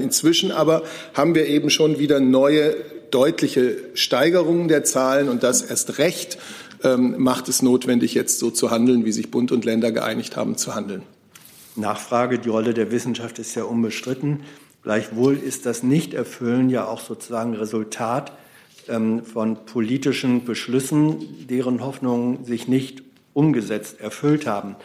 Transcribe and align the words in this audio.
Inzwischen 0.00 0.50
aber 0.50 0.82
haben 1.14 1.34
wir 1.34 1.46
eben 1.46 1.70
schon 1.70 1.98
wieder 1.98 2.20
neue 2.20 2.74
deutliche 3.10 3.76
Steigerungen 3.94 4.68
der 4.68 4.84
Zahlen 4.84 5.28
und 5.28 5.42
das 5.42 5.62
erst 5.62 5.98
recht 5.98 6.38
ähm, 6.82 7.14
macht 7.18 7.48
es 7.48 7.62
notwendig, 7.62 8.14
jetzt 8.14 8.38
so 8.38 8.50
zu 8.50 8.70
handeln, 8.70 9.04
wie 9.04 9.12
sich 9.12 9.30
Bund 9.30 9.52
und 9.52 9.64
Länder 9.64 9.92
geeinigt 9.92 10.36
haben 10.36 10.56
zu 10.56 10.74
handeln. 10.74 11.02
Nachfrage, 11.76 12.38
die 12.38 12.48
Rolle 12.48 12.74
der 12.74 12.92
Wissenschaft 12.92 13.38
ist 13.38 13.54
ja 13.54 13.64
unbestritten. 13.64 14.40
Gleichwohl 14.82 15.36
ist 15.36 15.66
das 15.66 15.82
Nichterfüllen 15.82 16.70
ja 16.70 16.86
auch 16.86 17.00
sozusagen 17.00 17.54
Resultat 17.54 18.32
ähm, 18.88 19.24
von 19.24 19.64
politischen 19.64 20.44
Beschlüssen, 20.44 21.46
deren 21.48 21.82
Hoffnungen 21.82 22.44
sich 22.44 22.68
nicht 22.68 23.02
umgesetzt, 23.32 24.00
erfüllt 24.00 24.46
haben. 24.46 24.76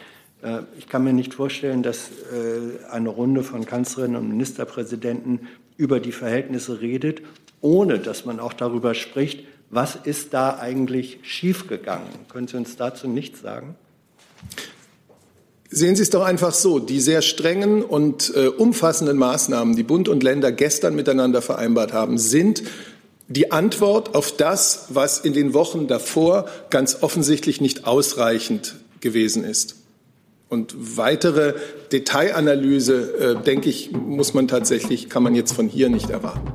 Äh, 0.42 0.60
ich 0.78 0.88
kann 0.88 1.04
mir 1.04 1.12
nicht 1.12 1.34
vorstellen, 1.34 1.82
dass 1.82 2.08
äh, 2.08 2.90
eine 2.90 3.08
Runde 3.08 3.42
von 3.42 3.64
Kanzlerinnen 3.64 4.16
und 4.16 4.28
Ministerpräsidenten 4.28 5.48
über 5.76 6.00
die 6.00 6.12
Verhältnisse 6.12 6.80
redet, 6.80 7.22
ohne 7.60 7.98
dass 7.98 8.24
man 8.24 8.40
auch 8.40 8.52
darüber 8.52 8.94
spricht, 8.94 9.44
was 9.70 9.96
ist 9.96 10.34
da 10.34 10.58
eigentlich 10.58 11.20
schiefgegangen. 11.22 12.08
Können 12.28 12.48
Sie 12.48 12.56
uns 12.56 12.76
dazu 12.76 13.06
nichts 13.06 13.40
sagen? 13.40 13.76
Sehen 15.70 15.94
Sie 15.94 16.02
es 16.02 16.10
doch 16.10 16.24
einfach 16.24 16.52
so. 16.52 16.80
Die 16.80 17.00
sehr 17.00 17.22
strengen 17.22 17.84
und 17.84 18.32
äh, 18.34 18.48
umfassenden 18.48 19.16
Maßnahmen, 19.16 19.76
die 19.76 19.84
Bund 19.84 20.08
und 20.08 20.24
Länder 20.24 20.50
gestern 20.50 20.96
miteinander 20.96 21.42
vereinbart 21.42 21.92
haben, 21.92 22.18
sind 22.18 22.64
die 23.28 23.52
Antwort 23.52 24.16
auf 24.16 24.36
das, 24.36 24.86
was 24.88 25.20
in 25.20 25.32
den 25.32 25.54
Wochen 25.54 25.86
davor 25.86 26.46
ganz 26.70 27.02
offensichtlich 27.02 27.60
nicht 27.60 27.86
ausreichend 27.86 28.74
gewesen 29.00 29.44
ist. 29.44 29.76
Und 30.50 30.74
weitere 30.96 31.54
Detailanalyse, 31.92 33.36
äh, 33.38 33.44
denke 33.44 33.68
ich, 33.68 33.92
muss 33.92 34.34
man 34.34 34.48
tatsächlich, 34.48 35.08
kann 35.08 35.22
man 35.22 35.36
jetzt 35.36 35.52
von 35.52 35.68
hier 35.68 35.88
nicht 35.88 36.10
erwarten. 36.10 36.52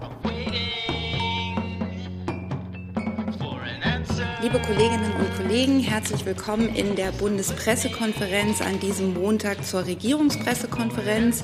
Liebe 4.45 4.59
Kolleginnen 4.59 5.11
und 5.13 5.35
Kollegen, 5.37 5.79
herzlich 5.79 6.23
willkommen 6.23 6.75
in 6.75 6.95
der 6.95 7.11
Bundespressekonferenz 7.13 8.61
an 8.61 8.79
diesem 8.79 9.15
Montag 9.15 9.65
zur 9.65 9.87
Regierungspressekonferenz. 9.87 11.41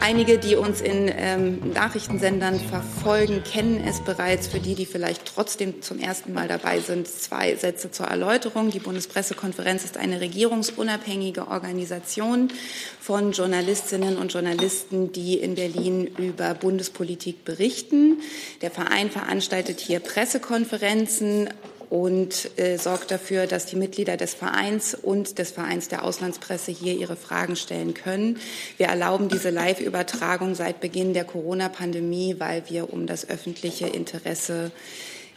Einige, 0.00 0.38
die 0.38 0.54
uns 0.54 0.80
in 0.80 1.10
ähm, 1.12 1.72
Nachrichtensendern 1.72 2.60
verfolgen, 2.60 3.42
kennen 3.42 3.82
es 3.84 4.00
bereits. 4.00 4.46
Für 4.46 4.60
die, 4.60 4.76
die 4.76 4.86
vielleicht 4.86 5.26
trotzdem 5.26 5.82
zum 5.82 5.98
ersten 5.98 6.34
Mal 6.34 6.46
dabei 6.46 6.78
sind, 6.78 7.08
zwei 7.08 7.56
Sätze 7.56 7.90
zur 7.90 8.06
Erläuterung. 8.06 8.70
Die 8.70 8.78
Bundespressekonferenz 8.78 9.84
ist 9.84 9.96
eine 9.96 10.20
regierungsunabhängige 10.20 11.48
Organisation 11.48 12.52
von 13.00 13.32
Journalistinnen 13.32 14.18
und 14.18 14.32
Journalisten, 14.32 15.10
die 15.10 15.34
in 15.34 15.56
Berlin 15.56 16.06
über 16.16 16.54
Bundespolitik 16.54 17.44
berichten. 17.44 18.20
Der 18.62 18.70
Verein 18.70 19.10
veranstaltet 19.10 19.80
hier 19.80 19.98
Pressekonferenzen 19.98 21.48
und 21.90 22.58
äh, 22.58 22.76
sorgt 22.78 23.10
dafür, 23.10 23.46
dass 23.46 23.66
die 23.66 23.76
Mitglieder 23.76 24.16
des 24.16 24.34
Vereins 24.34 24.94
und 24.94 25.38
des 25.38 25.50
Vereins 25.50 25.88
der 25.88 26.04
Auslandspresse 26.04 26.72
hier 26.72 26.94
ihre 26.94 27.16
Fragen 27.16 27.56
stellen 27.56 27.94
können. 27.94 28.38
Wir 28.76 28.86
erlauben 28.86 29.28
diese 29.28 29.50
Live-Übertragung 29.50 30.54
seit 30.54 30.80
Beginn 30.80 31.14
der 31.14 31.24
Corona-Pandemie, 31.24 32.36
weil 32.38 32.64
wir 32.68 32.92
um 32.92 33.06
das 33.06 33.28
öffentliche 33.28 33.86
Interesse 33.86 34.70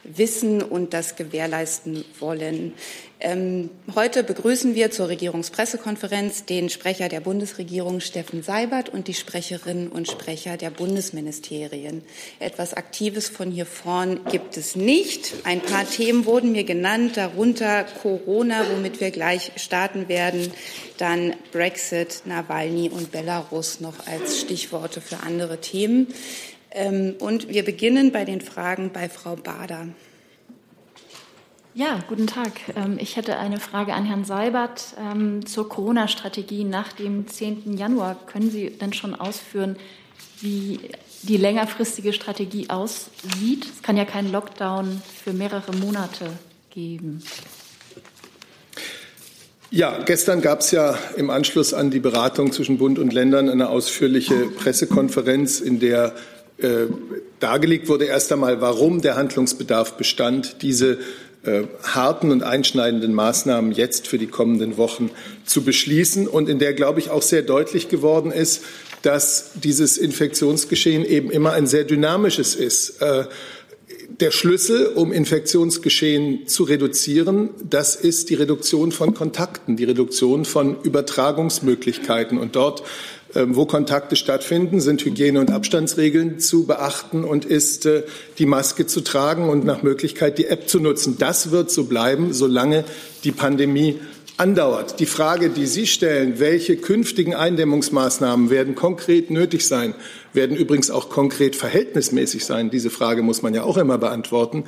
wissen 0.04 0.62
und 0.62 0.94
das 0.94 1.16
gewährleisten 1.16 2.06
wollen. 2.20 2.74
Ähm, 3.22 3.70
heute 3.96 4.24
begrüßen 4.24 4.76
wir 4.76 4.92
zur 4.92 5.10
Regierungspressekonferenz 5.10 6.46
den 6.46 6.70
Sprecher 6.70 7.10
der 7.10 7.20
Bundesregierung 7.20 8.00
Steffen 8.00 8.44
Seibert 8.44 8.88
und 8.88 9.10
die 9.10 9.14
Sprecherinnen 9.14 9.90
und 9.90 10.08
Sprecher 10.08 10.56
der 10.56 10.70
Bundesministerien. 10.70 12.02
Etwas 12.40 12.74
Aktives 12.74 13.28
von 13.28 13.52
hier 13.52 13.66
vorn 13.66 14.22
gibt 14.32 14.56
es 14.56 14.78
nicht. 14.78 15.34
Ein 15.44 15.60
paar 15.60 15.86
Themen 15.86 16.26
wurden 16.26 16.54
mir 16.54 16.64
genannt, 16.64 17.18
darunter 17.18 17.84
Corona, 17.84 18.64
womit 18.74 19.02
wir 19.02 19.12
gleich 19.12 19.52
starten 19.58 20.08
werden, 20.08 20.54
dann 20.98 21.34
Brexit, 21.52 22.22
Nawalny 22.24 22.90
und 22.90 23.12
Belarus 23.12 23.82
noch 23.82 24.08
als 24.08 24.40
Stichworte 24.40 25.02
für 25.02 25.18
andere 25.18 25.60
Themen. 25.60 26.08
Ähm, 26.72 27.16
und 27.20 27.50
wir 27.50 27.66
beginnen 27.66 28.14
bei 28.14 28.24
den 28.24 28.40
Fragen 28.40 28.92
bei 28.94 29.10
Frau 29.10 29.36
Bader. 29.36 29.88
Ja, 31.76 32.00
guten 32.08 32.26
Tag. 32.26 32.52
Ähm, 32.76 32.98
ich 33.00 33.16
hätte 33.16 33.38
eine 33.38 33.60
Frage 33.60 33.94
an 33.94 34.04
Herrn 34.04 34.26
Seibert 34.26 34.96
ähm, 35.00 35.46
zur 35.46 35.70
Corona-Strategie 35.70 36.64
nach 36.64 36.94
dem 36.94 37.28
10. 37.28 37.78
Januar. 37.78 38.18
Können 38.26 38.50
Sie 38.50 38.72
denn 38.72 38.92
schon 38.92 39.14
ausführen, 39.14 39.76
wie 40.42 40.80
die 41.22 41.38
längerfristige 41.38 42.12
Strategie 42.12 42.70
aussieht? 42.72 43.68
Es 43.72 43.84
kann 43.84 43.98
ja 43.98 44.06
keinen 44.06 44.32
Lockdown 44.32 45.02
für 45.24 45.32
mehrere 45.32 45.72
Monate 45.74 46.32
geben. 46.72 47.22
Ja, 49.70 50.00
gestern 50.04 50.42
gab 50.42 50.62
es 50.62 50.72
ja 50.72 50.98
im 51.18 51.30
Anschluss 51.30 51.76
an 51.76 51.92
die 51.92 52.00
Beratung 52.00 52.52
zwischen 52.52 52.80
Bund 52.80 52.98
und 52.98 53.14
Ländern 53.14 53.48
eine 53.48 53.70
ausführliche 53.70 54.48
Pressekonferenz, 54.48 55.60
in 55.60 55.80
der 55.80 56.16
äh, 56.58 56.88
dargelegt 57.40 57.88
wurde 57.88 58.06
erst 58.06 58.32
einmal, 58.34 58.60
warum 58.60 59.02
der 59.02 59.16
Handlungsbedarf 59.16 59.94
bestand, 59.94 60.64
diese 60.64 60.98
äh, 61.44 61.64
harten 61.84 62.32
und 62.32 62.44
einschneidenden 62.44 63.14
Maßnahmen 63.14 63.72
jetzt 63.72 64.08
für 64.08 64.18
die 64.18 64.28
kommenden 64.28 64.78
Wochen 64.78 65.10
zu 65.46 65.64
beschließen 65.64 66.28
und 66.28 66.50
in 66.50 66.60
der, 66.60 66.74
glaube 66.74 67.00
ich, 67.00 67.10
auch 67.10 67.22
sehr 67.22 67.42
deutlich 67.42 67.88
geworden 67.88 68.32
ist, 68.32 68.64
dass 69.04 69.52
dieses 69.56 69.98
Infektionsgeschehen 69.98 71.06
eben 71.06 71.32
immer 71.32 71.54
ein 71.54 71.68
sehr 71.68 71.86
dynamisches 71.86 72.56
ist. 72.56 73.02
Äh, 73.02 73.26
der 74.20 74.32
Schlüssel, 74.32 74.88
um 74.88 75.14
Infektionsgeschehen 75.14 76.48
zu 76.48 76.64
reduzieren, 76.64 77.52
das 77.64 77.96
ist 77.96 78.30
die 78.30 78.36
Reduktion 78.36 78.92
von 78.92 79.14
Kontakten, 79.14 79.78
die 79.78 79.86
Reduktion 79.86 80.44
von 80.46 80.82
Übertragungsmöglichkeiten. 80.82 82.38
Und 82.38 82.56
dort 82.56 82.84
wo 83.34 83.66
Kontakte 83.66 84.16
stattfinden, 84.16 84.82
sind 84.82 85.06
Hygiene- 85.06 85.40
und 85.40 85.52
Abstandsregeln 85.52 86.40
zu 86.40 86.66
beachten 86.66 87.24
und 87.24 87.46
ist 87.46 87.86
äh, 87.86 88.04
die 88.40 88.46
Maske 88.46 88.88
zu 88.88 89.02
tragen 89.02 89.50
und 89.50 89.66
nach 89.66 89.84
Möglichkeit 89.84 90.38
die 90.38 90.48
App 90.48 90.68
zu 90.68 90.80
nutzen. 90.80 91.18
Das 91.20 91.52
wird 91.52 91.70
so 91.70 91.86
bleiben, 91.86 92.34
solange 92.34 92.86
die 93.24 93.32
Pandemie 93.32 94.00
andauert. 94.38 95.00
Die 95.00 95.06
Frage, 95.06 95.50
die 95.50 95.68
Sie 95.68 95.86
stellen, 95.86 96.40
welche 96.40 96.78
künftigen 96.78 97.36
Eindämmungsmaßnahmen 97.36 98.50
werden 98.50 98.74
konkret 98.74 99.30
nötig 99.30 99.68
sein, 99.68 99.94
werden 100.34 100.56
übrigens 100.56 100.90
auch 100.90 101.10
konkret 101.10 101.56
verhältnismäßig 101.56 102.46
sein. 102.46 102.70
Diese 102.70 102.90
Frage 102.90 103.22
muss 103.22 103.42
man 103.42 103.54
ja 103.54 103.64
auch 103.64 103.78
immer 103.78 103.98
beantworten 103.98 104.64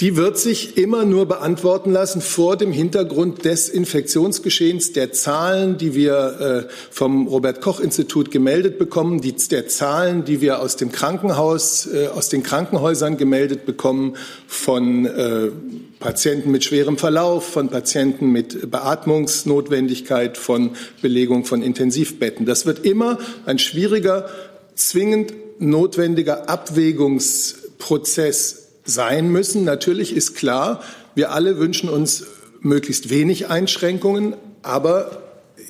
die 0.00 0.16
wird 0.16 0.38
sich 0.38 0.76
immer 0.76 1.04
nur 1.04 1.26
beantworten 1.26 1.92
lassen 1.92 2.20
vor 2.20 2.56
dem 2.56 2.72
Hintergrund 2.72 3.44
des 3.44 3.68
Infektionsgeschehens, 3.68 4.92
der 4.92 5.12
Zahlen, 5.12 5.78
die 5.78 5.94
wir 5.94 6.66
äh, 6.68 6.72
vom 6.90 7.28
Robert 7.28 7.60
Koch 7.60 7.78
Institut 7.78 8.32
gemeldet 8.32 8.76
bekommen, 8.76 9.20
der 9.20 9.68
Zahlen, 9.68 10.24
die 10.24 10.40
wir 10.40 10.60
aus 10.60 10.74
dem 10.74 10.90
Krankenhaus, 10.90 11.86
äh, 11.86 12.08
aus 12.08 12.28
den 12.28 12.42
Krankenhäusern 12.42 13.16
gemeldet 13.16 13.66
bekommen, 13.66 14.16
von 14.48 15.06
äh, 15.06 15.52
Patienten 16.00 16.50
mit 16.50 16.64
schwerem 16.64 16.98
Verlauf, 16.98 17.48
von 17.48 17.68
Patienten 17.68 18.32
mit 18.32 18.68
Beatmungsnotwendigkeit, 18.68 20.36
von 20.36 20.70
Belegung 21.02 21.44
von 21.44 21.62
Intensivbetten. 21.62 22.46
Das 22.46 22.66
wird 22.66 22.84
immer 22.84 23.18
ein 23.46 23.60
schwieriger, 23.60 24.28
zwingend 24.74 25.34
notwendiger 25.60 26.48
Abwägungsprozess 26.48 28.63
sein 28.84 29.30
müssen. 29.30 29.64
Natürlich 29.64 30.14
ist 30.14 30.34
klar, 30.34 30.82
wir 31.14 31.32
alle 31.32 31.58
wünschen 31.58 31.88
uns 31.88 32.26
möglichst 32.60 33.10
wenig 33.10 33.48
Einschränkungen, 33.48 34.36
aber 34.62 35.22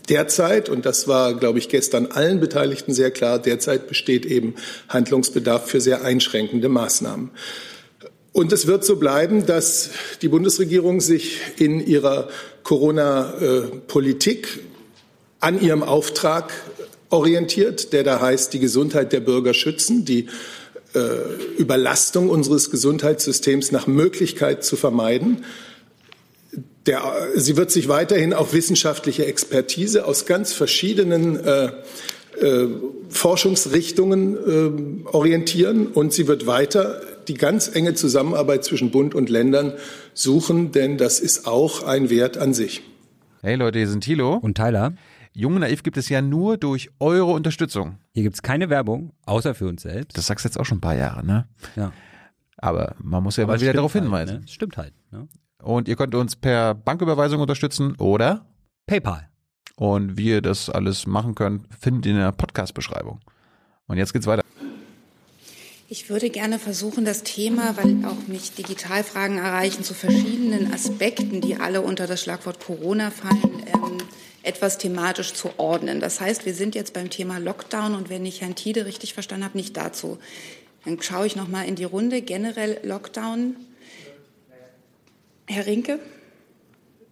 derzeit, 0.09 0.69
und 0.69 0.87
das 0.87 1.09
war, 1.09 1.35
glaube 1.35 1.59
ich, 1.59 1.69
gestern 1.69 2.07
allen 2.07 2.41
Beteiligten 2.41 2.93
sehr 2.95 3.11
klar, 3.11 3.39
derzeit 3.39 3.89
besteht 3.89 4.27
eben 4.27 4.55
Handlungsbedarf 4.89 5.69
für 5.69 5.81
sehr 5.81 6.05
einschränkende 6.05 6.69
Maßnahmen. 6.69 7.31
Und 8.33 8.53
es 8.53 8.67
wird 8.67 8.85
so 8.85 8.97
bleiben, 8.97 9.47
dass 9.47 9.91
die 10.21 10.29
Bundesregierung 10.29 11.01
sich 11.01 11.41
in 11.57 11.85
ihrer 11.85 12.29
Corona-Politik 12.65 14.61
an 15.39 15.61
ihrem 15.61 15.83
Auftrag 15.85 16.53
orientiert, 17.11 17.93
der 17.93 18.03
da 18.03 18.21
heißt, 18.21 18.53
die 18.53 18.59
Gesundheit 18.59 19.13
der 19.13 19.21
Bürger 19.21 19.55
schützen, 19.55 20.05
die 20.05 20.27
Überlastung 21.59 22.31
unseres 22.31 22.71
Gesundheitssystems 22.71 23.73
nach 23.73 23.87
Möglichkeit 23.87 24.65
zu 24.65 24.77
vermeiden. 24.77 25.45
Der, 26.87 27.01
sie 27.35 27.57
wird 27.57 27.71
sich 27.71 27.89
weiterhin 27.89 28.33
auf 28.33 28.53
wissenschaftliche 28.53 29.27
Expertise 29.27 30.05
aus 30.05 30.27
ganz 30.27 30.53
verschiedenen 30.53 31.43
äh, 31.45 31.71
äh, 32.41 32.69
Forschungsrichtungen 33.09 35.05
äh, 35.05 35.07
orientieren 35.07 35.87
und 35.87 36.13
sie 36.13 36.27
wird 36.27 36.47
weiter 36.47 37.01
die 37.29 37.35
ganz 37.35 37.69
enge 37.75 37.95
Zusammenarbeit 37.95 38.65
zwischen 38.65 38.91
Bund 38.91 39.15
und 39.15 39.31
Ländern 39.31 39.73
suchen, 40.15 40.73
denn 40.73 40.99
das 40.99 41.21
ist 41.21 41.47
auch 41.47 41.85
ein 41.85 42.11
Wert 42.11 42.37
an 42.37 42.53
sich. 42.53 42.83
Hey 43.43 43.55
Leute, 43.57 43.79
hier 43.79 43.89
sind 43.89 44.03
Thilo 44.03 44.35
und 44.35 44.57
Tyler. 44.57 44.95
Jung 45.37 45.59
Naiv 45.59 45.83
gibt 45.83 45.97
es 45.97 46.09
ja 46.09 46.23
nur 46.23 46.57
durch 46.57 46.91
eure 47.01 47.33
Unterstützung. 47.33 47.99
Hier 48.13 48.23
gibt 48.23 48.37
es 48.37 48.43
keine 48.43 48.71
Werbung, 48.71 49.13
außer 49.27 49.55
für 49.57 49.67
uns 49.67 49.83
selbst. 49.83 50.17
Das 50.17 50.27
sagst 50.27 50.45
du 50.45 50.49
jetzt 50.49 50.59
auch 50.61 50.65
schon 50.65 50.79
ein 50.79 50.81
paar 50.81 50.95
Jahre, 50.95 51.27
ne? 51.27 51.49
Ja. 51.75 51.93
Aber 52.57 52.95
man 53.03 53.21
muss 53.23 53.37
ja 53.37 53.43
Aber 53.43 53.55
mal 53.55 53.61
wieder 53.61 53.73
darauf 53.73 53.95
halt, 53.95 54.05
hinweisen. 54.05 54.41
Ne? 54.41 54.49
Stimmt 54.49 54.77
halt. 54.77 54.95
Ne? 55.11 55.27
Und 55.61 55.89
ihr 55.89 55.97
könnt 55.97 56.15
uns 56.15 56.37
per 56.37 56.75
Banküberweisung 56.75 57.41
unterstützen 57.41 57.97
oder 57.97 58.47
PayPal. 58.87 59.29
und 59.77 60.17
wie 60.17 60.29
ihr 60.29 60.41
das 60.41 60.71
alles 60.71 61.05
machen 61.07 61.35
könnt, 61.35 61.67
findet 61.77 62.07
ihr 62.07 62.13
in 62.13 62.19
der 62.19 62.31
Podcast-Beschreibung. 62.31 63.19
Und 63.89 63.97
jetzt 63.99 64.13
geht's 64.13 64.27
weiter. 64.29 64.43
Ich 65.89 66.09
würde 66.11 66.31
gerne 66.31 66.61
versuchen, 66.61 67.05
das 67.05 67.25
Thema, 67.25 67.77
weil 67.77 68.05
auch 68.07 68.29
mich 68.29 68.53
Digitalfragen 68.55 69.39
erreichen, 69.39 69.83
zu 69.83 69.95
verschiedenen 69.95 70.73
Aspekten, 70.73 71.41
die 71.41 71.57
alle 71.57 71.83
unter 71.83 72.07
das 72.07 72.23
Schlagwort 72.23 72.61
Corona 72.65 73.11
fallen, 73.11 73.63
ähm, 73.67 73.99
etwas 74.45 74.79
thematisch 74.79 75.33
zu 75.33 75.59
ordnen. 75.59 76.01
Das 76.01 76.21
heißt, 76.21 76.47
wir 76.47 76.55
sind 76.55 76.75
jetzt 76.75 76.93
beim 76.93 77.11
Thema 77.11 77.39
Lockdown 77.39 77.95
und 77.95 78.11
wenn 78.11 78.27
ich 78.27 78.41
Herrn 78.41 78.55
Tiede 78.55 78.87
richtig 78.87 79.15
verstanden 79.15 79.45
habe, 79.45 79.57
nicht 79.57 79.77
dazu. 79.77 80.19
Dann 80.85 81.01
schaue 81.01 81.27
ich 81.27 81.35
noch 81.35 81.49
mal 81.49 81.67
in 81.67 81.77
die 81.77 81.85
Runde. 81.85 82.21
Generell 82.21 82.79
Lockdown. 82.83 83.57
Herr 85.47 85.67
Rinke? 85.67 85.99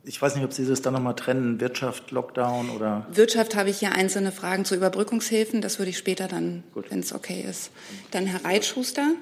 Ich 0.05 0.21
weiß 0.21 0.35
nicht, 0.35 0.45
ob 0.45 0.53
Sie 0.53 0.67
das 0.67 0.83
dann 0.83 0.95
nochmal 0.95 1.15
trennen, 1.15 1.61
Wirtschaft, 1.61 2.11
Lockdown 2.11 2.71
oder. 2.71 3.07
Wirtschaft 3.13 3.55
habe 3.55 3.71
ich 3.71 3.79
hier 3.79 3.93
einzelne 3.93 4.33
Fragen 4.33 4.65
zu 4.65 4.75
Überbrückungshilfen. 4.75 5.61
Das 5.61 5.79
würde 5.79 5.91
ich 5.91 5.99
später 5.99 6.27
dann, 6.27 6.65
wenn 6.91 7.01
es 7.01 7.15
okay 7.15 7.45
ist. 7.49 7.71
Dann 8.11 8.27
Herr 8.27 8.45
Reitschuster. 8.45 9.13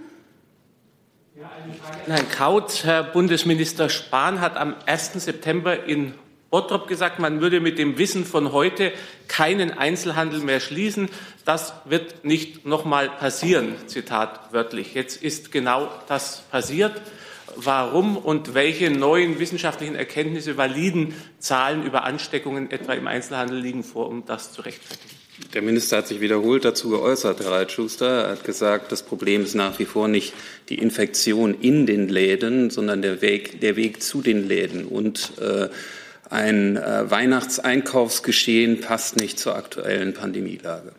Herrn 2.06 2.28
Kraut, 2.30 2.84
Herr 2.84 3.02
Bundesminister 3.02 3.88
Spahn 3.88 4.40
hat 4.40 4.56
am 4.56 4.74
1. 4.86 5.12
September 5.14 5.84
in 5.84 6.14
Bottrop 6.50 6.88
gesagt, 6.88 7.20
man 7.20 7.40
würde 7.40 7.60
mit 7.60 7.78
dem 7.78 7.96
Wissen 7.96 8.24
von 8.24 8.52
heute 8.52 8.92
keinen 9.28 9.70
Einzelhandel 9.70 10.40
mehr 10.40 10.58
schließen. 10.58 11.08
Das 11.44 11.72
wird 11.84 12.24
nicht 12.24 12.66
nochmal 12.66 13.08
passieren, 13.08 13.74
Zitat 13.86 14.52
wörtlich. 14.52 14.94
Jetzt 14.94 15.22
ist 15.22 15.52
genau 15.52 15.88
das 16.08 16.42
passiert. 16.50 17.00
Warum 17.56 18.16
und 18.16 18.54
welche 18.54 18.90
neuen 18.90 19.38
wissenschaftlichen 19.38 19.94
Erkenntnisse, 19.94 20.56
validen 20.56 21.14
Zahlen 21.38 21.84
über 21.84 22.04
Ansteckungen 22.04 22.70
etwa 22.70 22.94
im 22.94 23.06
Einzelhandel 23.06 23.58
liegen 23.58 23.84
vor, 23.84 24.08
um 24.08 24.24
das 24.26 24.52
zu 24.52 24.62
rechtfertigen? 24.62 25.16
Der 25.54 25.62
Minister 25.62 25.98
hat 25.98 26.08
sich 26.08 26.20
wiederholt 26.20 26.64
dazu 26.64 26.90
geäußert, 26.90 27.40
Herr 27.40 27.52
Reitschuster. 27.52 28.24
Er 28.24 28.30
hat 28.32 28.44
gesagt, 28.44 28.92
das 28.92 29.02
Problem 29.02 29.42
ist 29.42 29.54
nach 29.54 29.78
wie 29.78 29.84
vor 29.84 30.06
nicht 30.06 30.34
die 30.68 30.78
Infektion 30.78 31.54
in 31.60 31.86
den 31.86 32.08
Läden, 32.08 32.70
sondern 32.70 33.02
der 33.02 33.22
Weg, 33.22 33.60
der 33.60 33.76
Weg 33.76 34.02
zu 34.02 34.20
den 34.20 34.46
Läden. 34.46 34.84
Und 34.84 35.32
äh, 35.38 35.68
ein 36.30 36.76
äh, 36.76 37.10
Weihnachtseinkaufsgeschehen 37.10 38.80
passt 38.80 39.16
nicht 39.16 39.38
zur 39.38 39.56
aktuellen 39.56 40.14
Pandemielage. 40.14 40.92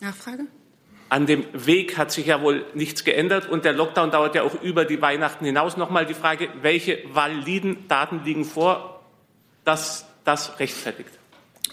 Nachfrage? 0.00 0.46
An 1.08 1.26
dem 1.26 1.46
Weg 1.54 1.96
hat 1.96 2.12
sich 2.12 2.26
ja 2.26 2.42
wohl 2.42 2.66
nichts 2.74 3.04
geändert 3.04 3.48
und 3.48 3.64
der 3.64 3.72
Lockdown 3.72 4.10
dauert 4.10 4.34
ja 4.34 4.42
auch 4.42 4.60
über 4.62 4.84
die 4.84 5.00
Weihnachten 5.00 5.44
hinaus. 5.44 5.76
Nochmal 5.76 6.04
die 6.04 6.14
Frage, 6.14 6.48
welche 6.60 6.98
validen 7.12 7.88
Daten 7.88 8.22
liegen 8.24 8.44
vor, 8.44 9.02
dass 9.64 10.04
das 10.24 10.58
rechtfertigt? 10.60 11.17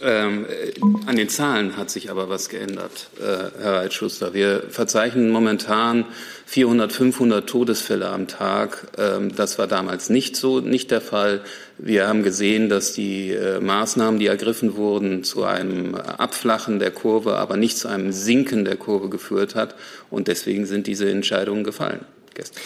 Ähm, 0.01 0.45
äh, 0.45 0.73
an 1.05 1.15
den 1.15 1.29
Zahlen 1.29 1.77
hat 1.77 1.89
sich 1.89 2.11
aber 2.11 2.27
was 2.27 2.49
geändert, 2.49 3.09
äh, 3.19 3.61
Herr 3.61 3.73
Reitschuster. 3.75 4.33
Wir 4.33 4.63
verzeichnen 4.69 5.31
momentan 5.31 6.05
400, 6.45 6.91
500 6.91 7.47
Todesfälle 7.47 8.09
am 8.09 8.27
Tag. 8.27 8.87
Ähm, 8.97 9.35
das 9.35 9.57
war 9.57 9.67
damals 9.67 10.09
nicht 10.09 10.35
so, 10.35 10.59
nicht 10.59 10.91
der 10.91 11.01
Fall. 11.01 11.41
Wir 11.77 12.07
haben 12.07 12.23
gesehen, 12.23 12.67
dass 12.67 12.93
die 12.93 13.31
äh, 13.31 13.61
Maßnahmen, 13.61 14.19
die 14.19 14.27
ergriffen 14.27 14.75
wurden, 14.75 15.23
zu 15.23 15.43
einem 15.43 15.95
Abflachen 15.95 16.79
der 16.79 16.91
Kurve, 16.91 17.37
aber 17.37 17.55
nicht 17.55 17.77
zu 17.77 17.87
einem 17.87 18.11
Sinken 18.11 18.65
der 18.65 18.75
Kurve 18.75 19.09
geführt 19.09 19.55
hat. 19.55 19.75
Und 20.09 20.27
deswegen 20.27 20.65
sind 20.65 20.87
diese 20.87 21.09
Entscheidungen 21.09 21.63
gefallen 21.63 22.01
gestern. 22.33 22.61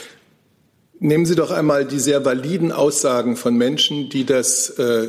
Nehmen 1.02 1.26
Sie 1.26 1.36
doch 1.36 1.52
einmal 1.52 1.86
die 1.86 2.00
sehr 2.00 2.26
validen 2.26 2.74
Aussagen 2.74 3.38
von 3.38 3.56
Menschen, 3.56 4.10
die 4.10 4.26
das 4.26 4.72
äh, 4.72 5.08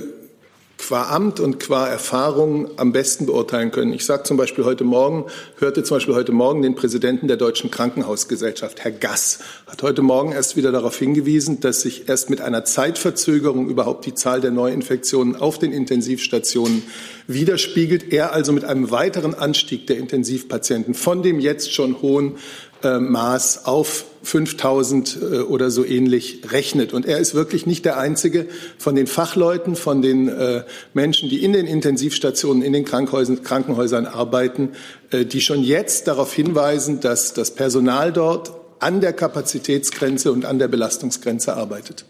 qua 0.81 1.11
Amt 1.11 1.41
und 1.41 1.61
qua 1.61 1.87
Erfahrung 1.87 2.71
am 2.77 2.93
besten 2.93 3.27
beurteilen 3.27 3.71
können. 3.71 3.93
Ich 3.93 4.05
sage 4.07 4.23
zum 4.23 4.37
Beispiel 4.37 4.65
heute 4.65 4.83
Morgen, 4.83 5.27
hörte 5.59 5.85
zum 5.85 5.99
Beispiel 5.99 6.15
heute 6.15 6.33
Morgen 6.33 6.63
den 6.63 6.75
Präsidenten 6.75 7.29
der 7.29 7.37
Deutschen 7.37 7.71
Krankenhausgesellschaft, 7.71 8.83
Herr 8.83 8.91
Gass, 8.91 9.41
hat 9.67 9.83
heute 9.83 10.03
Morgen 10.03 10.33
erst 10.33 10.57
wieder 10.57 10.73
darauf 10.73 10.99
hingewiesen, 10.99 11.61
dass 11.61 11.83
sich 11.83 12.09
erst 12.09 12.31
mit 12.31 12.41
einer 12.41 12.65
Zeitverzögerung 12.65 13.69
überhaupt 13.69 14.07
die 14.07 14.15
Zahl 14.15 14.41
der 14.41 14.51
Neuinfektionen 14.51 15.37
auf 15.37 15.59
den 15.59 15.73
Intensivstationen 15.73 16.83
widerspiegelt. 17.27 18.13
Er 18.13 18.33
also 18.33 18.53
mit 18.53 18.65
einem 18.65 18.91
weiteren 18.91 19.35
Anstieg 19.35 19.87
der 19.87 19.99
Intensivpatienten 19.99 20.95
von 20.95 21.23
dem 21.23 21.41
jetzt 21.41 21.73
schon 21.73 22.01
hohen 22.01 22.37
äh, 22.83 22.99
Maß 22.99 23.67
auf 23.67 24.07
5000 24.23 25.19
äh, 25.21 25.25
oder 25.39 25.71
so 25.71 25.85
ähnlich 25.85 26.43
rechnet. 26.51 26.93
Und 26.93 27.07
er 27.07 27.19
ist 27.19 27.35
wirklich 27.35 27.67
nicht 27.67 27.85
der 27.85 27.99
Einzige 27.99 28.47
von 28.79 28.95
den 28.95 29.07
Fachleuten, 29.07 29.77
von 29.77 30.03
den 30.03 30.29
äh, 30.29 30.65
Menschen, 30.95 31.29
die 31.29 31.43
in 31.43 31.53
den 31.53 31.67
Intensivstationen, 31.67 32.63
in 32.63 32.73
den 32.73 32.85
Krankenhäusern, 32.85 34.07
arbeiten, 34.07 34.71
äh, 35.11 35.25
die 35.25 35.41
schon 35.41 35.63
jetzt 35.63 36.07
darauf 36.07 36.33
hinweisen, 36.33 37.01
dass 37.01 37.33
das 37.33 37.55
Personal 37.55 38.13
dort 38.13 38.53
an 38.81 39.01
der 39.01 39.13
Kapazitätsgrenze 39.13 40.33
und 40.33 40.45
an 40.45 40.59
der 40.59 40.69
Belastungsgrenze 40.69 41.55
arbeitet. 41.55 42.05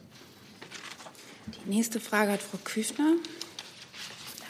Die 1.67 1.71
nächste 1.71 2.01
Frage 2.01 2.33
hat 2.33 2.41
Frau 2.41 2.59
Küchner. 2.65 3.15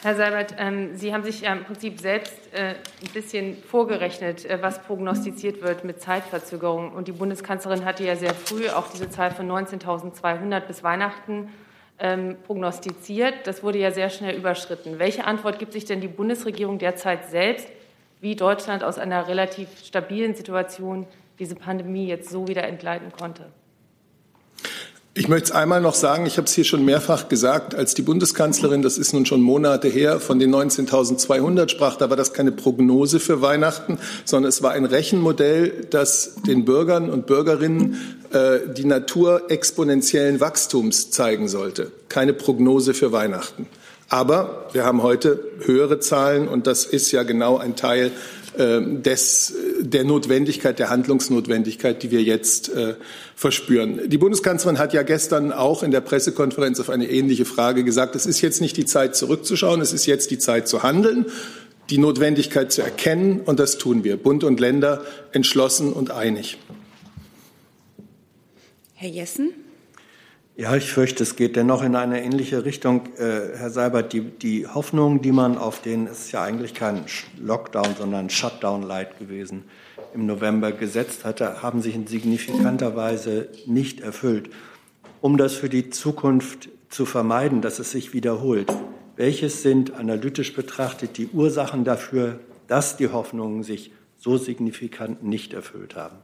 Herr 0.03 0.15
Seibert, 0.15 0.55
ähm, 0.57 0.95
Sie 0.95 1.13
haben 1.13 1.23
sich 1.23 1.41
ja 1.41 1.53
im 1.53 1.63
Prinzip 1.63 1.99
selbst 1.99 2.33
äh, 2.53 2.69
ein 2.69 3.13
bisschen 3.13 3.55
vorgerechnet, 3.61 4.45
äh, 4.45 4.57
was 4.59 4.81
prognostiziert 4.81 5.61
wird 5.61 5.83
mit 5.83 6.01
Zeitverzögerung. 6.01 6.91
Und 6.93 7.07
die 7.07 7.11
Bundeskanzlerin 7.11 7.85
hatte 7.85 8.03
ja 8.03 8.15
sehr 8.15 8.33
früh 8.33 8.67
auch 8.69 8.87
diese 8.87 9.11
Zahl 9.11 9.29
von 9.29 9.47
19.200 9.47 10.61
bis 10.61 10.81
Weihnachten 10.81 11.49
ähm, 11.99 12.35
prognostiziert. 12.47 13.45
Das 13.45 13.61
wurde 13.61 13.77
ja 13.77 13.91
sehr 13.91 14.09
schnell 14.09 14.35
überschritten. 14.35 14.97
Welche 14.97 15.25
Antwort 15.25 15.59
gibt 15.59 15.71
sich 15.73 15.85
denn 15.85 16.01
die 16.01 16.07
Bundesregierung 16.07 16.79
derzeit 16.79 17.29
selbst, 17.29 17.67
wie 18.21 18.35
Deutschland 18.35 18.83
aus 18.83 18.97
einer 18.97 19.27
relativ 19.27 19.85
stabilen 19.85 20.33
Situation 20.33 21.05
diese 21.37 21.53
Pandemie 21.53 22.07
jetzt 22.07 22.31
so 22.31 22.47
wieder 22.47 22.63
entgleiten 22.63 23.11
konnte? 23.11 23.51
Ich 25.13 25.27
möchte 25.27 25.49
es 25.49 25.51
einmal 25.51 25.81
noch 25.81 25.93
sagen, 25.93 26.25
ich 26.25 26.37
habe 26.37 26.47
es 26.47 26.53
hier 26.53 26.63
schon 26.63 26.85
mehrfach 26.85 27.27
gesagt, 27.27 27.75
als 27.75 27.93
die 27.93 28.01
Bundeskanzlerin, 28.01 28.81
das 28.81 28.97
ist 28.97 29.11
nun 29.11 29.25
schon 29.25 29.41
Monate 29.41 29.89
her, 29.89 30.21
von 30.21 30.39
den 30.39 30.55
19.200 30.55 31.67
sprach, 31.67 31.97
da 31.97 32.09
war 32.09 32.15
das 32.15 32.31
keine 32.31 32.53
Prognose 32.53 33.19
für 33.19 33.41
Weihnachten, 33.41 33.97
sondern 34.23 34.47
es 34.47 34.63
war 34.63 34.71
ein 34.71 34.85
Rechenmodell, 34.85 35.85
das 35.89 36.35
den 36.47 36.63
Bürgern 36.63 37.09
und 37.09 37.25
Bürgerinnen 37.25 38.15
äh, 38.31 38.59
die 38.73 38.85
Natur 38.85 39.51
exponentiellen 39.51 40.39
Wachstums 40.39 41.11
zeigen 41.11 41.49
sollte. 41.49 41.91
Keine 42.07 42.31
Prognose 42.31 42.93
für 42.93 43.11
Weihnachten. 43.11 43.67
Aber 44.11 44.67
wir 44.73 44.83
haben 44.83 45.03
heute 45.03 45.39
höhere 45.63 45.99
Zahlen 45.99 46.49
und 46.49 46.67
das 46.67 46.83
ist 46.83 47.13
ja 47.13 47.23
genau 47.23 47.57
ein 47.57 47.77
Teil 47.77 48.11
des, 48.57 49.53
der 49.79 50.03
Notwendigkeit, 50.03 50.77
der 50.77 50.89
Handlungsnotwendigkeit, 50.89 52.03
die 52.03 52.11
wir 52.11 52.21
jetzt 52.21 52.67
äh, 52.67 52.95
verspüren. 53.37 54.09
Die 54.09 54.17
Bundeskanzlerin 54.17 54.77
hat 54.77 54.93
ja 54.93 55.03
gestern 55.03 55.53
auch 55.53 55.81
in 55.83 55.91
der 55.91 56.01
Pressekonferenz 56.01 56.81
auf 56.81 56.89
eine 56.89 57.09
ähnliche 57.09 57.45
Frage 57.45 57.85
gesagt, 57.85 58.13
es 58.17 58.25
ist 58.25 58.41
jetzt 58.41 58.59
nicht 58.59 58.75
die 58.75 58.83
Zeit 58.83 59.15
zurückzuschauen, 59.15 59.79
es 59.79 59.93
ist 59.93 60.05
jetzt 60.05 60.31
die 60.31 60.37
Zeit 60.37 60.67
zu 60.67 60.83
handeln, 60.83 61.27
die 61.89 61.97
Notwendigkeit 61.97 62.73
zu 62.73 62.81
erkennen 62.81 63.39
und 63.39 63.61
das 63.61 63.77
tun 63.77 64.03
wir, 64.03 64.17
Bund 64.17 64.43
und 64.43 64.59
Länder 64.59 65.05
entschlossen 65.31 65.93
und 65.93 66.11
einig. 66.11 66.57
Herr 68.95 69.09
Jessen? 69.09 69.53
Ja, 70.57 70.75
ich 70.75 70.91
fürchte, 70.91 71.23
es 71.23 71.37
geht 71.37 71.55
dennoch 71.55 71.81
in 71.81 71.95
eine 71.95 72.21
ähnliche 72.21 72.65
Richtung. 72.65 73.05
Äh, 73.17 73.57
Herr 73.57 73.69
Seibert, 73.69 74.11
die, 74.11 74.19
die 74.21 74.67
Hoffnung, 74.67 75.21
die 75.21 75.31
man 75.31 75.57
auf 75.57 75.81
den, 75.81 76.07
es 76.07 76.25
ist 76.25 76.31
ja 76.33 76.43
eigentlich 76.43 76.73
kein 76.73 77.05
Lockdown, 77.39 77.95
sondern 77.97 78.29
Shutdown-Light 78.29 79.17
gewesen, 79.17 79.63
im 80.13 80.25
November 80.25 80.73
gesetzt 80.73 81.23
hatte, 81.23 81.63
haben 81.63 81.81
sich 81.81 81.95
in 81.95 82.05
signifikanter 82.05 82.97
Weise 82.97 83.47
nicht 83.65 84.01
erfüllt. 84.01 84.49
Um 85.21 85.37
das 85.37 85.53
für 85.53 85.69
die 85.69 85.89
Zukunft 85.89 86.67
zu 86.89 87.05
vermeiden, 87.05 87.61
dass 87.61 87.79
es 87.79 87.91
sich 87.91 88.13
wiederholt, 88.13 88.69
welches 89.15 89.61
sind 89.61 89.93
analytisch 89.93 90.53
betrachtet 90.53 91.17
die 91.17 91.27
Ursachen 91.27 91.85
dafür, 91.85 92.41
dass 92.67 92.97
die 92.97 93.07
Hoffnungen 93.07 93.63
sich 93.63 93.93
so 94.17 94.37
signifikant 94.37 95.23
nicht 95.23 95.53
erfüllt 95.53 95.95
haben? 95.95 96.17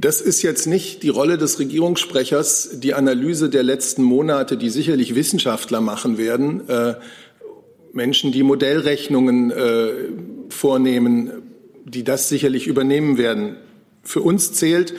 Das 0.00 0.22
ist 0.22 0.40
jetzt 0.40 0.66
nicht 0.66 1.02
die 1.02 1.10
Rolle 1.10 1.36
des 1.36 1.58
Regierungssprechers, 1.58 2.80
die 2.80 2.94
Analyse 2.94 3.50
der 3.50 3.62
letzten 3.62 4.02
Monate, 4.02 4.56
die 4.56 4.70
sicherlich 4.70 5.14
Wissenschaftler 5.14 5.82
machen 5.82 6.16
werden, 6.16 6.66
äh, 6.70 6.94
Menschen, 7.92 8.32
die 8.32 8.42
Modellrechnungen 8.42 9.50
äh, 9.50 9.90
vornehmen, 10.48 11.42
die 11.84 12.02
das 12.02 12.30
sicherlich 12.30 12.66
übernehmen 12.66 13.18
werden. 13.18 13.56
Für 14.02 14.22
uns 14.22 14.54
zählt 14.54 14.94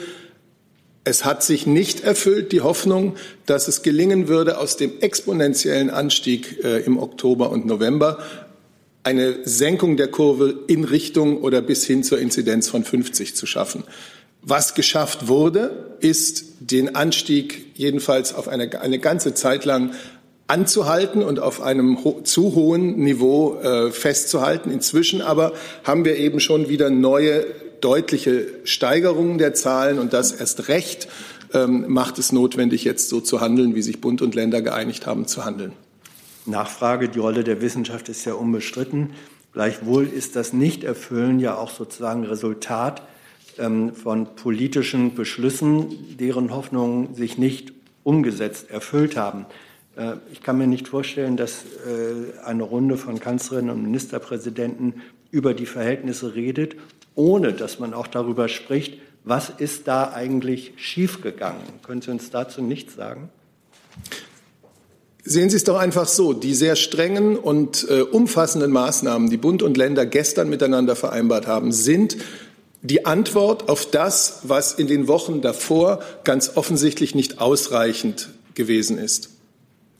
Es 1.04 1.24
hat 1.24 1.42
sich 1.42 1.66
nicht 1.66 2.04
erfüllt, 2.04 2.52
die 2.52 2.60
Hoffnung, 2.60 3.16
dass 3.44 3.66
es 3.66 3.82
gelingen 3.82 4.28
würde, 4.28 4.58
aus 4.58 4.76
dem 4.76 5.00
exponentiellen 5.00 5.90
Anstieg 5.90 6.62
äh, 6.62 6.78
im 6.84 6.96
Oktober 6.96 7.50
und 7.50 7.66
November 7.66 8.18
eine 9.02 9.38
Senkung 9.42 9.96
der 9.96 10.06
Kurve 10.06 10.60
in 10.68 10.84
Richtung 10.84 11.38
oder 11.38 11.60
bis 11.60 11.84
hin 11.84 12.04
zur 12.04 12.20
Inzidenz 12.20 12.68
von 12.68 12.84
50 12.84 13.34
zu 13.34 13.46
schaffen. 13.46 13.82
Was 14.42 14.74
geschafft 14.74 15.28
wurde, 15.28 15.96
ist 16.00 16.44
den 16.58 16.96
Anstieg 16.96 17.72
jedenfalls 17.74 18.34
auf 18.34 18.48
eine, 18.48 18.80
eine 18.80 18.98
ganze 18.98 19.34
Zeit 19.34 19.64
lang 19.64 19.92
anzuhalten 20.48 21.22
und 21.22 21.38
auf 21.38 21.62
einem 21.62 22.02
ho 22.04 22.20
zu 22.24 22.54
hohen 22.54 22.96
Niveau 22.96 23.60
äh, 23.60 23.92
festzuhalten. 23.92 24.70
Inzwischen 24.70 25.22
aber 25.22 25.52
haben 25.84 26.04
wir 26.04 26.16
eben 26.16 26.40
schon 26.40 26.68
wieder 26.68 26.90
neue 26.90 27.46
deutliche 27.80 28.48
Steigerungen 28.64 29.38
der 29.38 29.54
Zahlen 29.54 29.98
und 29.98 30.12
das 30.12 30.32
erst 30.32 30.68
recht 30.68 31.08
ähm, 31.54 31.84
macht 31.88 32.18
es 32.18 32.32
notwendig, 32.32 32.84
jetzt 32.84 33.08
so 33.08 33.20
zu 33.20 33.40
handeln, 33.40 33.74
wie 33.74 33.82
sich 33.82 34.00
Bund 34.00 34.22
und 34.22 34.34
Länder 34.34 34.60
geeinigt 34.60 35.06
haben 35.06 35.26
zu 35.26 35.44
handeln. 35.44 35.72
Nachfrage, 36.46 37.08
die 37.08 37.18
Rolle 37.20 37.44
der 37.44 37.60
Wissenschaft 37.60 38.08
ist 38.08 38.24
ja 38.24 38.34
unbestritten. 38.34 39.10
Gleichwohl 39.52 40.06
ist 40.08 40.34
das 40.34 40.52
Nichterfüllen 40.52 41.38
ja 41.38 41.56
auch 41.56 41.70
sozusagen 41.70 42.24
Resultat 42.24 43.02
von 43.56 44.34
politischen 44.34 45.14
Beschlüssen, 45.14 46.16
deren 46.18 46.54
Hoffnungen 46.54 47.14
sich 47.14 47.38
nicht 47.38 47.72
umgesetzt, 48.02 48.70
erfüllt 48.70 49.16
haben. 49.16 49.46
Äh, 49.96 50.14
ich 50.32 50.42
kann 50.42 50.58
mir 50.58 50.66
nicht 50.66 50.88
vorstellen, 50.88 51.36
dass 51.36 51.64
äh, 51.86 52.44
eine 52.44 52.62
Runde 52.62 52.96
von 52.96 53.20
Kanzlerinnen 53.20 53.70
und 53.70 53.82
Ministerpräsidenten 53.82 55.02
über 55.30 55.54
die 55.54 55.66
Verhältnisse 55.66 56.34
redet, 56.34 56.76
ohne 57.14 57.52
dass 57.52 57.78
man 57.78 57.94
auch 57.94 58.06
darüber 58.06 58.48
spricht, 58.48 58.98
was 59.24 59.50
ist 59.50 59.86
da 59.86 60.12
eigentlich 60.12 60.72
schiefgegangen. 60.76 61.62
Können 61.82 62.02
Sie 62.02 62.10
uns 62.10 62.30
dazu 62.30 62.60
nichts 62.60 62.94
sagen? 62.94 63.28
Sehen 65.24 65.50
Sie 65.50 65.56
es 65.56 65.62
doch 65.62 65.78
einfach 65.78 66.08
so. 66.08 66.32
Die 66.32 66.54
sehr 66.54 66.74
strengen 66.74 67.36
und 67.36 67.86
äh, 67.88 68.00
umfassenden 68.00 68.72
Maßnahmen, 68.72 69.30
die 69.30 69.36
Bund 69.36 69.62
und 69.62 69.76
Länder 69.76 70.04
gestern 70.04 70.48
miteinander 70.48 70.96
vereinbart 70.96 71.46
haben, 71.46 71.70
sind 71.70 72.16
die 72.82 73.06
Antwort 73.06 73.68
auf 73.68 73.90
das, 73.90 74.40
was 74.42 74.74
in 74.74 74.88
den 74.88 75.08
Wochen 75.08 75.40
davor 75.40 76.00
ganz 76.24 76.52
offensichtlich 76.56 77.14
nicht 77.14 77.40
ausreichend 77.40 78.30
gewesen 78.54 78.98
ist. 78.98 79.30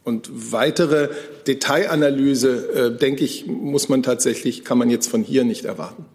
Und 0.03 0.29
weitere 0.51 1.09
Detailanalyse, 1.47 2.73
äh, 2.73 2.97
denke 2.97 3.23
ich, 3.23 3.47
muss 3.47 3.87
man 3.87 4.03
tatsächlich, 4.03 4.65
kann 4.65 4.77
man 4.77 4.89
jetzt 4.89 5.07
von 5.07 5.23
hier 5.23 5.45
nicht 5.45 5.63
erwarten. 5.63 6.05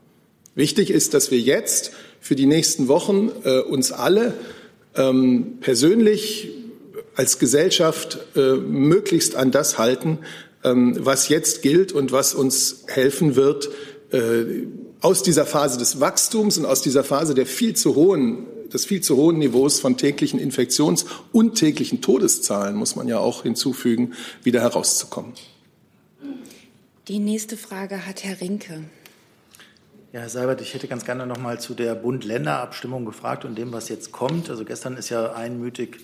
Wichtig 0.54 0.90
ist, 0.90 1.14
dass 1.14 1.30
wir 1.30 1.38
jetzt 1.38 1.92
für 2.20 2.36
die 2.36 2.46
nächsten 2.46 2.88
Wochen 2.88 3.30
äh, 3.44 3.60
uns 3.60 3.90
alle 3.90 4.34
ähm, 4.94 5.58
persönlich 5.60 6.50
als 7.14 7.38
Gesellschaft 7.38 8.18
äh, 8.36 8.54
möglichst 8.54 9.36
an 9.36 9.50
das 9.50 9.78
halten, 9.78 10.18
ähm, 10.64 10.96
was 11.00 11.28
jetzt 11.28 11.62
gilt 11.62 11.92
und 11.92 12.12
was 12.12 12.34
uns 12.34 12.84
helfen 12.88 13.36
wird, 13.36 13.70
äh, 14.12 14.44
aus 15.00 15.22
dieser 15.22 15.46
Phase 15.46 15.78
des 15.78 16.00
Wachstums 16.00 16.58
und 16.58 16.66
aus 16.66 16.82
dieser 16.82 17.04
Phase 17.04 17.34
der 17.34 17.46
viel 17.46 17.74
zu 17.74 17.94
hohen 17.94 18.46
des 18.72 18.84
viel 18.84 19.00
zu 19.00 19.16
hohen 19.16 19.38
Niveaus 19.38 19.80
von 19.80 19.96
täglichen 19.96 20.38
Infektions- 20.38 21.06
und 21.32 21.54
täglichen 21.54 22.00
Todeszahlen, 22.00 22.76
muss 22.76 22.96
man 22.96 23.08
ja 23.08 23.18
auch 23.18 23.42
hinzufügen, 23.42 24.14
wieder 24.42 24.60
herauszukommen. 24.60 25.32
Die 27.08 27.18
nächste 27.18 27.56
Frage 27.56 28.06
hat 28.06 28.24
Herr 28.24 28.40
Rinke. 28.40 28.84
Ja, 30.12 30.20
Herr 30.20 30.28
Seibert, 30.28 30.60
ich 30.60 30.74
hätte 30.74 30.88
ganz 30.88 31.04
gerne 31.04 31.26
noch 31.26 31.38
mal 31.38 31.60
zu 31.60 31.74
der 31.74 31.94
Bund-Länder-Abstimmung 31.94 33.04
gefragt 33.04 33.44
und 33.44 33.56
dem, 33.56 33.72
was 33.72 33.88
jetzt 33.88 34.12
kommt. 34.12 34.50
Also 34.50 34.64
gestern 34.64 34.96
ist 34.96 35.08
ja 35.08 35.32
einmütig 35.32 35.98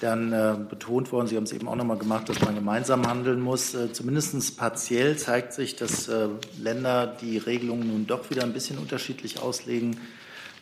dann 0.00 0.32
äh, 0.32 0.56
betont 0.68 1.12
worden, 1.12 1.26
Sie 1.26 1.36
haben 1.36 1.44
es 1.44 1.52
eben 1.52 1.68
auch 1.68 1.76
noch 1.76 1.84
mal 1.84 1.98
gemacht, 1.98 2.28
dass 2.28 2.40
man 2.40 2.54
gemeinsam 2.54 3.06
handeln 3.06 3.40
muss. 3.40 3.74
Äh, 3.74 3.92
Zumindest 3.92 4.56
partiell 4.56 5.18
zeigt 5.18 5.52
sich, 5.52 5.76
dass 5.76 6.08
äh, 6.08 6.28
Länder 6.58 7.06
die 7.06 7.36
Regelungen 7.36 7.88
nun 7.88 8.06
doch 8.06 8.30
wieder 8.30 8.44
ein 8.44 8.52
bisschen 8.52 8.78
unterschiedlich 8.78 9.40
auslegen. 9.40 9.98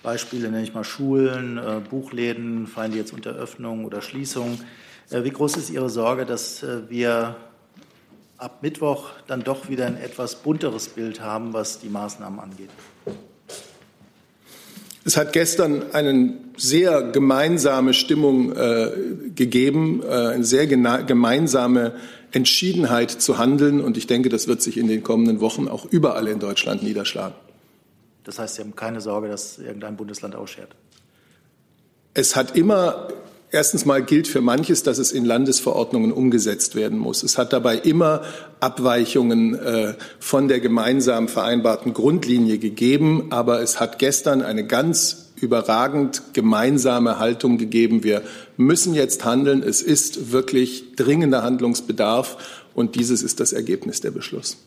Beispiele 0.02 0.50
nenne 0.50 0.62
ich 0.62 0.74
mal 0.74 0.84
Schulen, 0.84 1.58
äh, 1.58 1.80
Buchläden, 1.88 2.66
fallen 2.66 2.92
die 2.92 2.98
jetzt 2.98 3.12
unter 3.12 3.30
Öffnung 3.30 3.84
oder 3.84 4.00
Schließung. 4.00 4.60
Äh, 5.10 5.24
wie 5.24 5.30
groß 5.30 5.56
ist 5.56 5.70
Ihre 5.70 5.90
Sorge, 5.90 6.26
dass 6.26 6.62
äh, 6.62 6.88
wir 6.88 7.36
ab 8.38 8.62
Mittwoch 8.62 9.10
dann 9.26 9.42
doch 9.42 9.68
wieder 9.68 9.86
ein 9.86 9.96
etwas 9.96 10.36
bunteres 10.36 10.88
Bild 10.88 11.20
haben, 11.20 11.52
was 11.52 11.80
die 11.80 11.88
Maßnahmen 11.88 12.40
angeht? 12.40 12.70
Es 15.08 15.16
hat 15.16 15.32
gestern 15.32 15.94
eine 15.94 16.34
sehr 16.58 17.00
gemeinsame 17.00 17.94
Stimmung 17.94 18.54
äh, 18.54 18.90
gegeben, 19.34 20.02
äh, 20.02 20.12
eine 20.12 20.44
sehr 20.44 20.66
gemeinsame 20.66 21.94
Entschiedenheit 22.30 23.10
zu 23.10 23.38
handeln. 23.38 23.80
Und 23.80 23.96
ich 23.96 24.06
denke, 24.06 24.28
das 24.28 24.48
wird 24.48 24.60
sich 24.60 24.76
in 24.76 24.86
den 24.86 25.02
kommenden 25.02 25.40
Wochen 25.40 25.66
auch 25.66 25.86
überall 25.86 26.28
in 26.28 26.40
Deutschland 26.40 26.82
niederschlagen. 26.82 27.34
Das 28.24 28.38
heißt, 28.38 28.56
Sie 28.56 28.60
haben 28.60 28.76
keine 28.76 29.00
Sorge, 29.00 29.28
dass 29.28 29.58
irgendein 29.58 29.96
Bundesland 29.96 30.36
ausschert? 30.36 30.68
Es 32.12 32.36
hat 32.36 32.54
immer 32.54 33.08
Erstens 33.50 33.86
mal 33.86 34.02
gilt 34.02 34.28
für 34.28 34.42
manches, 34.42 34.82
dass 34.82 34.98
es 34.98 35.10
in 35.10 35.24
Landesverordnungen 35.24 36.12
umgesetzt 36.12 36.74
werden 36.74 36.98
muss. 36.98 37.22
Es 37.22 37.38
hat 37.38 37.54
dabei 37.54 37.76
immer 37.78 38.22
Abweichungen 38.60 39.54
äh, 39.54 39.94
von 40.20 40.48
der 40.48 40.60
gemeinsam 40.60 41.28
vereinbarten 41.28 41.94
Grundlinie 41.94 42.58
gegeben, 42.58 43.28
aber 43.30 43.62
es 43.62 43.80
hat 43.80 43.98
gestern 43.98 44.42
eine 44.42 44.66
ganz 44.66 45.30
überragend 45.40 46.34
gemeinsame 46.34 47.18
Haltung 47.18 47.56
gegeben. 47.56 48.04
Wir 48.04 48.22
müssen 48.58 48.92
jetzt 48.92 49.24
handeln. 49.24 49.62
Es 49.62 49.80
ist 49.80 50.30
wirklich 50.30 50.96
dringender 50.96 51.42
Handlungsbedarf 51.42 52.36
und 52.74 52.96
dieses 52.96 53.22
ist 53.22 53.40
das 53.40 53.54
Ergebnis 53.54 54.02
der 54.02 54.10
Beschluss. 54.10 54.58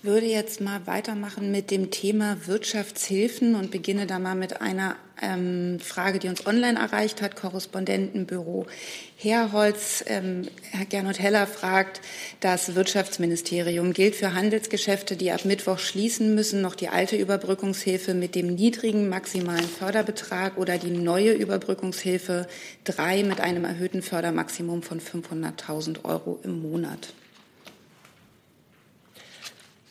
Ich 0.00 0.04
würde 0.04 0.26
jetzt 0.26 0.60
mal 0.60 0.86
weitermachen 0.86 1.50
mit 1.50 1.72
dem 1.72 1.90
Thema 1.90 2.36
Wirtschaftshilfen 2.46 3.56
und 3.56 3.72
beginne 3.72 4.06
da 4.06 4.20
mal 4.20 4.36
mit 4.36 4.60
einer 4.60 4.94
ähm, 5.20 5.80
Frage, 5.80 6.20
die 6.20 6.28
uns 6.28 6.46
online 6.46 6.78
erreicht 6.78 7.20
hat, 7.20 7.34
Korrespondentenbüro 7.34 8.68
Herholz. 9.16 10.04
Ähm, 10.06 10.42
Herr 10.70 10.84
Gernot 10.84 11.18
Heller 11.18 11.48
fragt, 11.48 12.00
das 12.38 12.76
Wirtschaftsministerium 12.76 13.92
gilt 13.92 14.14
für 14.14 14.34
Handelsgeschäfte, 14.34 15.16
die 15.16 15.32
ab 15.32 15.44
Mittwoch 15.44 15.80
schließen 15.80 16.32
müssen, 16.32 16.60
noch 16.60 16.76
die 16.76 16.90
alte 16.90 17.16
Überbrückungshilfe 17.16 18.14
mit 18.14 18.36
dem 18.36 18.54
niedrigen 18.54 19.08
maximalen 19.08 19.68
Förderbetrag 19.68 20.58
oder 20.58 20.78
die 20.78 20.92
neue 20.92 21.32
Überbrückungshilfe 21.32 22.46
3 22.84 23.24
mit 23.24 23.40
einem 23.40 23.64
erhöhten 23.64 24.02
Fördermaximum 24.02 24.84
von 24.84 25.00
500.000 25.00 26.04
Euro 26.04 26.38
im 26.44 26.62
Monat. 26.62 27.08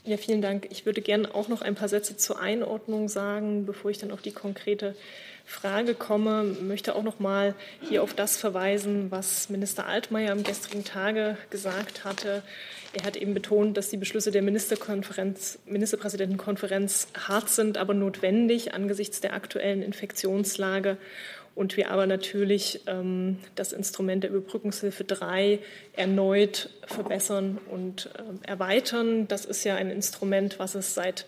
Ja, 0.08 0.16
vielen 0.16 0.42
Dank. 0.42 0.70
Ich 0.72 0.86
würde 0.86 1.02
gerne 1.02 1.36
auch 1.36 1.50
noch 1.50 1.62
ein 1.62 1.76
paar 1.76 1.90
Sätze 1.90 2.16
zur 2.16 2.40
Einordnung 2.40 3.10
sagen, 3.10 3.66
bevor 3.66 3.92
ich 3.92 3.98
dann 3.98 4.12
auf 4.12 4.22
die 4.22 4.32
konkrete 4.32 4.96
Frage 5.50 5.96
komme. 5.96 6.44
Möchte 6.44 6.94
auch 6.94 7.04
noch 7.04 7.20
mal 7.20 7.56
hier 7.82 8.04
auf 8.04 8.13
das 8.13 8.36
verweisen, 8.36 9.10
was 9.12 9.50
Minister 9.50 9.88
Altmaier 9.88 10.34
am 10.34 10.44
gestrigen 10.44 10.84
Tage 10.84 11.38
gesagt 11.50 12.04
hatte. 12.04 12.44
Er 12.92 13.06
hat 13.06 13.16
eben 13.16 13.34
betont, 13.34 13.77
dass 13.77 13.89
die 13.89 13.96
Beschlüsse 13.96 14.32
der 14.32 14.42
Ministerkonferenz, 14.42 15.60
Ministerpräsidentenkonferenz 15.66 17.08
hart 17.18 17.48
sind, 17.48 17.77
aber 17.77 17.94
notwendig 17.94 18.74
angesichts 18.74 19.22
der 19.22 19.34
aktuellen 19.34 19.82
Infektionslage 19.82 20.98
und 21.56 21.77
wir 21.77 21.92
aber 21.92 22.06
natürlich 22.06 22.82
ähm, 22.86 23.39
das 23.56 23.72
Instrument 23.72 24.24
der 24.24 24.32
Überbrückungshilfe 24.32 25.06
3 25.06 25.60
erneut 25.94 26.70
verbessern 26.86 27.58
und 27.72 28.12
äh, 28.16 28.48
erweitern. 28.48 29.27
Das 29.30 29.46
ist 29.46 29.63
ja 29.63 29.75
ein 29.75 29.89
Instrument, 29.89 30.60
was 30.60 30.75
es 30.75 30.94
seit 30.94 31.25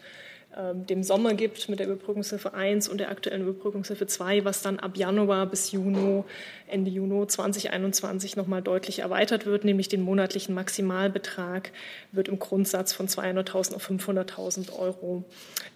dem 0.74 1.04
Sommer 1.04 1.34
gibt 1.34 1.70
mit 1.70 1.80
der 1.80 1.88
Überbrückungshilfe 1.88 2.54
1 2.54 2.90
und 2.90 3.00
der 3.00 3.10
aktuellen 3.10 3.44
Überbrückungshilfe 3.44 4.08
2, 4.08 4.46
was 4.46 4.62
dann 4.62 4.80
ab 4.80 4.98
Januar 4.98 5.46
bis 5.46 5.72
Juni, 5.72 6.24
Ende 6.68 6.92
Juni 6.92 7.28
2021 7.28 8.36
nochmal 8.36 8.62
deutlich 8.62 9.00
erweitert 9.00 9.46
wird, 9.46 9.64
nämlich 9.64 9.88
den 9.88 10.02
monatlichen 10.02 10.54
Maximalbetrag 10.56 11.72
wird 12.12 12.28
im 12.28 12.40
Grundsatz 12.40 12.94
von 12.94 13.08
200.000 13.08 13.76
auf 13.76 13.90
500.000 13.90 14.78
Euro 14.78 15.24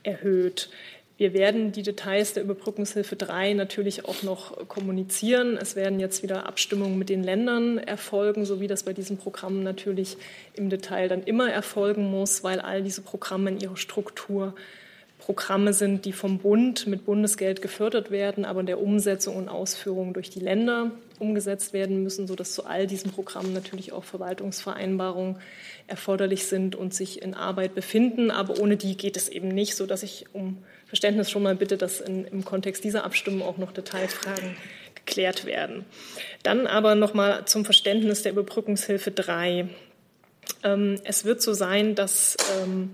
erhöht. 0.04 0.70
Wir 1.16 1.34
werden 1.34 1.72
die 1.72 1.84
Details 1.84 2.34
der 2.34 2.44
Überbrückungshilfe 2.44 3.16
3 3.16 3.54
natürlich 3.54 4.06
auch 4.06 4.24
noch 4.24 4.68
kommunizieren. 4.68 5.58
Es 5.58 5.76
werden 5.76 6.00
jetzt 6.00 6.24
wieder 6.24 6.48
Abstimmungen 6.48 6.98
mit 6.98 7.10
den 7.10 7.24
Ländern 7.24 7.78
erfolgen, 7.78 8.46
so 8.46 8.60
wie 8.60 8.68
das 8.68 8.84
bei 8.84 8.94
diesem 8.94 9.18
Programm 9.18 9.62
natürlich 9.62 10.18
im 10.56 10.72
Detail 10.72 11.08
dann 11.08 11.22
immer 11.22 11.52
erfolgen 11.52 12.10
muss, 12.10 12.44
weil 12.44 12.60
all 12.60 12.82
diese 12.82 13.02
Programme 13.02 13.52
in 13.52 13.60
ihrer 13.60 13.78
Struktur 13.78 14.56
Programme 15.20 15.72
sind, 15.72 16.04
die 16.04 16.12
vom 16.12 16.40
Bund 16.40 16.86
mit 16.86 17.06
Bundesgeld 17.06 17.62
gefördert 17.62 18.12
werden, 18.12 18.44
aber 18.44 18.60
in 18.60 18.66
der 18.66 18.82
Umsetzung 18.82 19.38
und 19.38 19.48
Ausführung 19.48 20.14
durch 20.14 20.30
die 20.30 20.42
Länder 20.42 20.92
umgesetzt 21.18 21.72
werden 21.72 22.04
müssen, 22.04 22.28
sodass 22.28 22.54
zu 22.54 22.66
all 22.66 22.88
diesen 22.88 23.12
Programmen 23.12 23.54
natürlich 23.54 23.94
auch 23.94 24.04
Verwaltungsvereinbarungen 24.04 25.38
erforderlich 25.88 26.48
sind 26.48 26.76
und 26.76 26.94
sich 26.94 27.22
in 27.22 27.36
Arbeit 27.36 27.74
befinden. 27.74 28.32
Aber 28.32 28.60
ohne 28.60 28.76
die 28.76 28.98
geht 28.98 29.16
es 29.16 29.30
eben 29.30 29.48
nicht, 29.48 29.76
sodass 29.76 30.04
ich 30.04 30.26
um 30.34 30.58
Verständnis 30.94 31.32
schon 31.32 31.42
mal 31.42 31.56
bitte, 31.56 31.76
dass 31.76 32.02
in, 32.02 32.26
im 32.26 32.46
Kontext 32.46 32.84
dieser 32.84 33.04
Abstimmung 33.04 33.42
auch 33.42 33.58
noch 33.58 33.72
Detailfragen 33.72 34.56
geklärt 34.94 35.44
werden. 35.44 35.86
Dann 36.44 36.68
aber 36.68 36.94
noch 36.94 37.16
mal 37.16 37.46
zum 37.46 37.66
Verständnis 37.66 38.22
der 38.22 38.34
Überbrückungshilfe 38.34 39.10
3. 39.10 39.70
Ähm, 40.64 41.02
es 41.04 41.26
wird 41.26 41.42
so 41.42 41.54
sein, 41.54 41.96
dass 41.96 42.38
ähm, 42.62 42.92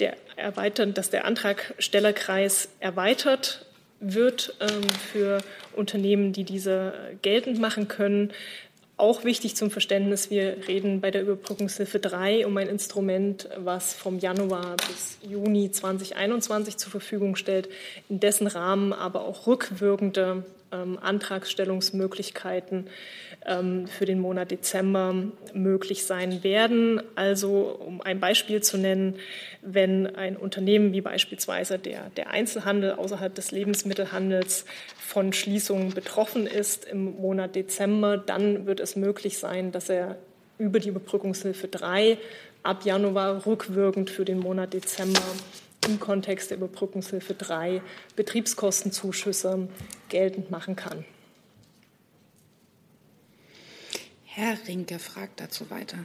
der 0.00 0.16
erweitert, 0.34 0.98
dass 0.98 1.10
der 1.10 1.24
Antragstellerkreis 1.24 2.68
erweitert 2.80 3.64
wird 4.00 4.56
ähm, 4.58 4.82
für 5.12 5.38
Unternehmen, 5.72 6.32
die 6.32 6.42
diese 6.42 6.94
geltend 7.22 7.60
machen 7.60 7.86
können. 7.86 8.32
Auch 8.98 9.24
wichtig 9.24 9.56
zum 9.56 9.70
Verständnis, 9.70 10.30
wir 10.30 10.68
reden 10.68 11.02
bei 11.02 11.10
der 11.10 11.20
Überbrückungshilfe 11.20 11.98
3 11.98 12.46
um 12.46 12.56
ein 12.56 12.68
Instrument, 12.68 13.46
was 13.58 13.92
vom 13.92 14.18
Januar 14.18 14.76
bis 14.88 15.18
Juni 15.20 15.70
2021 15.70 16.78
zur 16.78 16.90
Verfügung 16.90 17.36
stellt, 17.36 17.68
in 18.08 18.20
dessen 18.20 18.46
Rahmen 18.46 18.94
aber 18.94 19.26
auch 19.26 19.46
rückwirkende 19.46 20.46
ähm, 20.72 20.98
Antragstellungsmöglichkeiten 20.98 22.78
ähm, 22.78 22.90
für 23.46 24.06
den 24.06 24.18
Monat 24.18 24.50
Dezember 24.50 25.14
möglich 25.54 26.04
sein 26.04 26.42
werden. 26.42 27.00
Also, 27.14 27.78
um 27.78 28.00
ein 28.00 28.18
Beispiel 28.18 28.60
zu 28.60 28.76
nennen, 28.76 29.16
wenn 29.62 30.16
ein 30.16 30.36
Unternehmen 30.36 30.92
wie 30.92 31.00
beispielsweise 31.00 31.78
der, 31.78 32.10
der 32.16 32.30
Einzelhandel 32.30 32.92
außerhalb 32.92 33.32
des 33.32 33.52
Lebensmittelhandels 33.52 34.64
von 34.98 35.32
Schließungen 35.32 35.94
betroffen 35.94 36.46
ist 36.46 36.86
im 36.86 37.20
Monat 37.20 37.54
Dezember, 37.54 38.16
dann 38.16 38.66
wird 38.66 38.80
es 38.80 38.96
möglich 38.96 39.38
sein, 39.38 39.70
dass 39.70 39.88
er 39.88 40.16
über 40.58 40.80
die 40.80 40.88
Überbrückungshilfe 40.88 41.68
3 41.68 42.18
ab 42.64 42.84
Januar 42.84 43.46
rückwirkend 43.46 44.10
für 44.10 44.24
den 44.24 44.40
Monat 44.40 44.72
Dezember 44.72 45.22
im 45.86 46.00
Kontext 46.00 46.50
der 46.50 46.56
Überbrückungshilfe 46.56 47.34
3 47.34 47.80
Betriebskostenzuschüsse 48.16 49.68
geltend 50.08 50.50
machen 50.50 50.74
kann. 50.74 51.04
Herr 54.36 54.58
Rinke 54.68 54.98
fragt 54.98 55.40
dazu 55.40 55.70
weiter. 55.70 55.96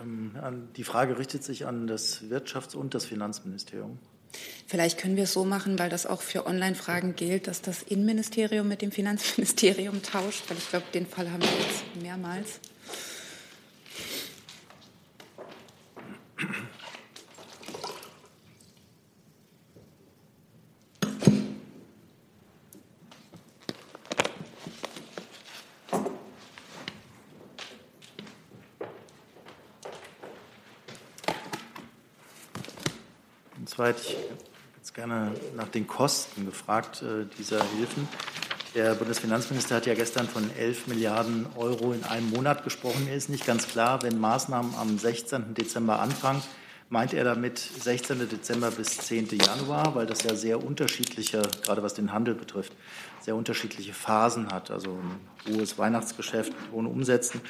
Ähm, 0.00 0.32
die 0.76 0.82
Frage 0.82 1.18
richtet 1.18 1.44
sich 1.44 1.66
an 1.66 1.86
das 1.86 2.22
Wirtschafts- 2.22 2.74
und 2.74 2.94
das 2.94 3.04
Finanzministerium. 3.04 3.98
Vielleicht 4.66 4.96
können 4.98 5.16
wir 5.16 5.24
es 5.24 5.34
so 5.34 5.44
machen, 5.44 5.78
weil 5.78 5.90
das 5.90 6.06
auch 6.06 6.22
für 6.22 6.46
Online-Fragen 6.46 7.16
gilt, 7.16 7.48
dass 7.48 7.60
das 7.60 7.82
Innenministerium 7.82 8.66
mit 8.66 8.80
dem 8.80 8.92
Finanzministerium 8.92 10.02
tauscht, 10.02 10.48
weil 10.48 10.56
ich 10.56 10.70
glaube, 10.70 10.86
den 10.94 11.06
Fall 11.06 11.30
haben 11.30 11.42
wir 11.42 11.50
jetzt 11.50 12.02
mehrmals. 12.02 12.60
Hätte 33.86 34.02
ich 34.02 34.16
jetzt 34.76 34.94
gerne 34.94 35.32
nach 35.56 35.68
den 35.68 35.86
Kosten 35.86 36.46
gefragt 36.46 37.02
äh, 37.02 37.26
dieser 37.38 37.62
Hilfen. 37.76 38.08
Der 38.74 38.94
Bundesfinanzminister 38.94 39.76
hat 39.76 39.86
ja 39.86 39.94
gestern 39.94 40.26
von 40.26 40.50
11 40.56 40.86
Milliarden 40.86 41.46
Euro 41.56 41.92
in 41.92 42.04
einem 42.04 42.30
Monat 42.30 42.64
gesprochen. 42.64 43.04
Mir 43.04 43.14
ist 43.14 43.28
nicht 43.28 43.46
ganz 43.46 43.68
klar, 43.68 44.02
wenn 44.02 44.18
Maßnahmen 44.18 44.74
am 44.76 44.98
16. 44.98 45.54
Dezember 45.54 46.00
anfangen, 46.00 46.42
meint 46.92 47.14
er 47.14 47.24
damit 47.24 47.58
16. 47.58 48.28
Dezember 48.28 48.70
bis 48.70 48.98
10. 48.98 49.28
Januar, 49.38 49.94
weil 49.94 50.04
das 50.04 50.24
ja 50.24 50.34
sehr 50.34 50.62
unterschiedliche, 50.62 51.40
gerade 51.64 51.82
was 51.82 51.94
den 51.94 52.12
Handel 52.12 52.34
betrifft, 52.34 52.74
sehr 53.22 53.34
unterschiedliche 53.34 53.94
Phasen 53.94 54.52
hat. 54.52 54.70
Also 54.70 54.90
ein 54.90 55.54
hohes 55.54 55.78
Weihnachtsgeschäft 55.78 56.52
hohen 56.70 56.84
Umsätzen 56.84 57.40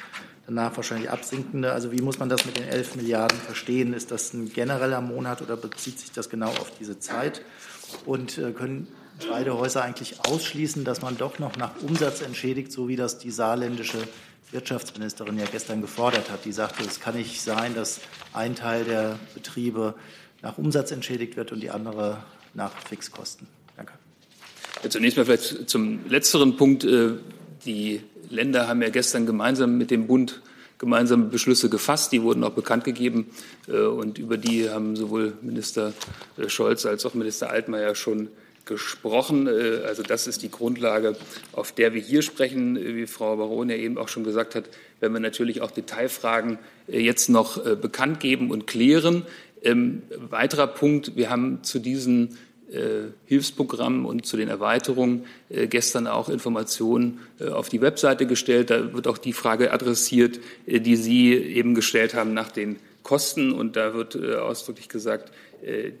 danach 0.47 0.73
wahrscheinlich 0.77 1.09
absinkende. 1.09 1.73
Also 1.73 1.91
wie 1.91 2.01
muss 2.01 2.19
man 2.19 2.29
das 2.29 2.45
mit 2.45 2.57
den 2.57 2.69
11 2.69 2.95
Milliarden 2.95 3.37
verstehen? 3.37 3.93
Ist 3.93 4.11
das 4.11 4.31
ein 4.31 4.51
genereller 4.51 5.01
Monat 5.01 5.41
oder 5.41 5.57
bezieht 5.57 5.99
sich 5.99 6.13
das 6.13 6.29
genau 6.29 6.47
auf 6.47 6.71
diese 6.79 6.99
Zeit? 6.99 7.41
Und 8.05 8.37
äh, 8.37 8.51
können 8.51 8.87
beide 9.29 9.57
Häuser 9.57 9.83
eigentlich 9.83 10.21
ausschließen, 10.25 10.85
dass 10.85 11.01
man 11.01 11.17
doch 11.17 11.37
noch 11.39 11.57
nach 11.57 11.71
Umsatz 11.81 12.21
entschädigt, 12.21 12.71
so 12.71 12.87
wie 12.87 12.95
das 12.95 13.17
die 13.17 13.29
saarländische 13.29 14.07
Wirtschaftsministerin 14.53 15.37
ja 15.37 15.45
gestern 15.51 15.81
gefordert 15.81 16.29
hat. 16.29 16.45
Die 16.45 16.51
sagte, 16.51 16.83
es 16.83 16.99
kann 16.99 17.15
nicht 17.15 17.41
sein, 17.41 17.75
dass 17.75 17.99
ein 18.33 18.55
Teil 18.55 18.85
der 18.85 19.19
Betriebe 19.33 19.95
nach 20.41 20.57
Umsatz 20.57 20.91
entschädigt 20.91 21.35
wird 21.35 21.51
und 21.51 21.61
die 21.61 21.71
andere 21.71 22.23
nach 22.53 22.71
Fixkosten. 22.87 23.47
Danke. 23.75 23.93
Ja, 24.83 24.89
zunächst 24.89 25.17
mal 25.17 25.25
vielleicht 25.25 25.69
zum 25.69 26.07
letzteren 26.07 26.57
Punkt. 26.57 26.83
Äh, 26.83 27.13
die 27.65 28.01
Länder 28.29 28.67
haben 28.67 28.81
ja 28.81 28.89
gestern 28.89 29.25
gemeinsam 29.25 29.77
mit 29.77 29.91
dem 29.91 30.07
Bund 30.07 30.41
gemeinsame 30.77 31.25
Beschlüsse 31.25 31.69
gefasst. 31.69 32.11
Die 32.11 32.21
wurden 32.21 32.43
auch 32.43 32.51
bekannt 32.51 32.83
gegeben. 32.83 33.31
Äh, 33.67 33.77
und 33.81 34.17
über 34.17 34.37
die 34.37 34.69
haben 34.69 34.95
sowohl 34.95 35.33
Minister 35.41 35.93
äh, 36.37 36.49
Scholz 36.49 36.85
als 36.85 37.05
auch 37.05 37.13
Minister 37.13 37.49
Altmaier 37.49 37.95
schon 37.95 38.29
gesprochen. 38.65 39.47
Äh, 39.47 39.85
also 39.85 40.03
das 40.03 40.27
ist 40.27 40.41
die 40.43 40.51
Grundlage, 40.51 41.15
auf 41.51 41.71
der 41.71 41.93
wir 41.93 42.01
hier 42.01 42.21
sprechen. 42.21 42.75
Wie 42.75 43.07
Frau 43.07 43.35
Baron 43.37 43.69
ja 43.69 43.75
eben 43.75 43.97
auch 43.97 44.09
schon 44.09 44.23
gesagt 44.23 44.55
hat, 44.55 44.65
werden 44.99 45.13
wir 45.13 45.19
natürlich 45.19 45.61
auch 45.61 45.71
Detailfragen 45.71 46.59
jetzt 46.87 47.29
noch 47.29 47.63
bekannt 47.75 48.19
geben 48.19 48.51
und 48.51 48.67
klären. 48.67 49.25
Ähm, 49.63 50.03
weiterer 50.29 50.67
Punkt, 50.67 51.15
wir 51.15 51.29
haben 51.29 51.63
zu 51.63 51.79
diesen 51.79 52.37
äh, 52.73 53.11
Hilfsprogramm 53.25 54.05
und 54.05 54.25
zu 54.25 54.35
den 54.35 54.49
Erweiterungen 54.49 55.25
äh, 55.49 55.67
gestern 55.67 56.07
auch 56.07 56.27
Informationen 56.27 57.19
äh, 57.39 57.49
auf 57.49 57.69
die 57.69 57.81
Webseite 57.81 58.25
gestellt. 58.25 58.71
Da 58.71 58.93
wird 58.93 59.07
auch 59.07 59.19
die 59.19 59.33
Frage 59.33 59.71
adressiert, 59.71 60.39
die 60.65 60.95
Sie 60.95 61.33
eben 61.33 61.75
gestellt 61.75 62.13
haben 62.15 62.33
nach 62.33 62.51
den 62.51 62.77
Kosten. 63.03 63.51
Und 63.51 63.75
da 63.75 63.93
wird 63.93 64.15
ausdrücklich 64.15 64.89
gesagt, 64.89 65.31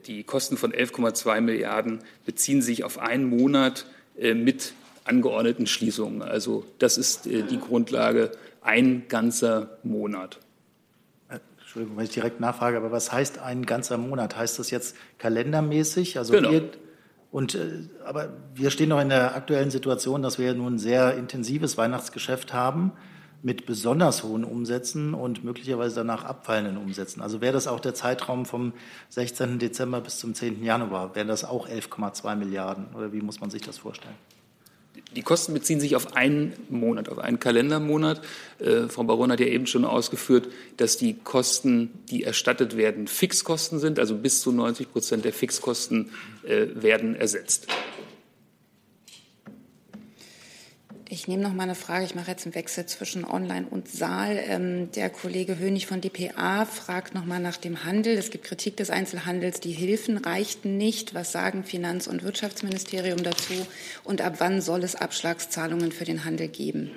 die 0.07 0.23
Kosten 0.23 0.57
von 0.57 0.73
11,2 0.73 1.41
Milliarden 1.41 1.99
beziehen 2.25 2.61
sich 2.61 2.83
auf 2.83 2.99
einen 2.99 3.25
Monat 3.25 3.85
mit 4.17 4.73
angeordneten 5.05 5.67
Schließungen. 5.67 6.21
Also 6.21 6.65
das 6.79 6.97
ist 6.97 7.25
die 7.25 7.59
Grundlage, 7.59 8.31
ein 8.61 9.07
ganzer 9.07 9.77
Monat. 9.83 10.39
Entschuldigung, 11.73 11.97
wenn 11.97 12.05
ich 12.05 12.11
direkt 12.11 12.39
nachfrage, 12.39 12.77
aber 12.77 12.91
was 12.91 13.11
heißt 13.11 13.39
ein 13.39 13.65
ganzer 13.65 13.97
Monat? 13.97 14.37
Heißt 14.37 14.59
das 14.59 14.69
jetzt 14.69 14.95
kalendermäßig? 15.17 16.19
Also 16.19 16.33
genau. 16.33 16.51
Wir, 16.51 16.69
und, 17.31 17.55
äh, 17.55 17.89
aber 18.05 18.29
wir 18.53 18.69
stehen 18.69 18.89
noch 18.89 19.01
in 19.01 19.09
der 19.09 19.33
aktuellen 19.33 19.71
Situation, 19.71 20.21
dass 20.21 20.37
wir 20.37 20.53
nun 20.53 20.75
ein 20.75 20.77
sehr 20.77 21.17
intensives 21.17 21.75
Weihnachtsgeschäft 21.75 22.53
haben 22.53 22.91
mit 23.43 23.65
besonders 23.65 24.23
hohen 24.23 24.45
Umsätzen 24.45 25.13
und 25.13 25.43
möglicherweise 25.43 25.95
danach 25.95 26.23
abfallenden 26.23 26.77
Umsätzen. 26.77 27.21
Also 27.21 27.41
wäre 27.41 27.53
das 27.53 27.67
auch 27.67 27.81
der 27.81 27.93
Zeitraum 27.93 28.45
vom 28.45 28.71
16. 29.09 29.59
Dezember 29.59 29.99
bis 29.99 30.17
zum 30.17 30.33
10. 30.33 30.63
Januar? 30.63 31.13
Wären 31.13 31.27
das 31.27 31.43
auch 31.43 31.67
11,2 31.67 32.35
Milliarden? 32.35 32.87
Oder 32.95 33.11
wie 33.11 33.21
muss 33.21 33.41
man 33.41 33.49
sich 33.49 33.61
das 33.61 33.77
vorstellen? 33.77 34.15
Die 35.15 35.21
Kosten 35.21 35.53
beziehen 35.53 35.79
sich 35.79 35.95
auf 35.95 36.15
einen 36.15 36.53
Monat, 36.69 37.09
auf 37.09 37.19
einen 37.19 37.39
Kalendermonat. 37.39 38.21
Äh, 38.59 38.87
Frau 38.87 39.03
Baron 39.03 39.31
hat 39.31 39.39
ja 39.39 39.47
eben 39.47 39.67
schon 39.67 39.85
ausgeführt, 39.85 40.47
dass 40.77 40.97
die 40.97 41.13
Kosten, 41.13 41.91
die 42.09 42.23
erstattet 42.23 42.77
werden, 42.77 43.07
Fixkosten 43.07 43.79
sind. 43.79 43.99
Also 43.99 44.15
bis 44.15 44.41
zu 44.41 44.51
90 44.51 44.91
Prozent 44.91 45.25
der 45.25 45.33
Fixkosten 45.33 46.11
äh, 46.43 46.67
werden 46.75 47.15
ersetzt. 47.15 47.67
Ich 51.13 51.27
nehme 51.27 51.43
noch 51.43 51.53
mal 51.53 51.61
eine 51.61 51.75
Frage. 51.75 52.05
Ich 52.05 52.15
mache 52.15 52.31
jetzt 52.31 52.47
einen 52.47 52.55
Wechsel 52.55 52.87
zwischen 52.87 53.23
Online 53.23 53.67
und 53.69 53.87
Saal. 53.87 54.43
Ähm, 54.47 54.91
der 54.93 55.11
Kollege 55.11 55.59
Hönig 55.59 55.85
von 55.85 56.01
dpa 56.01 56.65
fragt 56.65 57.13
noch 57.13 57.23
mal 57.23 57.39
nach 57.39 57.57
dem 57.57 57.83
Handel. 57.83 58.17
Es 58.17 58.31
gibt 58.31 58.45
Kritik 58.45 58.77
des 58.77 58.89
Einzelhandels. 58.89 59.59
Die 59.59 59.73
Hilfen 59.73 60.17
reichten 60.17 60.75
nicht. 60.75 61.13
Was 61.13 61.31
sagen 61.31 61.65
Finanz- 61.65 62.07
und 62.07 62.23
Wirtschaftsministerium 62.23 63.21
dazu? 63.21 63.53
Und 64.03 64.21
ab 64.21 64.37
wann 64.39 64.59
soll 64.59 64.83
es 64.83 64.95
Abschlagszahlungen 64.95 65.91
für 65.91 66.03
den 66.03 66.25
Handel 66.25 66.47
geben? 66.47 66.89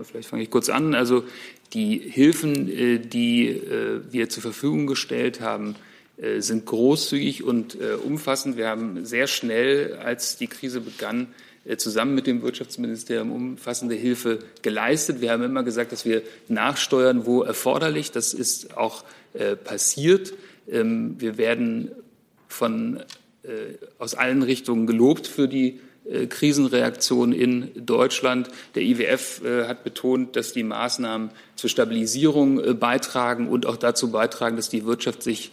Vielleicht 0.00 0.28
fange 0.28 0.44
ich 0.44 0.50
kurz 0.50 0.68
an. 0.68 0.94
Also 0.94 1.24
die 1.72 1.98
Hilfen, 1.98 2.68
äh, 2.68 2.98
die 3.00 3.48
äh, 3.48 4.00
wir 4.12 4.28
zur 4.28 4.42
Verfügung 4.42 4.86
gestellt 4.86 5.40
haben, 5.40 5.74
äh, 6.18 6.38
sind 6.38 6.66
großzügig 6.66 7.42
und 7.42 7.76
umfassend. 8.04 8.56
Wir 8.56 8.68
haben 8.68 9.04
sehr 9.04 9.26
schnell, 9.26 9.94
als 9.94 10.36
die 10.36 10.46
Krise 10.46 10.80
begann, 10.80 11.34
zusammen 11.76 12.14
mit 12.14 12.26
dem 12.26 12.42
Wirtschaftsministerium 12.42 13.32
umfassende 13.32 13.94
Hilfe 13.94 14.38
geleistet. 14.62 15.20
Wir 15.20 15.32
haben 15.32 15.42
immer 15.42 15.62
gesagt, 15.62 15.92
dass 15.92 16.04
wir 16.04 16.22
nachsteuern, 16.48 17.26
wo 17.26 17.42
erforderlich. 17.42 18.10
Das 18.12 18.32
ist 18.32 18.76
auch 18.76 19.04
äh, 19.34 19.56
passiert. 19.56 20.32
Ähm, 20.70 21.16
wir 21.18 21.36
werden 21.38 21.90
von, 22.48 23.00
äh, 23.42 23.50
aus 23.98 24.14
allen 24.14 24.42
Richtungen 24.42 24.86
gelobt 24.86 25.26
für 25.26 25.48
die 25.48 25.80
äh, 26.10 26.26
Krisenreaktion 26.26 27.32
in 27.32 27.70
Deutschland. 27.86 28.48
Der 28.74 28.82
IWF 28.82 29.42
äh, 29.44 29.68
hat 29.68 29.84
betont, 29.84 30.34
dass 30.34 30.52
die 30.52 30.62
Maßnahmen 30.62 31.30
zur 31.56 31.70
Stabilisierung 31.70 32.58
äh, 32.58 32.74
beitragen 32.74 33.48
und 33.48 33.66
auch 33.66 33.76
dazu 33.76 34.10
beitragen, 34.10 34.56
dass 34.56 34.70
die 34.70 34.86
Wirtschaft 34.86 35.22
sich 35.22 35.52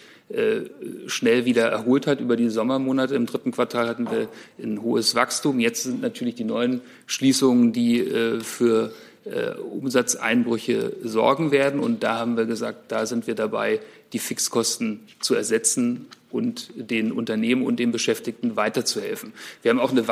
schnell 1.08 1.46
wieder 1.46 1.68
erholt 1.68 2.06
hat 2.06 2.20
über 2.20 2.36
die 2.36 2.50
Sommermonate. 2.50 3.16
Im 3.16 3.26
dritten 3.26 3.52
Quartal 3.52 3.88
hatten 3.88 4.12
wir 4.12 4.28
ein 4.62 4.82
hohes 4.82 5.16
Wachstum. 5.16 5.60
Jetzt 5.60 5.84
sind 5.84 6.02
natürlich 6.02 6.36
die 6.36 6.44
neuen 6.44 6.82
Schließungen, 7.06 7.72
die 7.72 8.06
für 8.42 8.92
Umsatzeinbrüche 9.72 10.94
sorgen 11.04 11.52
werden. 11.52 11.80
Und 11.80 12.04
da 12.04 12.20
haben 12.20 12.36
wir 12.36 12.46
gesagt, 12.46 12.92
da 12.92 13.06
sind 13.06 13.28
wir 13.28 13.36
dabei, 13.36 13.80
die 14.14 14.20
Fixkosten 14.20 15.02
zu 15.20 15.36
ersetzen 15.36 16.08
und 16.30 16.72
den 16.76 17.12
Unternehmen 17.12 17.66
und 17.66 17.80
den 17.80 17.92
Beschäftigten 17.92 18.56
weiterzuhelfen. 18.56 19.34
Wir 19.62 19.72
haben 19.72 19.80
auch 19.80 19.92
eine 19.92 20.08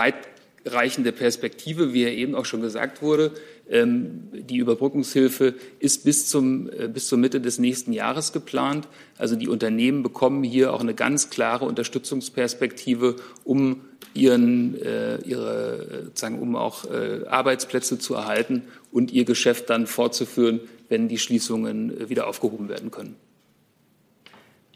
weitreichende 0.66 1.12
Perspektive, 1.12 1.94
wie 1.94 2.04
ja 2.04 2.10
eben 2.10 2.36
auch 2.36 2.46
schon 2.46 2.62
gesagt 2.62 3.02
wurde. 3.02 3.32
Ähm, 3.70 4.30
die 4.32 4.58
Überbrückungshilfe 4.58 5.54
ist 5.80 6.04
bis, 6.04 6.28
zum, 6.28 6.70
äh, 6.70 6.88
bis 6.88 7.08
zur 7.08 7.18
Mitte 7.18 7.40
des 7.40 7.60
nächsten 7.60 7.94
Jahres 7.94 8.34
geplant. 8.34 8.88
Also 9.18 9.36
die 9.36 9.48
Unternehmen 9.48 10.04
bekommen 10.04 10.44
hier 10.44 10.74
auch 10.74 10.82
eine 10.82 10.94
ganz 10.94 11.30
klare 11.30 11.66
Unterstützungsperspektive, 11.66 13.16
um 13.44 13.82
ihren, 14.14 14.82
äh, 14.82 15.18
ihre, 15.22 16.04
sozusagen, 16.06 16.40
um 16.40 16.56
auch 16.56 16.86
äh, 16.86 17.26
Arbeitsplätze 17.28 18.00
zu 18.00 18.16
erhalten 18.16 18.64
und 18.92 19.12
ihr 19.12 19.26
Geschäft 19.26 19.70
dann 19.70 19.88
fortzuführen, 19.88 20.62
wenn 20.90 21.08
die 21.08 21.18
Schließungen 21.18 22.10
wieder 22.10 22.28
aufgehoben 22.28 22.70
werden 22.70 22.92
können. 22.92 23.16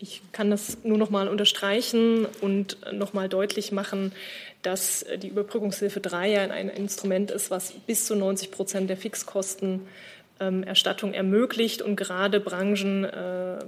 Ich 0.02 0.22
kann 0.32 0.50
das 0.50 0.78
nur 0.84 0.98
noch 0.98 1.10
mal 1.10 1.28
unterstreichen 1.28 2.26
und 2.40 2.78
noch 2.94 3.12
mal 3.12 3.28
deutlich 3.28 3.74
machen, 3.74 4.14
dass 4.62 5.06
die 5.22 5.30
Überbrückungshilfe 5.30 6.02
3 6.02 6.32
ja 6.32 6.42
ein 6.42 6.70
Instrument 6.70 7.32
ist, 7.32 7.50
was 7.50 7.72
bis 7.72 8.06
zu 8.06 8.16
90 8.16 8.52
Prozent 8.52 8.88
der 8.90 8.98
Fixkostenerstattung 8.98 11.14
ermöglicht 11.14 11.82
und 11.82 11.96
gerade 11.96 12.40
Branchen 12.40 13.06
äh, 13.06 13.60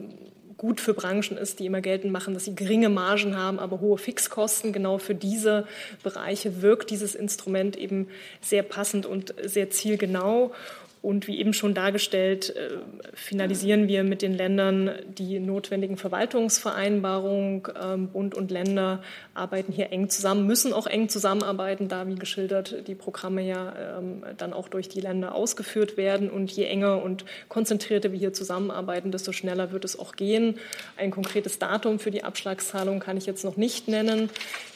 gut 0.62 0.80
für 0.80 0.94
Branchen 0.94 1.38
ist, 1.38 1.60
die 1.60 1.66
immer 1.66 1.82
geltend 1.82 2.14
machen, 2.14 2.36
dass 2.36 2.46
sie 2.46 2.54
geringe 2.54 2.90
Margen 2.90 3.36
haben, 3.36 3.58
aber 3.58 3.80
hohe 3.80 3.98
Fixkosten. 3.98 4.74
Genau 4.74 5.00
für 5.00 5.16
diese 5.16 5.66
Bereiche 6.04 6.62
wirkt 6.62 6.92
dieses 6.92 7.16
Instrument 7.16 7.76
eben 7.76 8.08
sehr 8.42 8.62
passend 8.62 9.08
und 9.08 9.34
sehr 9.44 9.72
zielgenau. 9.72 10.52
Und 11.02 11.26
wie 11.26 11.40
eben 11.40 11.54
schon 11.54 11.74
dargestellt, 11.74 12.56
äh, 12.56 12.78
finalisieren 13.14 13.88
wir 13.88 14.04
mit 14.04 14.22
den 14.22 14.36
Ländern 14.36 14.92
die 15.08 15.40
notwendigen 15.40 15.98
Verwaltungsvereinbarungen. 15.98 17.64
Ähm, 17.82 18.10
Bund 18.10 18.36
und 18.36 18.52
Länder 18.52 19.02
arbeiten 19.34 19.72
hier 19.74 19.92
eng 19.92 20.10
zusammen, 20.10 20.46
müssen 20.46 20.74
auch 20.74 20.86
eng 20.86 21.10
zusammenarbeiten, 21.10 21.88
da, 21.88 22.08
wie 22.08 22.16
geschildert, 22.16 22.88
die 22.88 22.94
Programme 22.94 23.42
ja 23.42 23.98
ähm, 23.98 24.24
dann 24.38 24.54
auch 24.54 24.68
durch 24.68 24.90
die 24.90 25.02
Länder 25.02 25.34
ausgeführt 25.34 25.98
werden. 25.98 26.30
Und 26.30 26.52
je 26.52 26.66
enger 26.66 27.02
und 27.02 27.26
konzentrierter 27.50 28.12
wir 28.12 28.20
hier 28.20 28.34
zusammenarbeiten, 28.34 29.12
desto 29.12 29.32
schneller 29.32 29.72
wird 29.72 29.86
es 29.86 29.98
auch 29.98 30.16
gehen. 30.16 30.60
Ein 30.98 31.10
konkretes 31.10 31.58
Datum 31.58 31.98
für 31.98 32.12
die 32.12 32.24
Abschlagszahlung 32.24 33.00
kann 33.00 33.18
ich 33.18 33.26
jetzt 33.26 33.44
noch 33.44 33.58
nicht 33.58 33.88
nennen. 33.88 34.30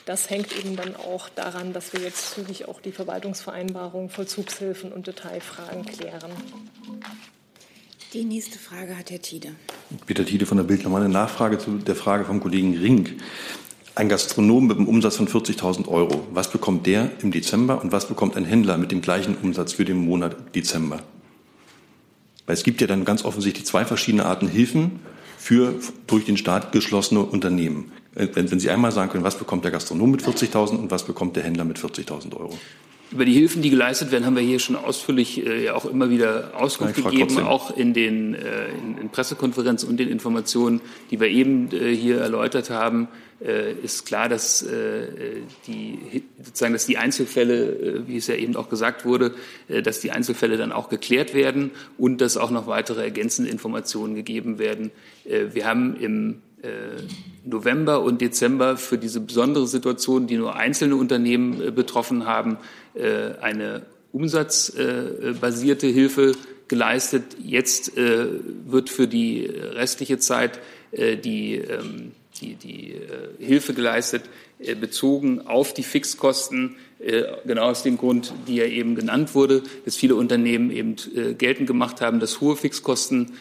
Das 0.05 0.29
hängt 0.29 0.55
eben 0.57 0.75
dann 0.75 0.95
auch 0.95 1.29
daran, 1.29 1.73
dass 1.73 1.91
wir 1.91 2.01
jetzt 2.01 2.35
zügig 2.35 2.67
auch 2.67 2.79
die 2.79 2.91
Verwaltungsvereinbarung, 2.91 4.09
Vollzugshilfen 4.09 4.91
und 4.91 5.07
Detailfragen 5.07 5.83
klären. 5.83 6.31
Die 8.13 8.23
nächste 8.23 8.59
Frage 8.59 8.97
hat 8.97 9.09
Herr 9.09 9.21
Tiede. 9.21 9.49
Peter 10.05 10.23
Tiede 10.23 10.45
von 10.45 10.57
der 10.57 10.63
Bild. 10.63 10.83
Nochmal 10.83 11.01
eine 11.01 11.13
Nachfrage 11.13 11.57
zu 11.57 11.79
der 11.79 11.95
Frage 11.95 12.25
vom 12.25 12.39
Kollegen 12.39 12.77
Rink. 12.77 13.15
Ein 13.95 14.07
Gastronom 14.07 14.67
mit 14.67 14.77
einem 14.77 14.87
Umsatz 14.87 15.15
von 15.15 15.27
40.000 15.27 15.87
Euro, 15.87 16.27
was 16.31 16.51
bekommt 16.51 16.85
der 16.85 17.11
im 17.21 17.31
Dezember 17.31 17.81
und 17.81 17.91
was 17.91 18.07
bekommt 18.07 18.37
ein 18.37 18.45
Händler 18.45 18.77
mit 18.77 18.91
dem 18.91 19.01
gleichen 19.01 19.35
Umsatz 19.41 19.73
für 19.73 19.85
den 19.85 19.97
Monat 19.97 20.53
Dezember? 20.53 21.01
Weil 22.45 22.53
es 22.53 22.63
gibt 22.63 22.79
ja 22.81 22.87
dann 22.87 23.05
ganz 23.05 23.25
offensichtlich 23.25 23.65
zwei 23.65 23.85
verschiedene 23.85 24.25
Arten 24.25 24.47
Hilfen 24.47 24.99
für 25.37 25.75
durch 26.07 26.25
den 26.25 26.37
Staat 26.37 26.71
geschlossene 26.73 27.21
Unternehmen. 27.21 27.91
Äh, 28.15 28.27
wenn, 28.33 28.49
wenn 28.49 28.59
Sie 28.59 28.69
einmal 28.69 28.91
sagen 28.91 29.11
können, 29.11 29.23
was 29.23 29.37
bekommt 29.37 29.63
der 29.63 29.71
Gastronom 29.71 30.11
mit 30.11 30.21
40.000 30.21 30.77
und 30.77 30.91
was 30.91 31.03
bekommt 31.03 31.35
der 31.35 31.43
Händler 31.43 31.65
mit 31.65 31.77
40.000 31.77 32.35
Euro? 32.35 32.57
Über 33.11 33.23
die 33.23 33.33
Hilfen, 33.33 33.61
die 33.61 33.69
geleistet 33.69 34.11
werden, 34.11 34.25
haben 34.25 34.35
wir 34.35 34.41
hier 34.41 34.59
schon 34.59 34.75
ausführlich 34.75 35.45
äh, 35.45 35.69
auch 35.69 35.85
immer 35.85 36.09
wieder 36.09 36.53
Auskunft 36.55 36.95
gegeben, 36.95 37.27
trotzdem. 37.27 37.45
auch 37.45 37.77
in 37.77 37.93
den 37.93 38.33
äh, 38.33 38.67
in, 38.69 38.97
in 38.97 39.09
Pressekonferenzen 39.09 39.87
und 39.87 39.97
den 39.97 40.09
Informationen, 40.09 40.81
die 41.11 41.19
wir 41.19 41.27
eben 41.27 41.69
äh, 41.71 41.95
hier 41.95 42.17
erläutert 42.19 42.71
haben. 42.71 43.07
Äh, 43.39 43.73
ist 43.73 44.05
klar, 44.07 44.27
dass 44.27 44.63
äh, 44.63 45.07
die 45.67 46.23
sozusagen, 46.41 46.73
dass 46.73 46.87
die 46.87 46.97
Einzelfälle, 46.97 47.65
äh, 47.65 48.07
wie 48.07 48.17
es 48.17 48.25
ja 48.25 48.35
eben 48.35 48.55
auch 48.55 48.69
gesagt 48.69 49.05
wurde, 49.05 49.35
äh, 49.67 49.83
dass 49.83 49.99
die 49.99 50.09
Einzelfälle 50.09 50.57
dann 50.57 50.71
auch 50.71 50.89
geklärt 50.89 51.35
werden 51.35 51.71
und 51.99 52.21
dass 52.21 52.37
auch 52.37 52.49
noch 52.49 52.65
weitere 52.65 53.03
ergänzende 53.03 53.51
Informationen 53.51 54.15
gegeben 54.15 54.57
werden. 54.57 54.89
Äh, 55.25 55.53
wir 55.53 55.67
haben 55.67 55.95
im 55.97 56.41
November 57.45 58.01
und 58.01 58.21
Dezember 58.21 58.77
für 58.77 58.97
diese 58.97 59.19
besondere 59.19 59.67
Situation, 59.67 60.27
die 60.27 60.37
nur 60.37 60.55
einzelne 60.55 60.95
Unternehmen 60.95 61.61
äh, 61.61 61.71
betroffen 61.71 62.25
haben, 62.25 62.57
äh, 62.95 63.35
eine 63.41 63.83
umsatzbasierte 64.11 65.87
Hilfe 65.87 66.33
geleistet. 66.69 67.23
Jetzt 67.43 67.97
wird 67.97 68.89
für 68.89 69.09
die 69.09 69.45
restliche 69.45 70.19
Zeit 70.19 70.61
die, 70.93 71.55
ähm, 71.55 72.13
die, 72.39 72.55
die 72.55 72.95
Hilfe 73.39 73.73
geleistet, 73.73 74.23
bezogen 74.79 75.41
auf 75.41 75.73
die 75.73 75.83
Fixkosten, 75.83 76.77
genau 77.45 77.63
aus 77.63 77.83
dem 77.83 77.97
Grund, 77.97 78.33
die 78.47 78.55
ja 78.55 78.63
eben 78.63 78.95
genannt 78.95 79.35
wurde, 79.35 79.63
dass 79.83 79.97
viele 79.97 80.15
Unternehmen 80.15 80.71
eben 80.71 80.95
geltend 81.37 81.67
gemacht 81.67 81.99
haben, 81.99 82.21
dass 82.21 82.39
hohe 82.39 82.55
Fixkosten 82.55 83.33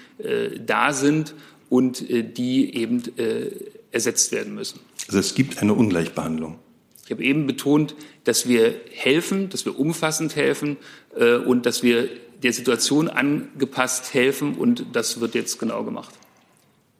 da 0.66 0.92
sind 0.92 1.34
und 1.74 2.08
äh, 2.08 2.22
die 2.22 2.76
eben 2.76 3.02
äh, 3.18 3.50
ersetzt 3.90 4.30
werden 4.30 4.54
müssen. 4.54 4.78
Also 5.08 5.18
es 5.18 5.34
gibt 5.34 5.60
eine 5.60 5.74
Ungleichbehandlung. 5.74 6.60
Ich 7.04 7.10
habe 7.10 7.24
eben 7.24 7.48
betont, 7.48 7.96
dass 8.22 8.46
wir 8.46 8.80
helfen, 8.92 9.48
dass 9.48 9.64
wir 9.64 9.76
umfassend 9.76 10.36
helfen 10.36 10.76
äh, 11.16 11.34
und 11.34 11.66
dass 11.66 11.82
wir 11.82 12.08
der 12.44 12.52
Situation 12.52 13.08
angepasst 13.08 14.14
helfen 14.14 14.54
und 14.54 14.86
das 14.92 15.18
wird 15.20 15.34
jetzt 15.34 15.58
genau 15.58 15.82
gemacht. 15.82 16.14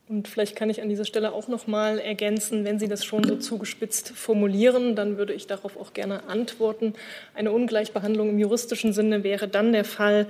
Und 0.06 0.28
vielleicht 0.28 0.54
kann 0.54 0.68
ich 0.68 0.82
an 0.82 0.90
dieser 0.90 1.06
Stelle 1.06 1.32
auch 1.32 1.48
noch 1.48 1.66
mal 1.66 1.98
ergänzen, 1.98 2.66
wenn 2.66 2.78
Sie 2.78 2.88
das 2.88 3.06
schon 3.06 3.24
so 3.24 3.36
zugespitzt 3.36 4.10
formulieren, 4.10 4.96
dann 4.96 5.16
würde 5.16 5.32
ich 5.32 5.46
darauf 5.46 5.78
auch 5.78 5.94
gerne 5.94 6.24
antworten. 6.28 6.92
Eine 7.34 7.52
Ungleichbehandlung 7.52 8.28
im 8.28 8.38
juristischen 8.38 8.92
Sinne 8.92 9.24
wäre 9.24 9.48
dann 9.48 9.72
der 9.72 9.86
Fall, 9.86 10.26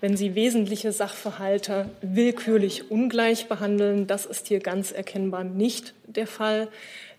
wenn 0.00 0.16
Sie 0.16 0.36
wesentliche 0.36 0.92
Sachverhalte 0.92 1.90
willkürlich 2.02 2.88
ungleich 2.88 3.48
behandeln. 3.48 4.06
Das 4.06 4.26
ist 4.26 4.46
hier 4.46 4.60
ganz 4.60 4.92
erkennbar 4.92 5.42
nicht 5.42 5.94
der 6.06 6.28
Fall. 6.28 6.68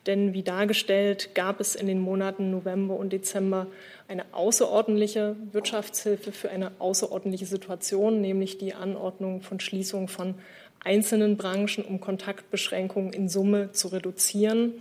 Denn 0.06 0.34
wie 0.34 0.44
dargestellt, 0.44 1.36
gab 1.36 1.60
es 1.60 1.76
in 1.76 1.88
den 1.88 2.00
Monaten 2.00 2.50
November 2.50 2.96
und 2.96 3.12
Dezember 3.12 3.68
eine 4.08 4.24
außerordentliche 4.32 5.36
Wirtschaftshilfe 5.52 6.32
für 6.32 6.50
eine 6.50 6.72
außerordentliche 6.80 7.46
Situation, 7.46 8.22
nämlich 8.22 8.58
die 8.58 8.74
Anordnung 8.74 9.42
von 9.42 9.60
Schließung 9.60 10.08
von 10.08 10.36
einzelnen 10.84 11.38
Branchen, 11.38 11.84
um 11.84 12.00
Kontaktbeschränkungen 12.00 13.14
in 13.14 13.30
Summe 13.30 13.72
zu 13.72 13.90
reduzieren. 13.90 14.74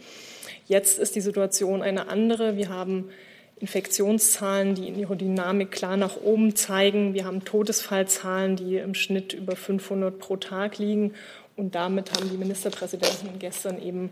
Jetzt 0.67 0.99
ist 0.99 1.17
die 1.17 1.21
Situation 1.21 1.83
eine 1.83 2.09
andere. 2.09 2.57
Wir 2.57 2.69
haben 2.69 3.11
Infektionszahlen, 3.59 4.75
die 4.75 4.89
in 4.89 4.99
ihrer 4.99 5.17
Dynamik 5.17 5.71
klar 5.71 5.97
nach 5.97 6.17
oben 6.17 6.55
zeigen. 6.57 7.15
Wir 7.15 7.25
haben 7.25 7.45
Todesfallzahlen, 7.45 8.57
die 8.57 8.77
im 8.77 8.95
Schnitt 8.95 9.33
über 9.33 9.57
500 9.57 10.19
pro 10.19 10.37
Tag 10.37 10.79
liegen. 10.79 11.15
Und 11.57 11.75
damit 11.75 12.13
haben 12.13 12.29
die 12.31 12.37
Ministerpräsidenten 12.37 13.39
gestern 13.39 13.81
eben 13.81 14.11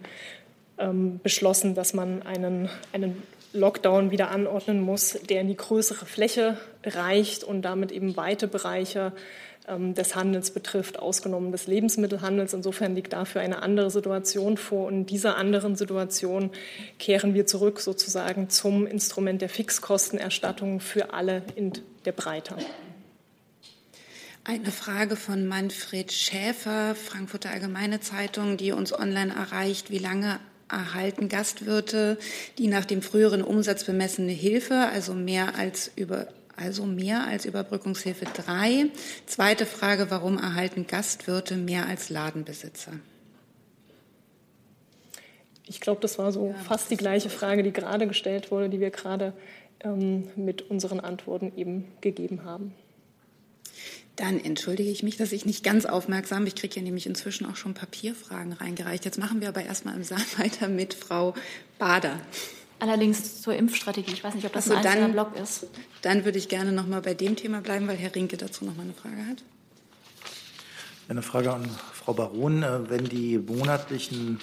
ähm, 0.79 1.21
beschlossen, 1.23 1.75
dass 1.75 1.93
man 1.93 2.23
einen, 2.23 2.71
einen 2.93 3.23
Lockdown 3.53 4.11
wieder 4.11 4.31
anordnen 4.31 4.81
muss, 4.81 5.19
der 5.29 5.43
in 5.43 5.49
die 5.49 5.57
größere 5.57 6.07
Fläche 6.07 6.57
reicht 6.83 7.45
und 7.45 7.63
damit 7.63 7.93
eben 7.93 8.17
weite 8.17 8.49
Bereiche 8.49 9.13
des 9.67 10.15
Handels 10.15 10.51
betrifft, 10.51 10.99
ausgenommen 10.99 11.51
des 11.51 11.67
Lebensmittelhandels. 11.67 12.53
Insofern 12.53 12.95
liegt 12.95 13.15
dafür 13.15 13.41
eine 13.41 13.63
andere 13.63 13.91
Situation 13.91 14.59
vor. 14.59 14.87
Und 14.87 14.95
in 14.95 15.07
dieser 15.07 15.37
anderen 15.37 15.75
Situation 15.75 16.51
kehren 16.99 17.33
wir 17.33 17.47
zurück 17.47 17.81
sozusagen 17.81 18.51
zum 18.51 18.87
Instrument 18.87 19.41
der 19.41 19.49
Fixkostenerstattung 19.49 20.81
für 20.81 21.15
alle 21.15 21.43
in 21.57 21.73
der 22.05 22.13
Breite. 22.13 22.57
Eine 24.45 24.71
Frage 24.71 25.17
von 25.17 25.47
Manfred 25.47 26.13
Schäfer, 26.13 26.95
Frankfurter 26.95 27.51
Allgemeine 27.51 28.01
Zeitung, 28.01 28.59
die 28.59 28.73
uns 28.73 28.93
online 28.93 29.35
erreicht. 29.35 29.91
Wie 29.91 29.99
lange 29.99 30.39
erhalten 30.71 31.31
Gastwirte 31.31 32.19
die 32.59 32.67
nach 32.67 32.85
dem 32.85 33.01
früheren 33.01 33.43
Umsatz 33.43 33.85
bemessene 33.85 34.33
Hilfe, 34.33 34.89
also 34.93 35.15
mehr 35.15 35.55
als 35.57 35.91
über 35.97 36.27
also 36.57 36.87
mehr 36.87 37.27
als 37.27 37.45
Überbrückungshilfe 37.45 38.27
3. 38.27 38.87
Zweite 39.27 39.67
Frage, 39.67 40.11
warum 40.11 40.39
erhalten 40.39 40.87
Gastwirte 40.87 41.57
mehr 41.57 41.87
als 41.87 42.11
Ladenbesitzer? 42.11 42.93
Ich 45.67 45.81
glaube, 45.81 46.01
das 46.01 46.19
war 46.19 46.31
so 46.33 46.49
ja. 46.49 46.55
fast 46.55 46.91
die 46.91 46.97
gleiche 46.97 47.31
Frage, 47.31 47.63
die 47.63 47.73
gerade 47.73 48.07
gestellt 48.07 48.51
wurde, 48.51 48.69
die 48.69 48.81
wir 48.81 48.91
gerade 48.91 49.33
ähm, 49.81 50.29
mit 50.37 50.63
unseren 50.71 51.01
Antworten 51.01 51.53
eben 51.57 51.87
gegeben 52.01 52.45
haben. 52.45 52.75
Dann 54.17 54.39
entschuldige 54.39 54.91
ich 54.91 55.03
mich, 55.03 55.17
dass 55.17 55.33
ich 55.33 55.45
nicht 55.45 55.65
ganz 55.65 55.87
aufmerksam 55.87 56.39
bin. 56.39 56.49
Ich 56.49 56.55
kriege 56.55 56.77
ja 56.77 56.83
nämlich 56.83 57.07
inzwischen 57.07 57.47
auch 57.47 57.57
schon 57.57 57.75
Papierfragen 57.75 58.53
reingereicht. 58.53 59.05
Jetzt 59.05 59.19
machen 59.19 59.41
wir 59.41 59.49
aber 59.49 59.65
erstmal 59.65 59.97
im 59.97 60.05
Saal 60.05 60.21
weiter 60.39 60.69
mit 60.69 60.95
Frau 60.95 61.35
Bader. 61.79 62.21
Allerdings 62.79 63.41
zur 63.41 63.55
Impfstrategie. 63.55 64.13
Ich 64.13 64.25
weiß 64.25 64.35
nicht, 64.35 64.47
ob 64.47 64.53
das 64.53 64.69
also 64.69 64.79
ein 64.79 64.87
einzelner 64.87 65.09
Block 65.09 65.37
ist. 65.37 65.67
Dann 66.03 66.25
würde 66.25 66.39
ich 66.39 66.49
gerne 66.49 66.73
noch 66.73 66.87
mal 66.87 67.01
bei 67.01 67.15
dem 67.15 67.37
Thema 67.37 67.61
bleiben, 67.61 67.89
weil 67.89 67.97
Herr 67.97 68.15
Rinke 68.15 68.37
dazu 68.37 68.65
noch 68.65 68.77
mal 68.77 68.83
eine 68.83 68.95
Frage 68.95 69.27
hat. 69.27 69.43
Eine 71.09 71.23
Frage 71.23 71.53
an 71.53 71.69
Frau 71.93 72.15
Baron. 72.15 72.63
Äh, 72.63 72.91
wenn 72.91 73.05
die 73.05 73.39
monatlichen 73.39 74.41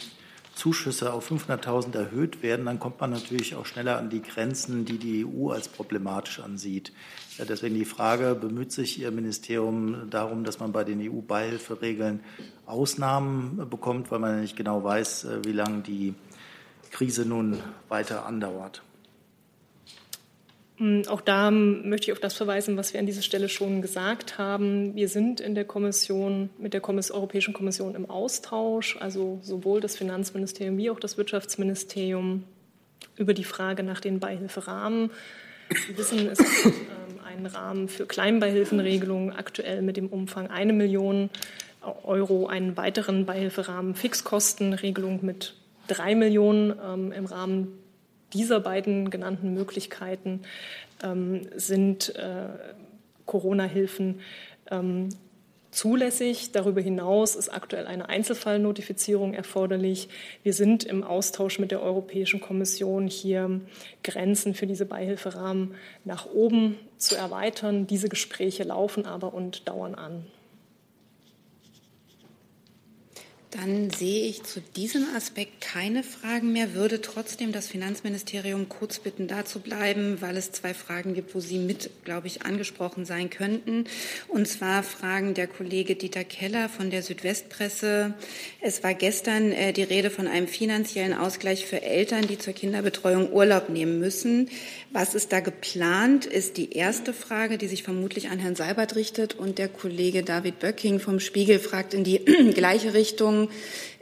Zuschüsse 0.56 1.14
auf 1.14 1.32
500.000 1.32 1.96
erhöht 1.96 2.44
werden, 2.44 2.66
dann 2.66 2.80
kommt 2.80 3.00
man 3.00 3.10
natürlich 3.10 3.56
auch 3.56 3.66
schneller 3.66 3.98
an 3.98 4.10
die 4.10 4.22
Grenzen, 4.22 4.86
die 4.86 4.98
die 4.98 5.26
EU 5.26 5.50
als 5.50 5.68
problematisch 5.68 6.40
ansieht. 6.40 6.92
Deswegen 7.40 7.76
die 7.76 7.86
Frage, 7.86 8.36
bemüht 8.36 8.72
sich 8.72 9.00
Ihr 9.00 9.10
Ministerium 9.12 10.10
darum, 10.10 10.44
dass 10.44 10.60
man 10.60 10.72
bei 10.72 10.84
den 10.84 11.02
EU-Beihilferegeln 11.02 12.20
Ausnahmen 12.66 13.70
bekommt, 13.70 14.12
weil 14.12 14.20
man 14.20 14.42
nicht 14.42 14.56
genau 14.56 14.84
weiß, 14.84 15.24
äh, 15.24 15.46
wie 15.46 15.54
lange 15.54 15.82
die 15.82 16.14
Krise 16.92 17.26
nun 17.26 17.58
weiter 17.90 18.26
andauert? 18.26 18.84
Hm, 20.82 21.04
auch 21.08 21.22
da 21.22 21.52
möchte 21.52 22.08
ich 22.08 22.12
auf 22.12 22.20
das 22.20 22.34
verweisen, 22.34 22.76
was 22.76 22.94
wir 22.94 23.00
an 23.00 23.06
dieser 23.06 23.22
Stelle 23.22 23.50
schon 23.50 23.84
gesagt 23.84 24.38
haben. 24.40 24.96
Wir 24.96 25.10
sind 25.10 25.40
in 25.40 25.54
der 25.54 25.64
Kommission 25.64 26.50
mit 26.58 26.74
der 26.74 26.84
Europäischen 26.84 27.54
Kommission 27.54 27.94
im 27.94 28.10
Austausch, 28.10 28.98
also 29.00 29.40
sowohl 29.44 29.80
das 29.80 29.96
Finanzministerium 29.96 30.78
wie 30.78 30.90
auch 30.90 31.00
das 31.00 31.18
Wirtschaftsministerium 31.18 32.46
über 33.16 33.36
die 33.36 33.44
Frage 33.44 33.84
nach 33.84 34.00
den 34.00 34.20
Beihilferahmen. 34.20 35.12
Sie 35.88 35.98
wissen, 35.98 36.28
es 36.28 36.40
gibt 36.40 36.66
ähm, 36.66 37.20
einen 37.26 37.46
Rahmen 37.46 37.88
für 37.88 38.08
Kleinbeihilfenregelungen 38.08 39.34
aktuell 39.34 39.84
mit 39.84 39.98
dem 39.98 40.08
Umfang 40.08 40.48
eine 40.48 40.74
Million 40.74 41.30
Euro, 42.04 42.48
einen 42.48 42.76
weiteren 42.76 43.26
Beihilferahmen 43.26 43.96
Fixkostenregelung 43.96 45.24
mit 45.24 45.54
drei 45.88 46.16
Millionen 46.16 46.74
ähm, 46.84 47.12
im 47.12 47.26
Rahmen 47.26 47.80
dieser 48.34 48.60
beiden 48.60 49.10
genannten 49.10 49.54
Möglichkeiten 49.54 50.42
ähm, 51.04 51.48
sind 51.56 52.16
äh, 52.16 52.48
Corona-Hilfen 53.26 54.20
ähm, 54.70 55.10
zulässig. 55.72 56.52
Darüber 56.52 56.82
hinaus 56.82 57.36
ist 57.36 57.50
aktuell 57.50 57.88
eine 57.88 58.10
Einzelfallnotifizierung 58.10 59.34
erforderlich. 59.34 60.10
Wir 60.44 60.54
sind 60.54 60.84
im 60.84 61.04
Austausch 61.04 61.60
mit 61.60 61.72
der 61.72 61.82
Europäischen 61.82 62.42
Kommission, 62.42 63.08
hier 63.08 63.62
Grenzen 64.04 64.54
für 64.54 64.68
diese 64.68 64.86
Beihilferahmen 64.86 65.76
nach 66.04 66.26
oben 66.26 66.78
zu 66.98 67.16
erweitern. 67.16 67.88
Diese 67.88 68.10
Gespräche 68.10 68.64
laufen 68.64 69.06
aber 69.06 69.34
und 69.34 69.68
dauern 69.68 69.96
an. 69.96 70.26
Dann 73.52 73.90
sehe 73.90 74.28
ich 74.28 74.44
zu 74.44 74.62
diesem 74.62 75.06
Aspekt 75.14 75.60
keine 75.60 76.04
Fragen 76.04 76.54
mehr, 76.54 76.74
würde 76.74 77.02
trotzdem 77.02 77.52
das 77.52 77.68
Finanzministerium 77.68 78.70
kurz 78.70 79.00
bitten, 79.00 79.28
da 79.28 79.44
zu 79.44 79.60
bleiben, 79.60 80.22
weil 80.22 80.38
es 80.38 80.54
zwei 80.54 80.74
Fragen 80.74 81.14
gibt, 81.14 81.36
wo 81.36 81.42
Sie 81.42 81.58
mit, 81.58 81.90
glaube 82.06 82.28
ich, 82.28 82.44
angesprochen 82.44 83.04
sein 83.04 83.30
könnten. 83.30 83.84
Und 84.30 84.48
zwar 84.48 84.84
Fragen 84.84 85.34
der 85.34 85.48
Kollege 85.48 85.98
Dieter 85.98 86.24
Keller 86.24 86.70
von 86.70 86.92
der 86.92 87.04
Südwestpresse. 87.04 88.14
Es 88.62 88.84
war 88.84 88.94
gestern 88.94 89.52
äh, 89.52 89.74
die 89.74 89.84
Rede 89.84 90.12
von 90.12 90.28
einem 90.28 90.48
finanziellen 90.48 91.14
Ausgleich 91.14 91.66
für 91.66 91.82
Eltern, 91.82 92.28
die 92.28 92.38
zur 92.38 92.54
Kinderbetreuung 92.54 93.34
Urlaub 93.34 93.68
nehmen 93.68 94.00
müssen. 94.00 94.50
Was 94.94 95.16
ist 95.16 95.32
da 95.32 95.40
geplant, 95.40 96.26
ist 96.26 96.58
die 96.58 96.74
erste 96.74 97.14
Frage, 97.14 97.58
die 97.58 97.68
sich 97.68 97.82
vermutlich 97.82 98.30
an 98.30 98.40
Herrn 98.40 98.56
Seibert 98.56 98.96
richtet. 98.96 99.36
Und 99.36 99.58
der 99.58 99.70
Kollege 99.70 100.22
David 100.22 100.60
Böcking 100.60 101.00
vom 101.00 101.22
Spiegel 101.22 101.60
fragt 101.60 101.94
in 101.94 102.04
die 102.04 102.18
gleiche 102.54 102.94
Richtung 102.94 103.50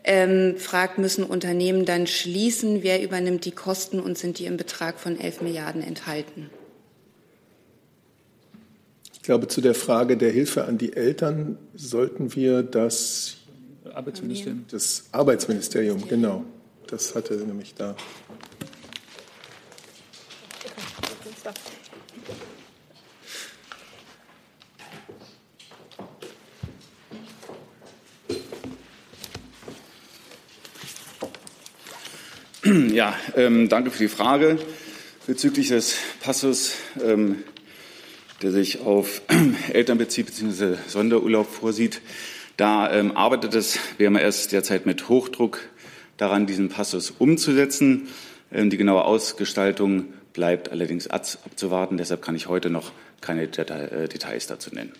ähm, 0.03 0.55
fragt, 0.57 0.97
müssen 0.97 1.23
Unternehmen 1.23 1.85
dann 1.85 2.07
schließen, 2.07 2.81
wer 2.81 3.03
übernimmt 3.03 3.45
die 3.45 3.51
Kosten 3.51 3.99
und 3.99 4.17
sind 4.17 4.39
die 4.39 4.45
im 4.45 4.57
Betrag 4.57 4.99
von 4.99 5.19
11 5.19 5.41
Milliarden 5.41 5.83
enthalten? 5.83 6.49
Ich 9.13 9.21
glaube, 9.21 9.47
zu 9.47 9.61
der 9.61 9.75
Frage 9.75 10.17
der 10.17 10.31
Hilfe 10.31 10.65
an 10.65 10.79
die 10.79 10.93
Eltern 10.93 11.59
sollten 11.75 12.33
wir 12.35 12.63
das 12.63 13.37
Arbeitsministerium. 13.93 14.65
Das 14.71 15.03
Arbeitsministerium, 15.11 16.07
genau. 16.07 16.45
Das 16.87 17.13
hatte 17.13 17.35
nämlich 17.35 17.75
da. 17.75 17.95
Ja, 32.91 33.15
ähm, 33.35 33.69
danke 33.69 33.91
für 33.91 33.99
die 33.99 34.09
Frage 34.09 34.59
bezüglich 35.25 35.69
des 35.69 35.95
Passus, 36.19 36.73
ähm, 37.03 37.43
der 38.41 38.51
sich 38.51 38.81
auf 38.81 39.21
Eltern 39.73 39.97
bezieht 39.97 40.27
bzw. 40.27 40.75
Sonderurlaub 40.87 41.49
vorsieht. 41.49 42.01
Da 42.57 42.91
ähm, 42.91 43.15
arbeitet 43.15 43.55
das 43.55 43.79
BMS 43.97 44.49
derzeit 44.49 44.85
mit 44.85 45.07
Hochdruck 45.09 45.61
daran, 46.17 46.45
diesen 46.45 46.69
Passus 46.69 47.11
umzusetzen. 47.17 48.09
Ähm, 48.51 48.69
die 48.69 48.77
genaue 48.77 49.03
Ausgestaltung 49.05 50.13
bleibt 50.39 50.71
allerdings 50.71 51.07
abzuwarten. 51.07 51.97
Deshalb 51.97 52.21
kann 52.21 52.33
ich 52.33 52.47
heute 52.47 52.69
noch 52.69 52.93
keine 53.19 53.43
äh, 53.43 54.07
Details 54.07 54.47
dazu 54.47 54.73
nennen. 54.73 54.93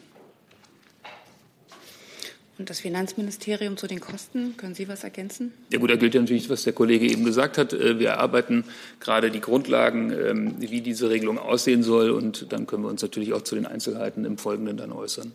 Und 2.58 2.70
das 2.70 2.82
Finanzministerium 2.82 3.78
zu 3.78 3.88
den 3.88 4.02
Kosten, 4.02 4.58
können 4.58 4.76
Sie 4.76 4.90
was 4.90 5.06
ergänzen? 5.06 5.54
Ja 5.72 5.80
gut, 5.80 5.90
da 5.90 5.96
gilt 5.96 6.14
ja 6.14 6.20
natürlich, 6.20 6.50
was 6.50 6.64
der 6.64 6.74
Kollege 6.74 7.10
eben 7.10 7.24
gesagt 7.24 7.58
hat. 7.58 7.72
Äh, 7.72 8.00
wir 8.00 8.10
erarbeiten 8.10 8.66
gerade 9.00 9.32
die 9.32 9.40
Grundlagen, 9.40 10.12
ähm, 10.12 10.56
wie 10.60 10.82
diese 10.82 11.10
Regelung 11.10 11.40
aussehen 11.40 11.84
soll. 11.84 12.10
Und 12.10 12.52
dann 12.52 12.68
können 12.68 12.84
wir 12.84 12.90
uns 12.90 13.02
natürlich 13.02 13.32
auch 13.32 13.44
zu 13.44 13.56
den 13.56 13.66
Einzelheiten 13.66 14.26
im 14.26 14.38
Folgenden 14.38 14.76
dann 14.76 14.92
äußern. 14.92 15.32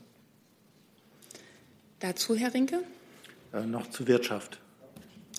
Dazu, 2.01 2.37
Herr 2.37 2.53
Rinke? 2.53 2.81
Äh, 3.55 3.63
noch 3.63 3.89
zur 3.89 4.07
Wirtschaft. 4.07 4.59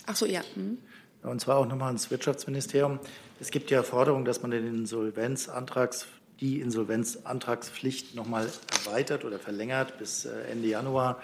Ach 0.07 0.15
so, 0.15 0.25
ja. 0.25 0.41
Hm. 0.55 0.79
Und 1.21 1.39
zwar 1.39 1.57
auch 1.57 1.67
nochmal 1.67 1.89
ans 1.89 2.09
Wirtschaftsministerium. 2.09 2.99
Es 3.39 3.51
gibt 3.51 3.69
ja 3.69 3.83
Forderungen, 3.83 4.25
dass 4.25 4.41
man 4.41 4.51
den 4.51 4.65
Insolvenzantrags, 4.65 6.07
die 6.39 6.61
Insolvenzantragspflicht 6.61 8.15
nochmal 8.15 8.49
erweitert 8.85 9.25
oder 9.25 9.39
verlängert 9.39 9.97
bis 9.97 10.25
äh, 10.25 10.31
Ende 10.51 10.69
Januar. 10.69 11.21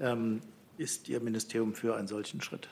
Ähm, 0.00 0.40
ist 0.78 1.08
Ihr 1.08 1.20
Ministerium 1.20 1.74
für 1.74 1.94
einen 1.96 2.08
solchen 2.08 2.40
Schritt? 2.40 2.68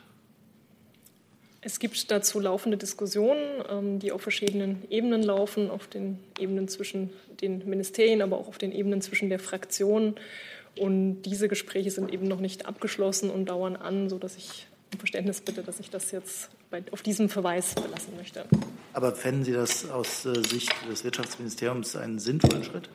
Es 1.62 1.78
gibt 1.78 2.10
dazu 2.10 2.40
laufende 2.40 2.78
Diskussionen, 2.78 3.62
ähm, 3.68 3.98
die 3.98 4.12
auf 4.12 4.22
verschiedenen 4.22 4.82
Ebenen 4.90 5.22
laufen, 5.22 5.70
auf 5.70 5.86
den 5.86 6.18
Ebenen 6.38 6.68
zwischen 6.68 7.10
den 7.40 7.68
Ministerien, 7.68 8.22
aber 8.22 8.38
auch 8.38 8.48
auf 8.48 8.58
den 8.58 8.72
Ebenen 8.72 9.02
zwischen 9.02 9.28
der 9.28 9.38
Fraktionen. 9.38 10.16
Und 10.76 11.22
diese 11.22 11.48
Gespräche 11.48 11.90
sind 11.90 12.12
eben 12.12 12.26
noch 12.26 12.40
nicht 12.40 12.66
abgeschlossen 12.66 13.28
und 13.30 13.46
dauern 13.46 13.76
an, 13.76 14.08
sodass 14.08 14.36
ich 14.36 14.66
um 14.92 14.98
Verständnis 14.98 15.42
bitte, 15.42 15.62
dass 15.62 15.80
ich 15.80 15.90
das 15.90 16.10
jetzt 16.12 16.50
auf 16.90 17.02
diesem 17.02 17.28
Verweis 17.28 17.74
belassen 17.74 18.16
möchte. 18.16 18.44
Aber 18.92 19.14
fänden 19.14 19.44
Sie 19.44 19.52
das 19.52 19.88
aus 19.88 20.24
äh, 20.24 20.42
Sicht 20.42 20.72
des 20.90 21.04
Wirtschaftsministeriums 21.04 21.96
einen 21.96 22.18
sinnvollen 22.18 22.64
Schritt? 22.64 22.88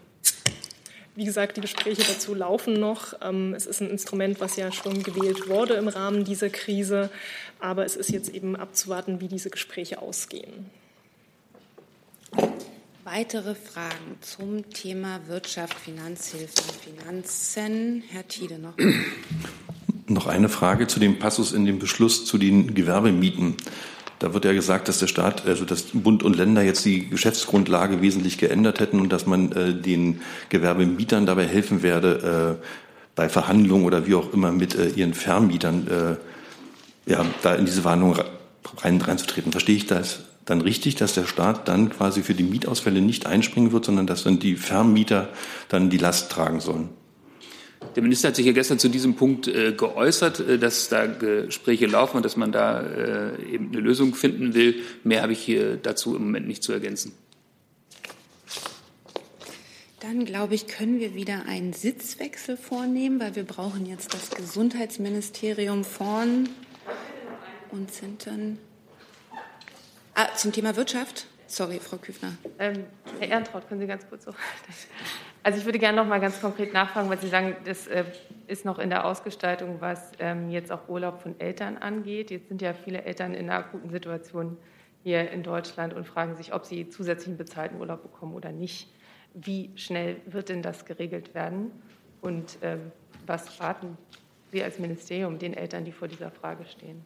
Wie 1.15 1.23
gesagt, 1.23 1.55
die 1.55 1.61
Gespräche 1.61 2.03
dazu 2.03 2.35
laufen 2.35 2.73
noch. 2.73 3.13
Ähm, 3.21 3.53
es 3.53 3.65
ist 3.65 3.81
ein 3.81 3.89
Instrument, 3.89 4.41
was 4.41 4.57
ja 4.57 4.71
schon 4.73 5.01
gewählt 5.01 5.47
wurde 5.47 5.75
im 5.75 5.87
Rahmen 5.87 6.25
dieser 6.25 6.49
Krise. 6.49 7.09
Aber 7.61 7.85
es 7.85 7.95
ist 7.95 8.09
jetzt 8.09 8.29
eben 8.29 8.57
abzuwarten, 8.57 9.21
wie 9.21 9.29
diese 9.29 9.49
Gespräche 9.49 10.01
ausgehen. 10.01 10.69
Weitere 13.05 13.55
Fragen 13.55 14.17
zum 14.21 14.69
Thema 14.71 15.21
Wirtschaft, 15.27 15.75
Finanzhilfen, 15.75 16.65
Finanzen. 16.83 18.03
Herr 18.09 18.27
Tiede 18.27 18.59
noch. 18.59 18.75
Noch 20.07 20.27
eine 20.27 20.49
Frage 20.49 20.87
zu 20.87 20.99
dem 20.99 21.17
Passus 21.17 21.51
in 21.51 21.65
dem 21.65 21.79
Beschluss 21.79 22.25
zu 22.25 22.37
den 22.37 22.75
Gewerbemieten. 22.75 23.55
Da 24.19 24.33
wird 24.33 24.45
ja 24.45 24.53
gesagt, 24.53 24.87
dass 24.87 24.99
der 24.99 25.07
Staat, 25.07 25.45
also 25.47 25.65
dass 25.65 25.83
Bund 25.93 26.23
und 26.23 26.35
Länder 26.35 26.61
jetzt 26.61 26.85
die 26.85 27.09
Geschäftsgrundlage 27.09 28.01
wesentlich 28.01 28.37
geändert 28.37 28.79
hätten 28.79 28.99
und 28.99 29.11
dass 29.11 29.25
man 29.25 29.51
äh, 29.51 29.73
den 29.73 30.21
Gewerbemietern 30.49 31.25
dabei 31.25 31.45
helfen 31.47 31.83
werde, 31.83 32.59
äh, 32.61 32.65
bei 33.15 33.29
Verhandlungen 33.29 33.85
oder 33.85 34.05
wie 34.05 34.15
auch 34.15 34.31
immer 34.33 34.51
mit 34.51 34.75
äh, 34.75 34.89
ihren 34.89 35.13
Vermietern 35.13 35.87
äh, 35.87 37.11
ja, 37.11 37.25
da 37.41 37.55
in 37.55 37.65
diese 37.65 37.83
Warnung 37.83 38.15
rein, 38.77 39.01
reinzutreten. 39.01 39.51
Verstehe 39.51 39.75
ich 39.75 39.87
das 39.87 40.25
dann 40.45 40.61
richtig, 40.61 40.95
dass 40.95 41.13
der 41.13 41.25
Staat 41.25 41.67
dann 41.67 41.89
quasi 41.89 42.21
für 42.21 42.35
die 42.35 42.43
Mietausfälle 42.43 43.01
nicht 43.01 43.25
einspringen 43.25 43.71
wird, 43.71 43.85
sondern 43.85 44.05
dass 44.05 44.23
dann 44.23 44.39
die 44.39 44.55
Vermieter 44.55 45.29
dann 45.69 45.89
die 45.89 45.97
Last 45.97 46.31
tragen 46.31 46.59
sollen? 46.59 46.89
Der 47.95 48.03
Minister 48.03 48.27
hat 48.27 48.35
sich 48.35 48.45
ja 48.45 48.51
gestern 48.51 48.77
zu 48.77 48.89
diesem 48.89 49.15
Punkt 49.15 49.47
äh, 49.47 49.71
geäußert, 49.71 50.39
äh, 50.41 50.57
dass 50.57 50.89
da 50.89 51.05
Gespräche 51.05 51.85
laufen 51.85 52.17
und 52.17 52.23
dass 52.23 52.35
man 52.35 52.51
da 52.51 52.81
äh, 52.81 53.53
eben 53.53 53.69
eine 53.71 53.79
Lösung 53.79 54.15
finden 54.15 54.53
will. 54.53 54.81
Mehr 55.03 55.21
habe 55.21 55.33
ich 55.33 55.39
hier 55.39 55.77
dazu 55.77 56.15
im 56.15 56.23
Moment 56.23 56.47
nicht 56.47 56.63
zu 56.63 56.73
ergänzen. 56.73 57.13
Dann 60.01 60.25
glaube 60.25 60.53
ich, 60.55 60.67
können 60.67 60.99
wir 60.99 61.15
wieder 61.15 61.45
einen 61.47 61.73
Sitzwechsel 61.73 62.57
vornehmen, 62.57 63.19
weil 63.19 63.35
wir 63.35 63.43
brauchen 63.43 63.85
jetzt 63.85 64.13
das 64.13 64.29
Gesundheitsministerium 64.29 65.83
vorn 65.83 66.49
und 67.71 67.91
sind 67.91 68.27
dann 68.27 68.59
ah, 70.13 70.27
zum 70.35 70.51
Thema 70.51 70.75
Wirtschaft. 70.75 71.27
Sorry, 71.47 71.79
Frau 71.79 71.97
Küfner. 71.97 72.33
Ähm, 72.59 72.85
Herr 73.19 73.29
Ehrentraut, 73.29 73.67
können 73.67 73.81
Sie 73.81 73.87
ganz 73.87 74.07
kurz 74.09 74.25
so. 74.25 74.33
Also 75.43 75.59
ich 75.59 75.65
würde 75.65 75.77
gerne 75.77 75.97
noch 75.97 76.07
mal 76.07 76.19
ganz 76.19 76.41
konkret 76.41 76.73
nachfragen, 76.73 77.07
weil 77.09 77.19
Sie 77.19 77.27
sagen, 77.27 77.55
das 77.65 77.85
äh, 77.85 78.03
ist 78.47 78.65
noch 78.65 78.79
in 78.79 78.89
der 78.89 79.05
Ausgestaltung, 79.05 79.79
was 79.79 80.11
ähm, 80.19 80.49
jetzt 80.49 80.71
auch 80.71 80.89
Urlaub 80.89 81.21
von 81.21 81.39
Eltern 81.39 81.77
angeht. 81.77 82.31
Jetzt 82.31 82.47
sind 82.47 82.63
ja 82.63 82.73
viele 82.73 83.03
Eltern 83.03 83.35
in 83.35 83.49
einer 83.49 83.59
akuten 83.59 83.91
Situation 83.91 84.57
hier 85.03 85.29
in 85.29 85.43
Deutschland 85.43 85.93
und 85.93 86.07
fragen 86.07 86.35
sich, 86.35 86.51
ob 86.51 86.65
sie 86.65 86.89
zusätzlichen 86.89 87.37
bezahlten 87.37 87.79
Urlaub 87.79 88.01
bekommen 88.01 88.33
oder 88.33 88.51
nicht. 88.51 88.89
Wie 89.35 89.69
schnell 89.75 90.17
wird 90.25 90.49
denn 90.49 90.63
das 90.63 90.85
geregelt 90.85 91.35
werden? 91.35 91.71
Und 92.21 92.57
ähm, 92.63 92.91
was 93.27 93.59
raten 93.59 93.99
Sie 94.51 94.63
als 94.63 94.79
Ministerium 94.79 95.37
den 95.37 95.53
Eltern, 95.53 95.85
die 95.85 95.91
vor 95.91 96.07
dieser 96.07 96.31
Frage 96.31 96.65
stehen? 96.65 97.05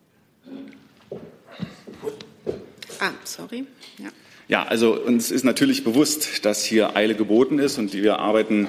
Ah, 3.02 3.12
sorry. 3.26 3.66
Ja. 3.98 4.10
Ja, 4.50 4.64
also 4.64 5.00
uns 5.00 5.30
ist 5.30 5.44
natürlich 5.44 5.84
bewusst, 5.84 6.44
dass 6.44 6.66
hier 6.66 6.96
Eile 6.96 7.14
geboten 7.14 7.60
ist 7.60 7.78
und 7.78 7.94
wir 7.94 8.18
arbeiten 8.18 8.68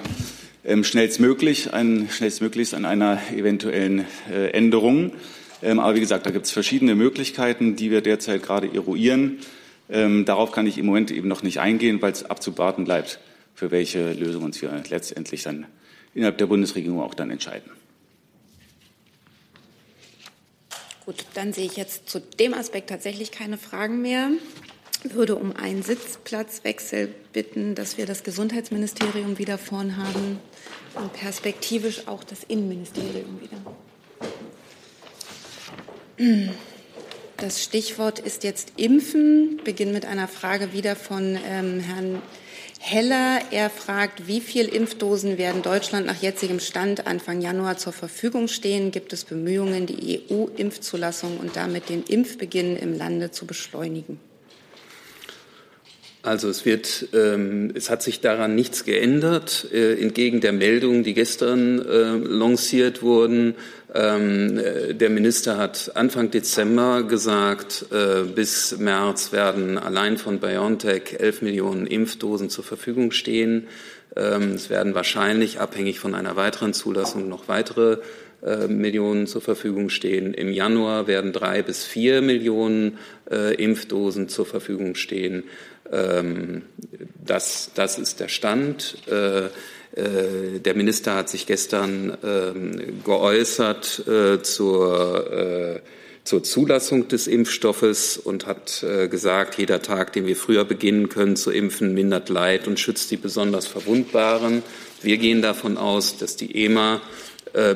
ähm, 0.63 0.85
schnellstmöglich, 0.85 1.73
ein, 1.73 2.11
schnellstmöglichst 2.11 2.75
an 2.75 2.85
einer 2.85 3.19
eventuellen 3.35 4.05
äh, 4.31 4.51
Änderung. 4.51 5.15
Ähm, 5.63 5.81
aber 5.81 5.95
wie 5.95 6.01
gesagt, 6.01 6.27
da 6.27 6.33
gibt 6.33 6.45
es 6.45 6.53
verschiedene 6.53 6.95
Möglichkeiten, 6.95 7.77
die 7.77 7.91
wir 7.91 8.03
derzeit 8.03 8.43
gerade 8.43 8.71
eruieren. 8.71 9.39
Ähm, 9.89 10.27
darauf 10.27 10.53
kann 10.53 10.67
ich 10.67 10.77
im 10.77 10.85
Moment 10.85 11.11
eben 11.11 11.29
noch 11.29 11.43
nicht 11.43 11.61
eingehen, 11.61 12.03
weil 12.03 12.13
es 12.13 12.25
abzuwarten 12.25 12.85
bleibt, 12.85 13.19
für 13.55 13.71
welche 13.71 14.13
Lösung 14.13 14.43
uns 14.43 14.61
wir 14.61 14.83
letztendlich 14.91 15.45
dann 15.45 15.65
innerhalb 16.15 16.37
der 16.37 16.47
Bundesregierung 16.47 17.01
auch 17.01 17.15
dann 17.15 17.31
entscheiden. 17.31 17.71
Gut, 21.07 21.25
dann 21.33 21.55
sehe 21.55 21.65
ich 21.65 21.79
jetzt 21.79 22.11
zu 22.11 22.21
dem 22.21 22.53
Aspekt 22.53 22.91
tatsächlich 22.91 23.33
keine 23.33 23.57
Fragen 23.57 24.03
mehr 24.03 24.31
würde 25.05 25.37
um 25.37 25.57
einen 25.57 25.83
Sitzplatzwechsel 25.83 27.15
bitten, 27.33 27.75
dass 27.75 27.97
wir 27.99 28.07
das 28.07 28.23
Gesundheitsministerium 28.23 29.39
wieder 29.39 29.59
vorn 29.59 29.97
haben 29.97 30.39
und 30.95 31.13
perspektivisch 31.13 32.07
auch 32.07 32.25
das 32.25 32.45
Innenministerium 32.45 33.41
wieder. 33.41 33.59
Das 37.39 37.63
Stichwort 37.63 38.19
ist 38.19 38.45
jetzt 38.45 38.75
Impfen. 38.77 39.57
Ich 39.59 39.65
beginne 39.65 39.93
mit 39.93 40.05
einer 40.05 40.29
Frage 40.29 40.75
wieder 40.75 40.95
von 40.95 41.39
ähm, 41.49 41.81
Herrn 41.81 42.21
Heller. 42.79 43.41
Er 43.51 43.71
fragt, 43.71 44.27
wie 44.27 44.43
viele 44.43 44.69
Impfdosen 44.69 45.39
werden 45.39 45.63
Deutschland 45.63 46.07
nach 46.07 46.21
jetzigem 46.21 46.61
Stand 46.61 47.07
Anfang 47.07 47.41
Januar 47.41 47.79
zur 47.79 47.95
Verfügung 47.95 48.49
stehen? 48.49 48.91
Gibt 48.91 49.15
es 49.15 49.25
Bemühungen, 49.25 49.87
die 49.87 50.25
EU-Impfzulassung 50.31 51.39
und 51.39 51.57
damit 51.57 51.89
den 51.89 52.03
Impfbeginn 52.03 52.77
im 52.77 52.99
Lande 52.99 53.31
zu 53.31 53.47
beschleunigen? 53.47 54.21
Also 56.23 56.51
es 56.51 56.67
wird, 56.67 57.09
ähm, 57.15 57.73
es 57.75 57.89
hat 57.89 58.03
sich 58.03 58.21
daran 58.21 58.55
nichts 58.55 58.85
geändert, 58.85 59.67
äh, 59.73 59.95
entgegen 59.95 60.43
der 60.43 60.53
Meldungen, 60.53 61.03
die 61.03 61.15
gestern 61.15 61.79
äh, 61.79 62.17
lanciert 62.17 63.01
wurden. 63.01 63.55
Ähm, 63.95 64.59
äh, 64.59 64.95
der 64.95 65.09
Minister 65.09 65.57
hat 65.57 65.93
Anfang 65.95 66.31
Dezember 66.31 67.05
gesagt, 67.05 67.87
äh, 67.91 68.25
bis 68.25 68.77
März 68.79 69.33
werden 69.33 69.79
allein 69.79 70.19
von 70.19 70.41
BioNTech 70.41 71.17
11 71.19 71.41
Millionen 71.41 71.87
Impfdosen 71.87 72.51
zur 72.51 72.65
Verfügung 72.65 73.13
stehen. 73.13 73.67
Ähm, 74.15 74.53
es 74.53 74.69
werden 74.69 74.95
wahrscheinlich 74.95 75.59
abhängig 75.59 76.01
von 76.01 76.15
einer 76.15 76.37
weiteren 76.37 76.75
Zulassung 76.75 77.31
noch 77.31 77.49
weitere 77.49 77.99
Millionen 78.69 79.27
zur 79.27 79.43
Verfügung 79.43 79.91
stehen. 79.91 80.33
Im 80.33 80.51
Januar 80.53 81.07
werden 81.07 81.33
drei 81.33 81.63
bis 81.63 81.85
vier 81.85 82.23
Millionen 82.23 82.99
äh, 83.31 83.55
Impfdosen 83.55 84.29
zur 84.29 84.47
Verfügung 84.47 84.95
stehen. 84.95 85.45
Ähm, 85.93 86.63
das, 87.25 87.71
das 87.75 87.99
ist 87.99 88.21
der 88.21 88.29
Stand. 88.29 88.97
Äh, 89.09 89.47
äh, 89.47 90.61
der 90.65 90.75
Minister 90.75 91.17
hat 91.17 91.29
sich 91.29 91.47
gestern 91.47 92.17
ähm, 92.25 93.03
geäußert 93.05 94.07
äh, 94.07 94.43
zur, 94.43 95.81
zur 96.25 96.43
Zulassung 96.43 97.09
des 97.09 97.27
Impfstoffes 97.27 98.17
und 98.19 98.47
hat 98.47 98.85
gesagt, 99.11 99.59
jeder 99.59 99.83
Tag, 99.83 100.13
den 100.13 100.27
wir 100.27 100.37
früher 100.37 100.65
beginnen 100.65 101.09
können 101.09 101.35
zu 101.35 101.51
impfen, 101.51 101.95
mindert 101.95 102.29
Leid 102.29 102.69
und 102.69 102.79
schützt 102.79 103.11
die 103.11 103.17
besonders 103.17 103.67
Verwundbaren. 103.67 104.63
Wir 105.03 105.17
gehen 105.17 105.43
davon 105.43 105.77
aus, 105.77 106.19
dass 106.19 106.37
die 106.37 106.65
EMA 106.65 107.01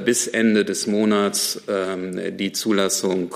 bis 0.05 0.27
Ende 0.27 0.65
des 0.65 0.87
Monats 0.87 1.63
ähm, 1.69 2.37
die 2.37 2.53
Zulassung 2.53 3.35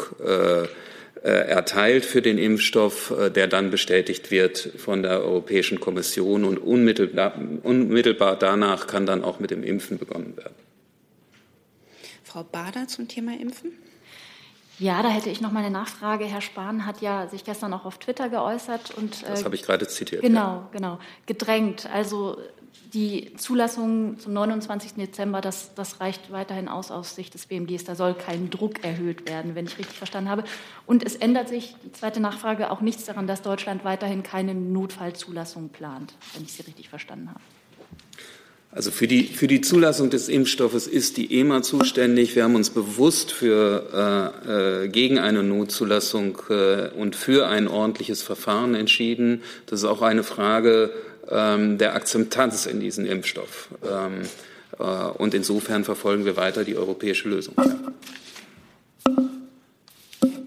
äh, 1.22 1.30
erteilt 1.48 2.04
für 2.04 2.22
den 2.22 2.38
Impfstoff, 2.38 3.10
äh, 3.10 3.30
der 3.30 3.48
dann 3.48 3.70
bestätigt 3.70 4.30
wird 4.30 4.70
von 4.76 5.02
der 5.02 5.20
Europäischen 5.20 5.80
Kommission 5.80 6.44
und 6.44 6.58
unmittelbar, 6.58 7.34
unmittelbar 7.64 8.36
danach 8.36 8.86
kann 8.86 9.04
dann 9.04 9.24
auch 9.24 9.40
mit 9.40 9.50
dem 9.50 9.64
Impfen 9.64 9.98
begonnen 9.98 10.36
werden. 10.36 10.54
Frau 12.22 12.44
Bader 12.44 12.86
zum 12.86 13.08
Thema 13.08 13.32
Impfen. 13.32 13.72
Ja, 14.78 15.02
da 15.02 15.08
hätte 15.08 15.28
ich 15.28 15.40
noch 15.40 15.50
mal 15.50 15.64
eine 15.64 15.72
Nachfrage. 15.72 16.24
Herr 16.24 16.40
Spahn 16.40 16.86
hat 16.86 17.00
ja 17.00 17.26
sich 17.26 17.42
gestern 17.42 17.72
auch 17.72 17.84
auf 17.84 17.98
Twitter 17.98 18.28
geäußert 18.28 18.92
und 18.96 19.28
das 19.28 19.40
äh, 19.40 19.44
habe 19.44 19.56
ich 19.56 19.62
gerade 19.64 19.88
zitiert. 19.88 20.22
Genau, 20.22 20.38
ja. 20.38 20.68
genau, 20.70 20.98
gedrängt. 21.26 21.88
Also 21.92 22.38
die 22.94 23.34
Zulassung 23.36 24.18
zum 24.18 24.32
29. 24.32 24.94
Dezember, 24.94 25.40
das, 25.40 25.74
das 25.74 26.00
reicht 26.00 26.32
weiterhin 26.32 26.68
aus 26.68 26.90
aus 26.90 27.14
Sicht 27.14 27.34
des 27.34 27.46
BMGs. 27.46 27.84
Da 27.84 27.94
soll 27.94 28.14
kein 28.14 28.50
Druck 28.50 28.84
erhöht 28.84 29.28
werden, 29.28 29.54
wenn 29.54 29.66
ich 29.66 29.78
richtig 29.78 29.98
verstanden 29.98 30.30
habe. 30.30 30.44
Und 30.86 31.04
es 31.04 31.16
ändert 31.16 31.48
sich, 31.48 31.76
die 31.84 31.92
zweite 31.92 32.20
Nachfrage, 32.20 32.70
auch 32.70 32.80
nichts 32.80 33.04
daran, 33.04 33.26
dass 33.26 33.42
Deutschland 33.42 33.84
weiterhin 33.84 34.22
keine 34.22 34.54
Notfallzulassung 34.54 35.68
plant, 35.68 36.14
wenn 36.34 36.44
ich 36.44 36.52
Sie 36.52 36.62
richtig 36.62 36.88
verstanden 36.88 37.28
habe. 37.28 37.40
Also 38.70 38.90
für 38.90 39.08
die, 39.08 39.24
für 39.24 39.46
die 39.46 39.62
Zulassung 39.62 40.10
des 40.10 40.28
Impfstoffes 40.28 40.86
ist 40.86 41.16
die 41.16 41.40
EMA 41.40 41.62
zuständig. 41.62 42.36
Wir 42.36 42.44
haben 42.44 42.54
uns 42.54 42.68
bewusst 42.68 43.32
für, 43.32 44.34
äh, 44.46 44.84
äh, 44.84 44.88
gegen 44.88 45.18
eine 45.18 45.42
Notzulassung 45.42 46.38
äh, 46.50 46.90
und 46.90 47.16
für 47.16 47.48
ein 47.48 47.66
ordentliches 47.66 48.22
Verfahren 48.22 48.74
entschieden. 48.74 49.42
Das 49.66 49.80
ist 49.80 49.84
auch 49.86 50.02
eine 50.02 50.22
Frage 50.22 50.92
der 51.30 51.94
Akzeptanz 51.94 52.66
in 52.66 52.80
diesen 52.80 53.04
Impfstoff. 53.04 53.68
Ähm, 53.86 54.22
äh, 54.78 54.82
und 54.82 55.34
insofern 55.34 55.84
verfolgen 55.84 56.24
wir 56.24 56.36
weiter 56.36 56.64
die 56.64 56.76
europäische 56.76 57.28
Lösung. 57.28 57.54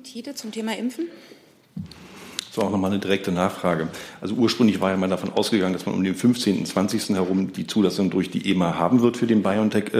Tiede 0.04 0.36
zum 0.36 0.52
Thema 0.52 0.78
Impfen. 0.78 1.08
So, 2.52 2.64
auch 2.64 2.70
nochmal 2.70 2.92
eine 2.92 3.00
direkte 3.00 3.32
Nachfrage. 3.32 3.88
Also 4.20 4.36
ursprünglich 4.36 4.82
war 4.82 4.92
ja 4.92 4.98
mal 4.98 5.08
davon 5.08 5.32
ausgegangen, 5.32 5.72
dass 5.72 5.86
man 5.86 5.96
um 5.96 6.04
den 6.04 6.16
15., 6.16 6.66
20. 6.66 7.10
herum 7.12 7.54
die 7.54 7.66
Zulassung 7.66 8.10
durch 8.10 8.30
die 8.30 8.52
EMA 8.52 8.76
haben 8.76 9.02
wird 9.02 9.16
für 9.16 9.26
den 9.26 9.42
BioNTech. 9.42 9.94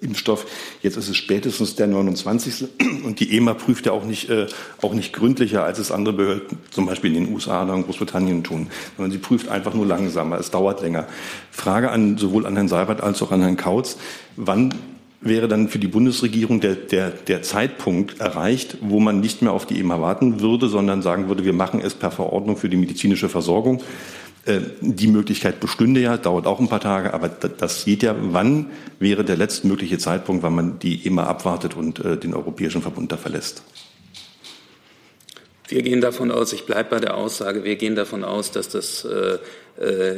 Impfstoff. 0.00 0.46
Jetzt 0.82 0.96
ist 0.96 1.08
es 1.08 1.16
spätestens 1.16 1.74
der 1.74 1.86
29. 1.86 2.68
Und 3.04 3.20
die 3.20 3.36
EMA 3.36 3.54
prüft 3.54 3.86
ja 3.86 3.92
auch 3.92 4.04
nicht, 4.04 4.28
äh, 4.30 4.46
auch 4.82 4.94
nicht 4.94 5.12
gründlicher, 5.12 5.64
als 5.64 5.78
es 5.78 5.90
andere 5.90 6.14
Behörden, 6.14 6.58
zum 6.70 6.86
Beispiel 6.86 7.14
in 7.14 7.24
den 7.24 7.34
USA 7.34 7.64
oder 7.64 7.74
in 7.74 7.84
Großbritannien 7.84 8.42
tun, 8.42 8.68
sondern 8.96 9.12
sie 9.12 9.18
prüft 9.18 9.48
einfach 9.48 9.74
nur 9.74 9.86
langsamer. 9.86 10.38
Es 10.38 10.50
dauert 10.50 10.82
länger. 10.82 11.06
Frage 11.50 11.90
an, 11.90 12.18
sowohl 12.18 12.46
an 12.46 12.54
Herrn 12.54 12.68
Seibert 12.68 13.00
als 13.02 13.22
auch 13.22 13.32
an 13.32 13.40
Herrn 13.40 13.56
Kautz. 13.56 13.98
Wann 14.36 14.74
wäre 15.20 15.48
dann 15.48 15.68
für 15.68 15.78
die 15.78 15.88
Bundesregierung 15.88 16.60
der, 16.60 16.74
der, 16.74 17.10
der 17.10 17.42
Zeitpunkt 17.42 18.20
erreicht, 18.20 18.78
wo 18.80 19.00
man 19.00 19.20
nicht 19.20 19.42
mehr 19.42 19.52
auf 19.52 19.66
die 19.66 19.78
EMA 19.78 20.00
warten 20.00 20.40
würde, 20.40 20.68
sondern 20.68 21.02
sagen 21.02 21.28
würde, 21.28 21.44
wir 21.44 21.52
machen 21.52 21.80
es 21.80 21.94
per 21.94 22.10
Verordnung 22.10 22.56
für 22.56 22.70
die 22.70 22.78
medizinische 22.78 23.28
Versorgung. 23.28 23.82
Äh, 24.46 24.60
die 24.80 25.08
Möglichkeit 25.08 25.60
bestünde 25.60 26.00
ja, 26.00 26.16
dauert 26.16 26.46
auch 26.46 26.60
ein 26.60 26.68
paar 26.68 26.80
Tage, 26.80 27.12
aber 27.12 27.28
das 27.28 27.84
geht 27.84 28.02
ja. 28.02 28.16
Wann 28.18 28.70
wäre 28.98 29.24
der 29.24 29.36
letztmögliche 29.36 29.98
Zeitpunkt, 29.98 30.42
wann 30.42 30.54
man 30.54 30.78
die 30.78 31.06
EMA 31.06 31.24
abwartet 31.24 31.76
und 31.76 32.02
äh, 32.04 32.16
den 32.16 32.34
Europäischen 32.34 32.80
Verbund 32.80 33.12
da 33.12 33.16
verlässt? 33.16 33.62
Wir 35.68 35.82
gehen 35.82 36.00
davon 36.00 36.32
aus, 36.32 36.52
ich 36.52 36.66
bleibe 36.66 36.90
bei 36.90 37.00
der 37.00 37.16
Aussage, 37.16 37.62
wir 37.62 37.76
gehen 37.76 37.94
davon 37.94 38.24
aus, 38.24 38.50
dass 38.50 38.68
das 38.68 39.04
äh, 39.04 39.38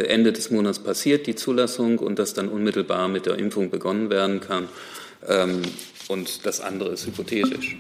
Ende 0.07 0.33
des 0.33 0.51
Monats 0.51 0.79
passiert, 0.79 1.27
die 1.27 1.35
Zulassung, 1.35 1.99
und 1.99 2.19
dass 2.19 2.33
dann 2.33 2.49
unmittelbar 2.49 3.09
mit 3.09 3.27
der 3.27 3.39
Impfung 3.39 3.71
begonnen 3.71 4.09
werden 4.09 4.41
kann. 4.41 4.69
Ähm, 5.29 5.63
und 6.09 6.47
das 6.47 6.61
andere 6.61 6.91
ist 6.91 7.07
hypothetisch. 7.07 7.77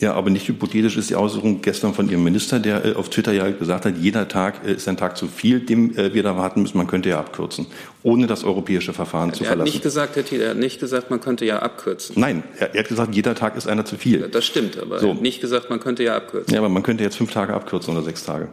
Ja, 0.00 0.14
aber 0.14 0.30
nicht 0.30 0.46
hypothetisch 0.46 0.96
ist 0.96 1.10
die 1.10 1.16
Ausführung 1.16 1.60
gestern 1.60 1.92
von 1.92 2.08
Ihrem 2.08 2.22
Minister, 2.22 2.60
der 2.60 2.84
äh, 2.84 2.92
auf 2.94 3.08
Twitter 3.08 3.32
ja 3.32 3.50
gesagt 3.50 3.84
hat, 3.84 3.96
jeder 3.98 4.28
Tag 4.28 4.64
äh, 4.64 4.74
ist 4.74 4.86
ein 4.86 4.96
Tag 4.96 5.16
zu 5.16 5.26
viel, 5.26 5.58
dem 5.58 5.96
äh, 5.96 6.14
wir 6.14 6.22
da 6.22 6.36
warten 6.36 6.62
müssen. 6.62 6.78
Man 6.78 6.86
könnte 6.86 7.08
ja 7.08 7.18
abkürzen, 7.18 7.66
ohne 8.04 8.28
das 8.28 8.44
europäische 8.44 8.92
Verfahren 8.92 9.30
er 9.30 9.34
zu 9.34 9.40
hat 9.40 9.48
verlassen. 9.48 9.72
Nicht 9.72 9.82
gesagt, 9.82 10.14
Herr 10.14 10.24
Thiel, 10.24 10.40
er 10.40 10.50
hat 10.50 10.56
nicht 10.56 10.78
gesagt, 10.78 11.10
man 11.10 11.20
könnte 11.20 11.44
ja 11.44 11.58
abkürzen. 11.58 12.14
Nein, 12.16 12.44
er, 12.58 12.74
er, 12.74 12.80
hat 12.80 12.88
gesagt, 12.88 13.12
jeder 13.12 13.34
Tag 13.34 13.56
ist 13.56 13.66
einer 13.66 13.84
zu 13.84 13.96
viel. 13.96 14.28
Das 14.28 14.46
stimmt, 14.46 14.78
aber 14.78 15.00
so. 15.00 15.08
er 15.08 15.14
hat 15.14 15.22
nicht 15.22 15.40
gesagt, 15.40 15.68
man 15.68 15.80
könnte 15.80 16.04
ja 16.04 16.16
abkürzen. 16.16 16.54
Ja, 16.54 16.60
aber 16.60 16.68
man 16.68 16.84
könnte 16.84 17.02
jetzt 17.02 17.16
fünf 17.16 17.32
Tage 17.32 17.52
abkürzen 17.52 17.92
oder 17.92 18.04
sechs 18.04 18.24
Tage. 18.24 18.48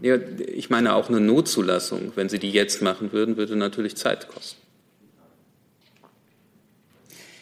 Ja, 0.00 0.16
ich 0.54 0.70
meine 0.70 0.94
auch 0.94 1.10
eine 1.10 1.20
Notzulassung, 1.20 2.12
wenn 2.14 2.30
Sie 2.30 2.38
die 2.38 2.50
jetzt 2.50 2.80
machen 2.80 3.12
würden, 3.12 3.36
würde 3.36 3.56
natürlich 3.56 3.96
Zeit 3.96 4.28
kosten. 4.28 4.56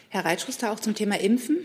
Herr 0.09 0.25
Reitschuster, 0.25 0.71
auch 0.71 0.79
zum 0.81 0.95
Thema 0.95 1.19
Impfen? 1.19 1.57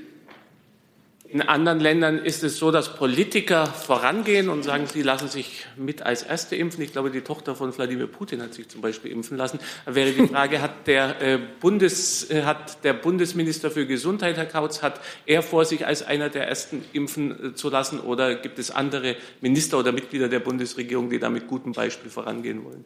In 1.33 1.41
anderen 1.41 1.81
Ländern 1.81 2.19
ist 2.19 2.45
es 2.45 2.59
so, 2.59 2.71
dass 2.71 2.95
Politiker 2.95 3.67
vorangehen 3.67 4.51
und 4.51 4.65
sagen, 4.65 4.87
sie 4.87 5.01
lassen 5.01 5.29
sich 5.29 5.65
mit 5.79 6.03
als 6.03 6.23
Erste 6.23 6.57
impfen. 6.57 6.85
Ich 6.85 6.93
glaube, 6.93 7.11
die 7.11 7.23
Tochter 7.23 7.55
von 7.55 7.75
Wladimir 7.75 8.07
Putin 8.07 8.43
hat 8.43 8.53
sich 8.53 8.69
zum 8.69 8.83
Beispiel 8.83 9.11
impfen 9.11 9.39
lassen. 9.39 9.59
Da 9.87 9.95
wäre 9.95 10.13
die 10.13 10.27
Frage, 10.27 10.61
hat 10.61 10.87
der, 10.87 11.23
äh, 11.23 11.39
Bundes, 11.59 12.31
äh, 12.31 12.43
hat 12.43 12.85
der 12.85 12.93
Bundesminister 12.93 13.71
für 13.71 13.87
Gesundheit, 13.87 14.37
Herr 14.37 14.45
Kautz, 14.45 14.83
hat 14.83 15.01
er 15.25 15.43
vor, 15.43 15.65
sich 15.65 15.87
als 15.87 16.03
einer 16.03 16.29
der 16.29 16.49
Ersten 16.49 16.85
impfen 16.93 17.53
äh, 17.53 17.55
zu 17.55 17.71
lassen 17.71 17.99
oder 17.99 18.35
gibt 18.35 18.59
es 18.59 18.71
andere 18.71 19.17
Minister 19.41 19.79
oder 19.79 19.91
Mitglieder 19.91 20.29
der 20.29 20.41
Bundesregierung, 20.41 21.09
die 21.09 21.19
da 21.19 21.31
mit 21.31 21.47
gutem 21.47 21.73
Beispiel 21.73 22.11
vorangehen 22.11 22.63
wollen? 22.63 22.85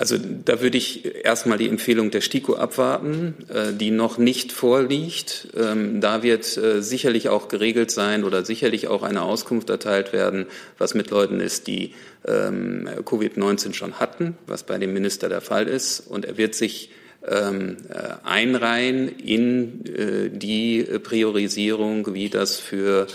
Also 0.00 0.16
da 0.16 0.62
würde 0.62 0.78
ich 0.78 1.26
erstmal 1.26 1.58
die 1.58 1.68
Empfehlung 1.68 2.10
der 2.10 2.22
STIKO 2.22 2.54
abwarten, 2.54 3.34
äh, 3.52 3.74
die 3.74 3.90
noch 3.90 4.16
nicht 4.16 4.50
vorliegt. 4.50 5.48
Ähm, 5.54 6.00
da 6.00 6.22
wird 6.22 6.56
äh, 6.56 6.80
sicherlich 6.80 7.28
auch 7.28 7.48
geregelt 7.48 7.90
sein 7.90 8.24
oder 8.24 8.42
sicherlich 8.42 8.88
auch 8.88 9.02
eine 9.02 9.20
Auskunft 9.20 9.68
erteilt 9.68 10.14
werden, 10.14 10.46
was 10.78 10.94
mit 10.94 11.10
Leuten 11.10 11.38
ist, 11.38 11.66
die 11.66 11.92
ähm, 12.26 12.88
Covid-19 13.04 13.74
schon 13.74 14.00
hatten, 14.00 14.38
was 14.46 14.62
bei 14.62 14.78
dem 14.78 14.94
Minister 14.94 15.28
der 15.28 15.42
Fall 15.42 15.68
ist. 15.68 16.00
Und 16.00 16.24
er 16.24 16.38
wird 16.38 16.54
sich 16.54 16.88
ähm, 17.28 17.76
äh, 17.90 18.26
einreihen 18.26 19.10
in 19.18 19.84
die 20.32 20.82
Priorisierung, 20.82 22.14
wie 22.14 22.30
das 22.30 22.58
für 22.58 23.06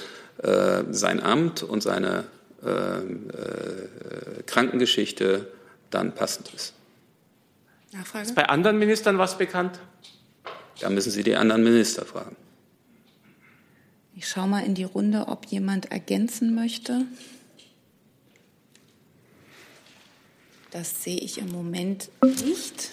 sein 0.91 1.23
Amt 1.23 1.63
und 1.63 1.81
seine 1.81 2.25
Krankengeschichte 4.45 5.47
dann 5.89 6.13
passend 6.13 6.51
ist. 6.53 6.74
Nachfrage? 7.95 8.25
Ist 8.25 8.35
bei 8.35 8.47
anderen 8.47 8.77
Ministern 8.77 9.17
was 9.17 9.37
bekannt? 9.37 9.79
Da 10.79 10.89
müssen 10.89 11.11
Sie 11.11 11.23
die 11.23 11.35
anderen 11.35 11.63
Minister 11.63 12.05
fragen. 12.05 12.35
Ich 14.15 14.27
schaue 14.27 14.47
mal 14.47 14.65
in 14.65 14.75
die 14.75 14.83
Runde, 14.83 15.27
ob 15.27 15.45
jemand 15.47 15.91
ergänzen 15.91 16.55
möchte. 16.55 17.01
Das 20.71 21.03
sehe 21.03 21.17
ich 21.17 21.37
im 21.37 21.51
Moment 21.51 22.09
nicht. 22.21 22.91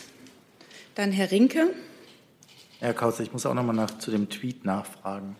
Dann 0.94 1.10
Herr 1.10 1.30
Rinke. 1.30 1.74
Herr 2.78 2.94
Kautz, 2.94 3.20
ich 3.20 3.32
muss 3.32 3.46
auch 3.46 3.54
noch 3.54 3.64
mal 3.64 3.72
nach, 3.72 3.98
zu 3.98 4.10
dem 4.10 4.28
Tweet 4.28 4.64
nachfragen. 4.64 5.36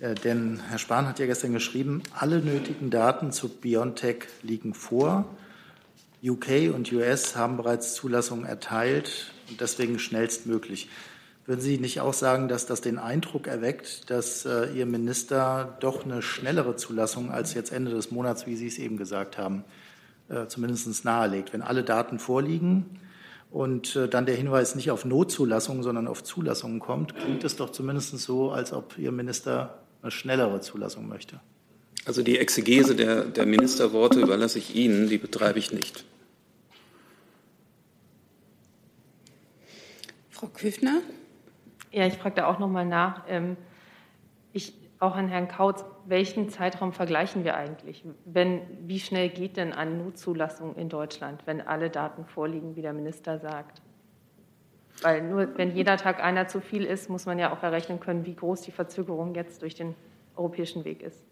Äh, 0.00 0.14
denn 0.14 0.60
Herr 0.68 0.78
Spahn 0.78 1.06
hat 1.06 1.18
ja 1.18 1.26
gestern 1.26 1.52
geschrieben, 1.52 2.02
alle 2.14 2.40
nötigen 2.40 2.90
Daten 2.90 3.32
zu 3.32 3.48
BioNTech 3.48 4.24
liegen 4.42 4.74
vor. 4.74 5.26
UK 6.26 6.74
und 6.74 6.92
US 6.92 7.36
haben 7.36 7.56
bereits 7.56 7.94
Zulassungen 7.94 8.44
erteilt 8.44 9.32
und 9.48 9.60
deswegen 9.60 9.98
schnellstmöglich. 9.98 10.88
Würden 11.46 11.60
Sie 11.60 11.78
nicht 11.78 12.00
auch 12.00 12.12
sagen, 12.12 12.48
dass 12.48 12.66
das 12.66 12.80
den 12.80 12.98
Eindruck 12.98 13.46
erweckt, 13.46 14.10
dass 14.10 14.44
äh, 14.44 14.66
Ihr 14.74 14.84
Minister 14.84 15.76
doch 15.78 16.04
eine 16.04 16.20
schnellere 16.20 16.74
Zulassung 16.74 17.30
als 17.30 17.54
jetzt 17.54 17.72
Ende 17.72 17.92
des 17.92 18.10
Monats, 18.10 18.48
wie 18.48 18.56
Sie 18.56 18.66
es 18.66 18.78
eben 18.78 18.96
gesagt 18.96 19.38
haben, 19.38 19.62
äh, 20.28 20.48
zumindest 20.48 21.04
nahelegt? 21.04 21.52
Wenn 21.52 21.62
alle 21.62 21.84
Daten 21.84 22.18
vorliegen 22.18 22.98
und 23.52 23.94
äh, 23.94 24.08
dann 24.08 24.26
der 24.26 24.34
Hinweis 24.34 24.74
nicht 24.74 24.90
auf 24.90 25.04
Notzulassungen, 25.04 25.84
sondern 25.84 26.08
auf 26.08 26.24
Zulassungen 26.24 26.80
kommt, 26.80 27.14
klingt 27.14 27.44
es 27.44 27.54
doch 27.54 27.70
zumindest 27.70 28.18
so, 28.18 28.50
als 28.50 28.72
ob 28.72 28.98
Ihr 28.98 29.12
Minister 29.12 29.78
eine 30.02 30.10
schnellere 30.10 30.60
Zulassung 30.60 31.06
möchte. 31.06 31.38
Also 32.04 32.22
die 32.22 32.38
Exegese 32.38 32.96
der, 32.96 33.24
der 33.24 33.46
Ministerworte 33.46 34.20
überlasse 34.20 34.58
ich 34.58 34.74
Ihnen, 34.74 35.08
die 35.08 35.18
betreibe 35.18 35.60
ich 35.60 35.72
nicht. 35.72 36.04
Frau 40.36 40.48
Küfner? 40.48 41.00
Ja, 41.92 42.06
ich 42.06 42.18
frage 42.18 42.34
da 42.34 42.46
auch 42.46 42.58
noch 42.58 42.68
mal 42.68 42.84
nach. 42.84 43.22
Ähm, 43.26 43.56
ich, 44.52 44.74
auch 44.98 45.16
an 45.16 45.28
Herrn 45.28 45.48
Kautz, 45.48 45.82
welchen 46.04 46.50
Zeitraum 46.50 46.92
vergleichen 46.92 47.42
wir 47.44 47.56
eigentlich? 47.56 48.04
Wenn, 48.26 48.60
wie 48.86 49.00
schnell 49.00 49.30
geht 49.30 49.56
denn 49.56 49.72
eine 49.72 49.92
Notzulassung 49.92 50.76
in 50.76 50.90
Deutschland, 50.90 51.46
wenn 51.46 51.62
alle 51.62 51.88
Daten 51.88 52.26
vorliegen, 52.26 52.76
wie 52.76 52.82
der 52.82 52.92
Minister 52.92 53.38
sagt? 53.38 53.80
Weil 55.00 55.22
nur 55.22 55.56
wenn 55.56 55.74
jeder 55.74 55.96
Tag 55.96 56.22
einer 56.22 56.48
zu 56.48 56.60
viel 56.60 56.84
ist, 56.84 57.08
muss 57.08 57.24
man 57.24 57.38
ja 57.38 57.50
auch 57.50 57.62
errechnen 57.62 57.98
können, 57.98 58.26
wie 58.26 58.34
groß 58.34 58.60
die 58.60 58.72
Verzögerung 58.72 59.34
jetzt 59.34 59.62
durch 59.62 59.74
den 59.74 59.94
europäischen 60.36 60.84
Weg 60.84 61.02
ist. 61.02 61.24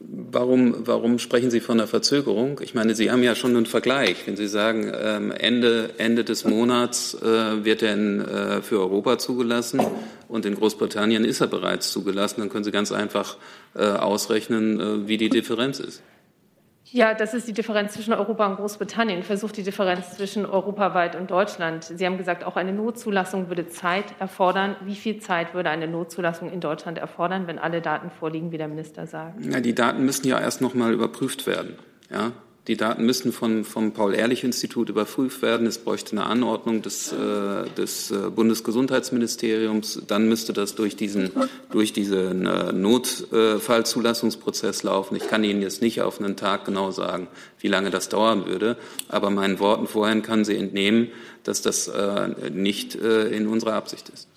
Warum, 0.00 0.86
warum 0.86 1.18
sprechen 1.18 1.50
Sie 1.50 1.58
von 1.58 1.80
einer 1.80 1.88
Verzögerung? 1.88 2.60
Ich 2.62 2.72
meine, 2.72 2.94
Sie 2.94 3.10
haben 3.10 3.24
ja 3.24 3.34
schon 3.34 3.56
einen 3.56 3.66
Vergleich. 3.66 4.26
Wenn 4.26 4.36
Sie 4.36 4.46
sagen, 4.46 4.92
ähm, 4.94 5.32
Ende, 5.32 5.90
Ende 5.98 6.22
des 6.22 6.44
Monats 6.44 7.14
äh, 7.14 7.64
wird 7.64 7.82
er 7.82 7.94
in, 7.94 8.20
äh, 8.20 8.62
für 8.62 8.78
Europa 8.78 9.18
zugelassen 9.18 9.80
und 10.28 10.46
in 10.46 10.54
Großbritannien 10.54 11.24
ist 11.24 11.40
er 11.40 11.48
bereits 11.48 11.90
zugelassen, 11.90 12.40
dann 12.40 12.48
können 12.48 12.62
Sie 12.62 12.70
ganz 12.70 12.92
einfach 12.92 13.38
äh, 13.74 13.86
ausrechnen, 13.86 14.80
äh, 14.80 15.08
wie 15.08 15.16
die 15.16 15.30
Differenz 15.30 15.80
ist. 15.80 16.00
Ja, 16.90 17.14
das 17.14 17.34
ist 17.34 17.46
die 17.46 17.52
Differenz 17.52 17.92
zwischen 17.92 18.14
Europa 18.14 18.46
und 18.46 18.56
Großbritannien. 18.56 19.22
Versucht 19.22 19.56
die 19.56 19.62
Differenz 19.62 20.16
zwischen 20.16 20.46
europaweit 20.46 21.16
und 21.16 21.30
Deutschland. 21.30 21.84
Sie 21.84 22.06
haben 22.06 22.16
gesagt, 22.16 22.44
auch 22.44 22.56
eine 22.56 22.72
Notzulassung 22.72 23.48
würde 23.48 23.68
Zeit 23.68 24.06
erfordern. 24.18 24.76
Wie 24.84 24.94
viel 24.94 25.18
Zeit 25.20 25.54
würde 25.54 25.70
eine 25.70 25.86
Notzulassung 25.86 26.50
in 26.50 26.60
Deutschland 26.60 26.98
erfordern, 26.98 27.46
wenn 27.46 27.58
alle 27.58 27.82
Daten 27.82 28.10
vorliegen, 28.10 28.52
wie 28.52 28.58
der 28.58 28.68
Minister 28.68 29.06
sagt? 29.06 29.44
Ja, 29.44 29.60
die 29.60 29.74
Daten 29.74 30.04
müssen 30.04 30.26
ja 30.26 30.40
erst 30.40 30.60
noch 30.60 30.74
mal 30.74 30.92
überprüft 30.92 31.46
werden. 31.46 31.78
Ja, 32.10 32.32
die 32.68 32.76
Daten 32.76 33.04
müssen 33.06 33.32
von, 33.32 33.64
vom 33.64 33.92
Paul-Ehrlich-Institut 33.92 34.90
überprüft 34.90 35.40
werden. 35.40 35.66
Es 35.66 35.78
bräuchte 35.78 36.12
eine 36.12 36.26
Anordnung 36.26 36.82
des, 36.82 37.10
äh, 37.12 37.64
des 37.76 38.10
äh, 38.10 38.28
Bundesgesundheitsministeriums. 38.28 40.02
Dann 40.06 40.28
müsste 40.28 40.52
das 40.52 40.74
durch 40.74 40.94
diesen, 40.94 41.30
durch 41.70 41.94
diesen 41.94 42.44
äh, 42.46 42.72
Notfallzulassungsprozess 42.72 44.82
laufen. 44.82 45.16
Ich 45.16 45.28
kann 45.28 45.44
Ihnen 45.44 45.62
jetzt 45.62 45.80
nicht 45.80 46.02
auf 46.02 46.20
einen 46.20 46.36
Tag 46.36 46.66
genau 46.66 46.90
sagen, 46.90 47.28
wie 47.58 47.68
lange 47.68 47.88
das 47.88 48.10
dauern 48.10 48.44
würde. 48.46 48.76
Aber 49.08 49.30
meinen 49.30 49.60
Worten 49.60 49.86
vorhin 49.86 50.20
kann 50.20 50.44
Sie 50.44 50.56
entnehmen, 50.56 51.08
dass 51.44 51.62
das 51.62 51.88
äh, 51.88 52.50
nicht 52.50 52.96
äh, 52.96 53.28
in 53.28 53.48
unserer 53.48 53.72
Absicht 53.72 54.10
ist. 54.10 54.28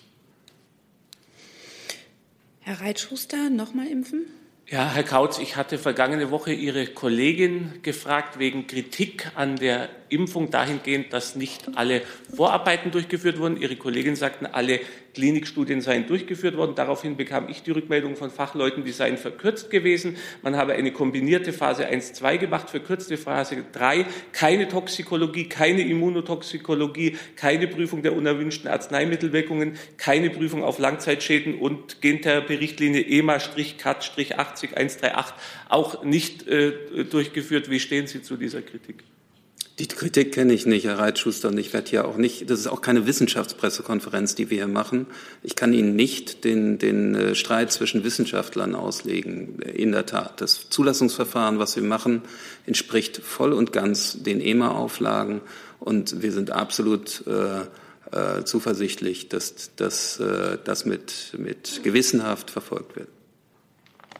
Herr 2.60 2.80
Reitschuster, 2.80 3.50
nochmal 3.50 3.88
impfen? 3.88 4.24
Ja, 4.68 4.90
Herr 4.90 5.02
Kautz, 5.02 5.38
ich 5.38 5.56
hatte 5.56 5.76
vergangene 5.76 6.30
Woche 6.30 6.52
Ihre 6.52 6.86
Kollegin 6.86 7.80
gefragt 7.82 8.38
wegen 8.38 8.66
Kritik 8.66 9.30
an 9.34 9.56
der 9.56 9.88
Impfung 10.08 10.50
dahingehend, 10.50 11.12
dass 11.12 11.36
nicht 11.36 11.76
alle 11.76 12.02
Vorarbeiten 12.34 12.90
durchgeführt 12.90 13.38
wurden. 13.38 13.60
Ihre 13.60 13.76
Kollegin 13.76 14.14
sagten, 14.16 14.46
alle 14.46 14.80
Klinikstudien 15.14 15.80
seien 15.80 16.06
durchgeführt 16.06 16.56
worden. 16.56 16.74
Daraufhin 16.74 17.16
bekam 17.16 17.48
ich 17.48 17.62
die 17.62 17.70
Rückmeldung 17.70 18.16
von 18.16 18.30
Fachleuten, 18.30 18.84
die 18.84 18.92
seien 18.92 19.16
verkürzt 19.16 19.70
gewesen. 19.70 20.16
Man 20.42 20.56
habe 20.56 20.72
eine 20.72 20.92
kombinierte 20.92 21.52
Phase 21.52 21.88
1-2 21.88 22.38
gemacht, 22.38 22.70
verkürzte 22.70 23.16
Phase 23.16 23.64
3, 23.72 24.06
keine 24.32 24.68
Toxikologie, 24.68 25.48
keine 25.48 25.82
Immunotoxikologie, 25.82 27.16
keine 27.36 27.66
Prüfung 27.66 28.02
der 28.02 28.16
unerwünschten 28.16 28.70
Arzneimittelwirkungen, 28.70 29.74
keine 29.96 30.30
Prüfung 30.30 30.64
auf 30.64 30.78
Langzeitschäden 30.78 31.58
und 31.58 32.00
Gentherapie-Richtlinie 32.00 33.02
EMA-CAT-80 33.02 34.74
138 34.74 35.34
auch 35.68 36.04
nicht 36.04 36.46
äh, 36.46 36.72
durchgeführt. 37.04 37.70
Wie 37.70 37.80
stehen 37.80 38.06
Sie 38.06 38.22
zu 38.22 38.36
dieser 38.36 38.62
Kritik? 38.62 39.04
Die 39.78 39.88
Kritik 39.88 40.32
kenne 40.32 40.52
ich 40.52 40.66
nicht, 40.66 40.84
Herr 40.84 40.98
Reitschuster, 40.98 41.48
und 41.48 41.56
ich 41.56 41.72
werde 41.72 41.88
hier 41.88 42.06
auch 42.06 42.18
nicht, 42.18 42.50
das 42.50 42.60
ist 42.60 42.66
auch 42.66 42.82
keine 42.82 43.06
Wissenschaftspressekonferenz, 43.06 44.34
die 44.34 44.50
wir 44.50 44.58
hier 44.58 44.68
machen. 44.68 45.06
Ich 45.42 45.56
kann 45.56 45.72
Ihnen 45.72 45.96
nicht 45.96 46.44
den, 46.44 46.76
den 46.78 47.14
äh, 47.14 47.34
Streit 47.34 47.72
zwischen 47.72 48.04
Wissenschaftlern 48.04 48.74
auslegen. 48.74 49.60
In 49.62 49.92
der 49.92 50.04
Tat, 50.04 50.42
das 50.42 50.68
Zulassungsverfahren, 50.68 51.58
was 51.58 51.74
wir 51.76 51.82
machen, 51.82 52.20
entspricht 52.66 53.16
voll 53.16 53.54
und 53.54 53.72
ganz 53.72 54.22
den 54.22 54.42
EMA-Auflagen 54.42 55.40
und 55.80 56.20
wir 56.20 56.32
sind 56.32 56.50
absolut 56.50 57.26
äh, 57.26 57.62
äh, 58.14 58.44
zuversichtlich, 58.44 59.30
dass, 59.30 59.74
dass 59.76 60.20
äh, 60.20 60.58
das 60.62 60.84
mit, 60.84 61.34
mit 61.38 61.80
gewissenhaft 61.82 62.50
verfolgt 62.50 62.96
wird. 62.96 63.08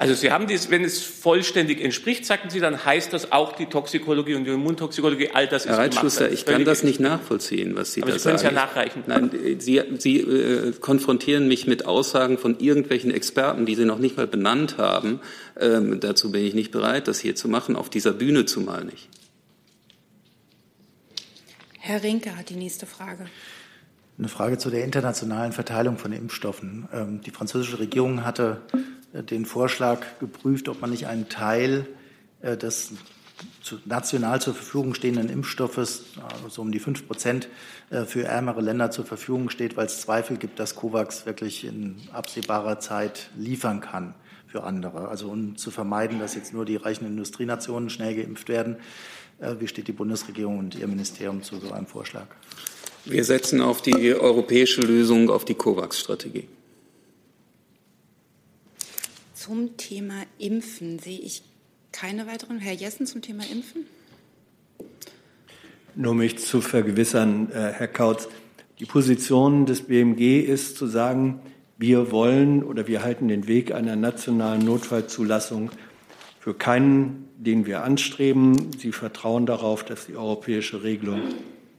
Also 0.03 0.15
Sie 0.15 0.31
haben 0.33 0.47
dies, 0.47 0.71
wenn 0.71 0.85
es 0.85 1.03
vollständig 1.03 1.81
entspricht, 1.81 2.27
sagten 2.27 2.51
Sie, 2.51 2.61
dann 2.61 2.85
heißt 2.85 3.13
das 3.13 3.33
auch 3.33 3.53
die 3.55 3.67
Toxikologie 3.67 4.35
und 4.35 4.45
die 4.45 4.51
Immuntoxikologie, 4.51 5.31
all 5.33 5.47
das 5.49 5.65
Herr 5.67 5.73
ist 5.73 5.79
Reitschuster, 5.79 6.25
gemacht. 6.25 6.35
ich 6.41 6.45
kann 6.47 6.65
das 6.65 6.83
nicht 6.83 7.01
nachvollziehen, 7.01 7.75
was 7.77 7.93
Sie 7.95 8.03
Aber 8.03 8.13
da 8.13 8.19
Sie 8.19 8.23
können 8.25 8.37
es 8.37 8.43
sagen. 8.43 8.55
ja 8.57 8.63
nachreichen. 8.63 9.05
Nein, 9.07 9.31
Sie, 9.59 9.81
Sie 9.99 10.19
äh, 10.21 10.73
konfrontieren 10.81 11.49
mich 11.49 11.67
mit 11.67 11.87
Aussagen 11.87 12.39
von 12.39 12.59
irgendwelchen 12.61 13.11
Experten, 13.11 13.65
die 13.67 13.75
Sie 13.75 13.85
noch 13.85 13.99
nicht 13.99 14.17
mal 14.17 14.27
benannt 14.27 14.77
haben. 14.79 15.21
Ähm, 15.59 16.01
dazu 16.01 16.31
bin 16.33 16.45
ich 16.45 16.55
nicht 16.55 16.71
bereit, 16.73 17.09
das 17.09 17.19
hier 17.21 17.35
zu 17.35 17.49
machen, 17.49 17.77
auf 17.77 17.89
dieser 17.89 18.13
Bühne 18.13 18.45
zumal 18.45 18.85
nicht. 18.85 19.09
Herr 21.79 22.03
Rinke 22.03 22.37
hat 22.37 22.49
die 22.51 22.55
nächste 22.57 22.87
Frage. 22.87 23.27
Eine 24.19 24.29
Frage 24.29 24.59
zu 24.59 24.71
der 24.71 24.85
internationalen 24.85 25.53
Verteilung 25.53 25.97
von 25.99 26.13
Impfstoffen. 26.13 26.89
Ähm, 26.93 27.21
Die 27.25 27.31
französische 27.31 27.79
Regierung 27.79 28.25
hatte 28.25 28.61
den 29.13 29.45
Vorschlag 29.45 30.19
geprüft, 30.21 30.69
ob 30.69 30.81
man 30.81 30.91
nicht 30.91 31.07
einen 31.07 31.29
Teil 31.29 31.87
äh, 32.41 32.57
des 32.57 32.93
national 33.85 34.41
zur 34.41 34.55
Verfügung 34.55 34.95
stehenden 34.95 35.29
Impfstoffes, 35.29 36.05
äh, 36.17 36.51
so 36.51 36.63
um 36.63 36.73
die 36.73 36.79
fünf 36.79 37.07
Prozent, 37.07 37.49
äh, 37.91 38.05
für 38.05 38.25
ärmere 38.25 38.61
Länder 38.61 38.91
zur 38.91 39.05
Verfügung 39.05 39.51
steht, 39.51 39.77
weil 39.77 39.87
es 39.87 40.01
Zweifel 40.01 40.37
gibt, 40.37 40.59
dass 40.59 40.75
COVAX 40.75 41.27
wirklich 41.27 41.65
in 41.65 41.97
absehbarer 42.13 42.81
Zeit 42.81 43.31
liefern 43.37 43.81
kann 43.81 44.15
für 44.47 44.65
andere. 44.65 45.09
Also 45.09 45.29
um 45.29 45.57
zu 45.57 45.71
vermeiden, 45.71 46.19
dass 46.19 46.35
jetzt 46.35 46.53
nur 46.53 46.65
die 46.65 46.77
reichen 46.77 47.07
Industrienationen 47.07 47.91
schnell 47.91 48.15
geimpft 48.15 48.49
werden. 48.49 48.77
Wie 49.59 49.67
steht 49.67 49.89
die 49.89 49.93
Bundesregierung 49.93 50.59
und 50.59 50.75
Ihr 50.77 50.87
Ministerium 50.87 51.43
zu 51.43 51.59
so 51.59 51.73
einem 51.73 51.87
Vorschlag? 51.87 52.27
Wir 53.07 53.25
setzen 53.25 53.61
auf 53.61 53.83
die 53.83 54.15
europäische 54.15 54.83
Lösung, 54.83 55.31
auf 55.31 55.45
die 55.45 55.55
COVAX-Strategie. 55.55 56.47
Zum 59.43 59.77
Thema 59.77 60.23
Impfen 60.39 61.01
sehe 61.01 61.19
ich 61.19 61.43
keine 61.91 62.29
weiteren. 62.29 62.61
Herr 62.61 62.75
Jessen 62.75 63.09
zum 63.09 63.23
Thema 63.23 63.43
Impfen? 63.51 63.87
Nur 65.97 66.15
mich 66.15 66.39
zu 66.39 66.61
vergewissern, 66.61 67.51
äh, 67.51 67.73
Herr 67.73 67.89
Kautz, 67.89 68.29
die 68.79 68.85
Position 68.85 69.67
des 69.67 69.83
BMG 69.83 70.43
ist 70.43 70.77
zu 70.77 70.87
sagen, 70.87 71.41
wir 71.77 72.13
wollen 72.13 72.63
oder 72.63 72.87
wir 72.87 73.03
halten 73.03 73.27
den 73.27 73.49
Weg 73.49 73.75
einer 73.75 73.97
nationalen 73.97 74.65
Notfallzulassung 74.65 75.73
für 76.39 76.55
keinen, 76.55 77.29
den 77.37 77.67
wir 77.67 77.83
anstreben. 77.83 78.71
Sie 78.79 78.93
vertrauen 78.93 79.45
darauf, 79.45 79.85
dass 79.85 80.07
die 80.07 80.15
europäische 80.15 80.85
Regelung 80.85 81.21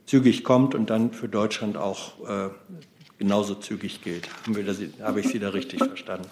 zügig 0.05 0.43
kommt 0.43 0.75
und 0.75 0.89
dann 0.89 1.13
für 1.13 1.29
Deutschland 1.29 1.77
auch 1.77 2.27
äh, 2.27 2.49
genauso 3.19 3.55
zügig 3.55 4.01
gilt. 4.01 4.27
Haben 4.43 4.57
wir 4.57 4.65
das, 4.65 4.79
habe 5.01 5.21
ich 5.21 5.29
Sie 5.29 5.39
da 5.39 5.51
richtig 5.51 5.79
verstanden? 5.79 6.27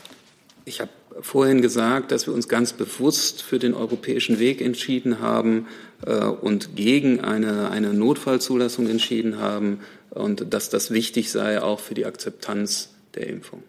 Ich 0.66 0.80
habe 0.80 0.92
vorhin 1.22 1.62
gesagt, 1.62 2.12
dass 2.12 2.28
wir 2.28 2.34
uns 2.34 2.48
ganz 2.48 2.74
bewusst 2.74 3.42
für 3.42 3.60
den 3.60 3.74
europäischen 3.74 4.40
Weg 4.40 4.62
entschieden 4.62 5.20
haben 5.20 5.68
äh, 6.06 6.24
und 6.24 6.76
gegen 6.76 7.20
eine, 7.22 7.70
eine 7.70 7.94
Notfallzulassung 7.94 8.88
entschieden 8.88 9.40
haben 9.40 9.80
und 10.10 10.54
dass 10.54 10.70
das 10.70 10.92
wichtig 10.92 11.32
sei 11.32 11.62
auch 11.62 11.80
für 11.80 11.94
die 11.94 12.06
Akzeptanz 12.06 12.90
der 13.16 13.28
Impfung. 13.28 13.64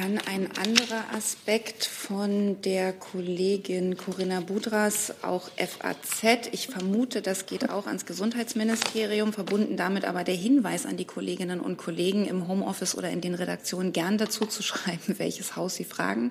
Dann 0.00 0.20
ein 0.30 0.48
anderer 0.56 1.12
Aspekt 1.12 1.84
von 1.84 2.62
der 2.62 2.92
Kollegin 2.92 3.96
Corinna 3.96 4.38
Budras, 4.38 5.12
auch 5.22 5.50
FAZ. 5.56 6.50
Ich 6.52 6.68
vermute, 6.68 7.20
das 7.20 7.46
geht 7.46 7.68
auch 7.68 7.88
ans 7.88 8.06
Gesundheitsministerium, 8.06 9.32
verbunden 9.32 9.76
damit 9.76 10.04
aber 10.04 10.22
der 10.22 10.36
Hinweis 10.36 10.86
an 10.86 10.96
die 10.96 11.04
Kolleginnen 11.04 11.58
und 11.58 11.78
Kollegen 11.78 12.26
im 12.26 12.46
Homeoffice 12.46 12.96
oder 12.96 13.10
in 13.10 13.20
den 13.20 13.34
Redaktionen 13.34 13.92
gern 13.92 14.18
dazu 14.18 14.46
zu 14.46 14.62
schreiben, 14.62 15.00
welches 15.18 15.56
Haus 15.56 15.74
sie 15.74 15.82
fragen. 15.82 16.30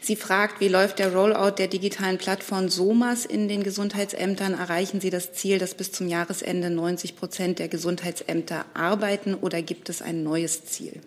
Sie 0.00 0.16
fragt, 0.16 0.60
wie 0.60 0.68
läuft 0.68 0.98
der 0.98 1.12
Rollout 1.12 1.56
der 1.58 1.68
digitalen 1.68 2.16
Plattform 2.16 2.70
SOMAS 2.70 3.26
in 3.26 3.48
den 3.48 3.64
Gesundheitsämtern? 3.64 4.54
Erreichen 4.54 5.02
Sie 5.02 5.10
das 5.10 5.34
Ziel, 5.34 5.58
dass 5.58 5.74
bis 5.74 5.92
zum 5.92 6.08
Jahresende 6.08 6.70
90 6.70 7.16
Prozent 7.16 7.58
der 7.58 7.68
Gesundheitsämter 7.68 8.64
arbeiten 8.72 9.34
oder 9.34 9.60
gibt 9.60 9.90
es 9.90 10.00
ein 10.00 10.22
neues 10.22 10.64
Ziel? 10.64 11.02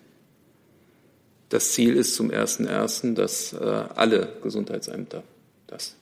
Das 1.50 1.72
Ziel 1.72 1.95
ist 1.95 2.16
zum 2.16 2.30
1.1., 2.30 3.14
dass 3.14 3.54
äh, 3.54 3.58
alle 3.58 4.34
Gesundheitsämter 4.43 5.24
das. 5.68 5.95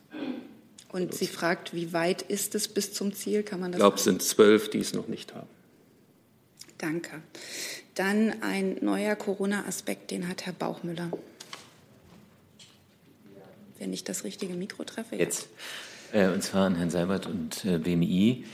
Und 0.91 1.13
sie 1.13 1.27
fragt, 1.27 1.73
wie 1.73 1.93
weit 1.93 2.21
ist 2.23 2.55
es 2.55 2.67
bis 2.67 2.93
zum 2.93 3.13
Ziel? 3.13 3.43
Kann 3.43 3.59
man 3.59 3.71
Ich 3.71 3.73
das? 3.73 3.79
glaube, 3.81 3.97
es 3.97 4.03
sind 4.05 4.23
zwölf, 4.23 4.69
die 4.69 4.79
es 4.79 4.93
noch 4.93 5.07
nicht 5.07 5.35
haben. 5.35 5.47
Danke. 6.77 7.21
Dann 7.95 8.41
ein 8.41 8.77
neuer 8.81 9.15
Corona-Aspekt, 9.15 10.11
den 10.11 10.27
hat 10.27 10.45
Herr 10.45 10.53
Bauchmüller. 10.53 11.11
Wenn 13.77 13.93
ich 13.93 14.03
das 14.03 14.23
richtige 14.23 14.53
Mikro 14.53 14.83
treffe. 14.83 15.15
Jetzt. 15.15 15.47
Äh, 16.11 16.29
und 16.29 16.41
zwar 16.43 16.65
an 16.65 16.75
Herrn 16.75 16.89
Seibert 16.89 17.25
und 17.27 17.65
äh, 17.65 17.77
BMI. 17.77 18.45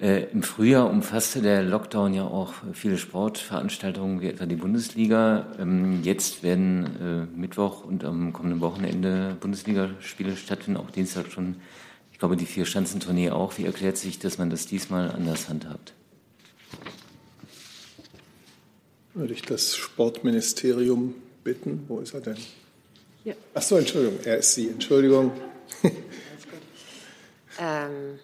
Äh, 0.00 0.24
Im 0.32 0.42
Frühjahr 0.42 0.90
umfasste 0.90 1.40
der 1.40 1.62
Lockdown 1.62 2.14
ja 2.14 2.24
auch 2.24 2.54
viele 2.72 2.98
Sportveranstaltungen, 2.98 4.20
wie 4.20 4.28
etwa 4.28 4.44
die 4.46 4.56
Bundesliga. 4.56 5.46
Ähm, 5.58 6.02
jetzt 6.02 6.42
werden 6.42 7.28
äh, 7.32 7.38
Mittwoch 7.38 7.84
und 7.84 8.04
am 8.04 8.32
kommenden 8.32 8.60
Wochenende 8.60 9.36
Bundesligaspiele 9.38 10.36
stattfinden, 10.36 10.80
auch 10.80 10.90
Dienstag 10.90 11.30
schon. 11.30 11.56
Ich 12.10 12.18
glaube, 12.18 12.36
die 12.36 12.46
Vier-Schanzentournee 12.46 13.30
auch. 13.30 13.56
Wie 13.58 13.64
erklärt 13.64 13.96
sich, 13.96 14.18
dass 14.18 14.38
man 14.38 14.50
das 14.50 14.66
diesmal 14.66 15.10
anders 15.12 15.48
handhabt? 15.48 15.92
Würde 19.14 19.32
ich 19.32 19.42
das 19.42 19.76
Sportministerium 19.76 21.14
bitten. 21.44 21.84
Wo 21.86 22.00
ist 22.00 22.14
er 22.14 22.20
denn? 22.20 22.36
Ja. 23.22 23.34
Ach 23.54 23.62
so, 23.62 23.76
Entschuldigung, 23.76 24.18
er 24.24 24.38
ist 24.38 24.54
Sie. 24.54 24.68
Entschuldigung. 24.68 25.32
Ähm, 27.56 28.18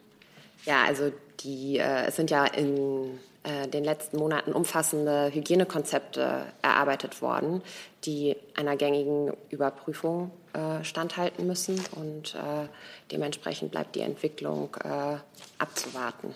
ja, 0.66 0.84
also 0.84 1.12
die, 1.40 1.78
äh, 1.78 2.06
es 2.06 2.16
sind 2.16 2.30
ja 2.30 2.44
in 2.44 3.18
äh, 3.42 3.68
den 3.68 3.84
letzten 3.84 4.18
Monaten 4.18 4.52
umfassende 4.52 5.30
Hygienekonzepte 5.32 6.46
erarbeitet 6.62 7.22
worden, 7.22 7.62
die 8.04 8.36
einer 8.54 8.76
gängigen 8.76 9.32
Überprüfung 9.48 10.30
äh, 10.52 10.84
standhalten 10.84 11.46
müssen 11.46 11.80
und 11.96 12.34
äh, 12.34 12.68
dementsprechend 13.10 13.70
bleibt 13.70 13.94
die 13.96 14.00
Entwicklung 14.00 14.76
äh, 14.84 15.16
abzuwarten. 15.58 16.34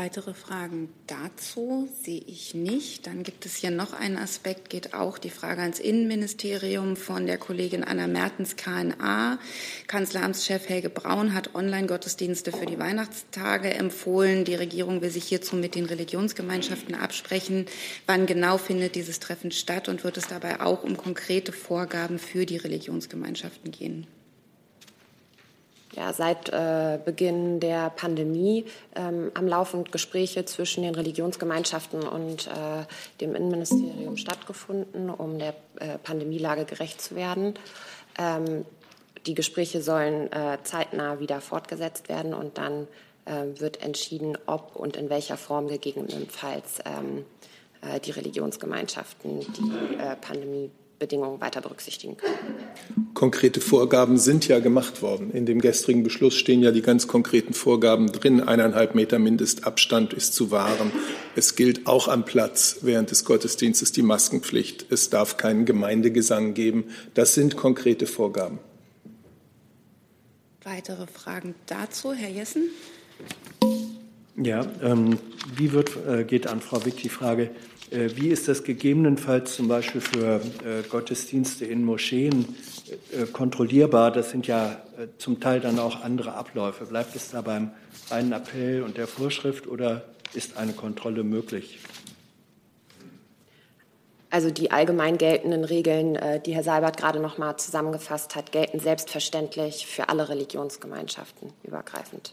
Weitere 0.00 0.32
Fragen 0.32 0.88
dazu 1.08 1.86
sehe 2.02 2.22
ich 2.26 2.54
nicht. 2.54 3.06
Dann 3.06 3.22
gibt 3.22 3.44
es 3.44 3.56
hier 3.56 3.70
noch 3.70 3.92
einen 3.92 4.16
Aspekt, 4.16 4.70
geht 4.70 4.94
auch 4.94 5.18
die 5.18 5.28
Frage 5.28 5.60
ans 5.60 5.78
Innenministerium 5.78 6.96
von 6.96 7.26
der 7.26 7.36
Kollegin 7.36 7.84
Anna 7.84 8.06
Mertens, 8.06 8.56
KNA. 8.56 9.38
Kanzleramtschef 9.88 10.66
Helge 10.70 10.88
Braun 10.88 11.34
hat 11.34 11.54
Online-Gottesdienste 11.54 12.50
für 12.50 12.64
die 12.64 12.78
Weihnachtstage 12.78 13.74
empfohlen. 13.74 14.46
Die 14.46 14.54
Regierung 14.54 15.02
will 15.02 15.10
sich 15.10 15.24
hierzu 15.24 15.54
mit 15.54 15.74
den 15.74 15.84
Religionsgemeinschaften 15.84 16.94
absprechen. 16.94 17.66
Wann 18.06 18.24
genau 18.24 18.56
findet 18.56 18.94
dieses 18.94 19.20
Treffen 19.20 19.50
statt 19.50 19.90
und 19.90 20.02
wird 20.02 20.16
es 20.16 20.28
dabei 20.28 20.62
auch 20.62 20.82
um 20.82 20.96
konkrete 20.96 21.52
Vorgaben 21.52 22.18
für 22.18 22.46
die 22.46 22.56
Religionsgemeinschaften 22.56 23.70
gehen? 23.70 24.06
Ja, 25.96 26.12
seit 26.12 26.48
äh, 26.50 27.00
Beginn 27.04 27.58
der 27.58 27.90
Pandemie 27.90 28.64
ähm, 28.94 29.32
haben 29.36 29.48
laufend 29.48 29.90
Gespräche 29.90 30.44
zwischen 30.44 30.84
den 30.84 30.94
Religionsgemeinschaften 30.94 32.02
und 32.02 32.46
äh, 32.46 32.84
dem 33.20 33.34
Innenministerium 33.34 34.16
stattgefunden, 34.16 35.10
um 35.10 35.38
der 35.38 35.54
äh, 35.80 35.98
Pandemielage 35.98 36.64
gerecht 36.64 37.00
zu 37.00 37.16
werden. 37.16 37.54
Ähm, 38.18 38.64
die 39.26 39.34
Gespräche 39.34 39.82
sollen 39.82 40.32
äh, 40.32 40.58
zeitnah 40.62 41.18
wieder 41.18 41.40
fortgesetzt 41.40 42.08
werden 42.08 42.34
und 42.34 42.56
dann 42.56 42.86
äh, 43.24 43.60
wird 43.60 43.82
entschieden, 43.82 44.38
ob 44.46 44.76
und 44.76 44.96
in 44.96 45.10
welcher 45.10 45.36
Form 45.36 45.66
gegebenenfalls 45.66 46.78
ähm, 46.84 47.24
äh, 47.82 48.00
die 48.00 48.12
Religionsgemeinschaften 48.12 49.40
die 49.40 49.96
äh, 49.96 50.16
Pandemiebedingungen 51.00 51.40
weiter 51.40 51.60
berücksichtigen 51.60 52.16
können. 52.16 52.34
Konkrete 53.14 53.60
Vorgaben 53.60 54.18
sind 54.18 54.46
ja 54.48 54.60
gemacht 54.60 55.02
worden. 55.02 55.30
In 55.32 55.46
dem 55.46 55.60
gestrigen 55.60 56.02
Beschluss 56.02 56.34
stehen 56.34 56.62
ja 56.62 56.70
die 56.70 56.82
ganz 56.82 57.08
konkreten 57.08 57.54
Vorgaben 57.54 58.12
drin. 58.12 58.40
Eineinhalb 58.40 58.94
Meter 58.94 59.18
Mindestabstand 59.18 60.12
ist 60.12 60.34
zu 60.34 60.50
wahren. 60.50 60.92
Es 61.34 61.56
gilt 61.56 61.86
auch 61.86 62.08
am 62.08 62.24
Platz 62.24 62.78
während 62.82 63.10
des 63.10 63.24
Gottesdienstes 63.24 63.92
die 63.92 64.02
Maskenpflicht. 64.02 64.86
Es 64.90 65.10
darf 65.10 65.36
keinen 65.36 65.64
Gemeindegesang 65.64 66.54
geben. 66.54 66.84
Das 67.14 67.34
sind 67.34 67.56
konkrete 67.56 68.06
Vorgaben. 68.06 68.58
Weitere 70.62 71.06
Fragen 71.06 71.54
dazu, 71.66 72.12
Herr 72.12 72.28
Jessen? 72.28 72.68
Ja, 74.36 74.66
ähm, 74.82 75.18
wie 75.56 75.72
wird, 75.72 75.92
äh, 76.06 76.24
geht 76.24 76.46
an 76.46 76.60
Frau 76.60 76.84
Wick 76.84 76.98
die 76.98 77.08
Frage, 77.08 77.50
wie 77.90 78.28
ist 78.28 78.46
das 78.46 78.62
gegebenenfalls 78.62 79.56
zum 79.56 79.66
Beispiel 79.66 80.00
für 80.00 80.36
äh, 80.64 80.82
Gottesdienste 80.88 81.64
in 81.64 81.84
Moscheen 81.84 82.54
äh, 83.12 83.26
kontrollierbar? 83.26 84.12
Das 84.12 84.30
sind 84.30 84.46
ja 84.46 84.72
äh, 84.96 85.08
zum 85.18 85.40
Teil 85.40 85.60
dann 85.60 85.78
auch 85.78 86.02
andere 86.02 86.34
Abläufe. 86.34 86.86
Bleibt 86.86 87.16
es 87.16 87.30
da 87.30 87.40
beim 87.40 87.72
reinen 88.10 88.32
Appell 88.32 88.82
und 88.82 88.96
der 88.96 89.06
Vorschrift 89.06 89.66
oder 89.66 90.04
ist 90.34 90.56
eine 90.56 90.72
Kontrolle 90.72 91.24
möglich? 91.24 91.80
Also 94.30 94.50
die 94.52 94.70
allgemein 94.70 95.18
geltenden 95.18 95.64
Regeln, 95.64 96.14
äh, 96.14 96.40
die 96.40 96.54
Herr 96.54 96.62
Seibert 96.62 96.96
gerade 96.96 97.18
noch 97.18 97.38
mal 97.38 97.56
zusammengefasst 97.56 98.36
hat, 98.36 98.52
gelten 98.52 98.78
selbstverständlich 98.78 99.86
für 99.86 100.08
alle 100.08 100.28
Religionsgemeinschaften 100.28 101.52
übergreifend. 101.64 102.32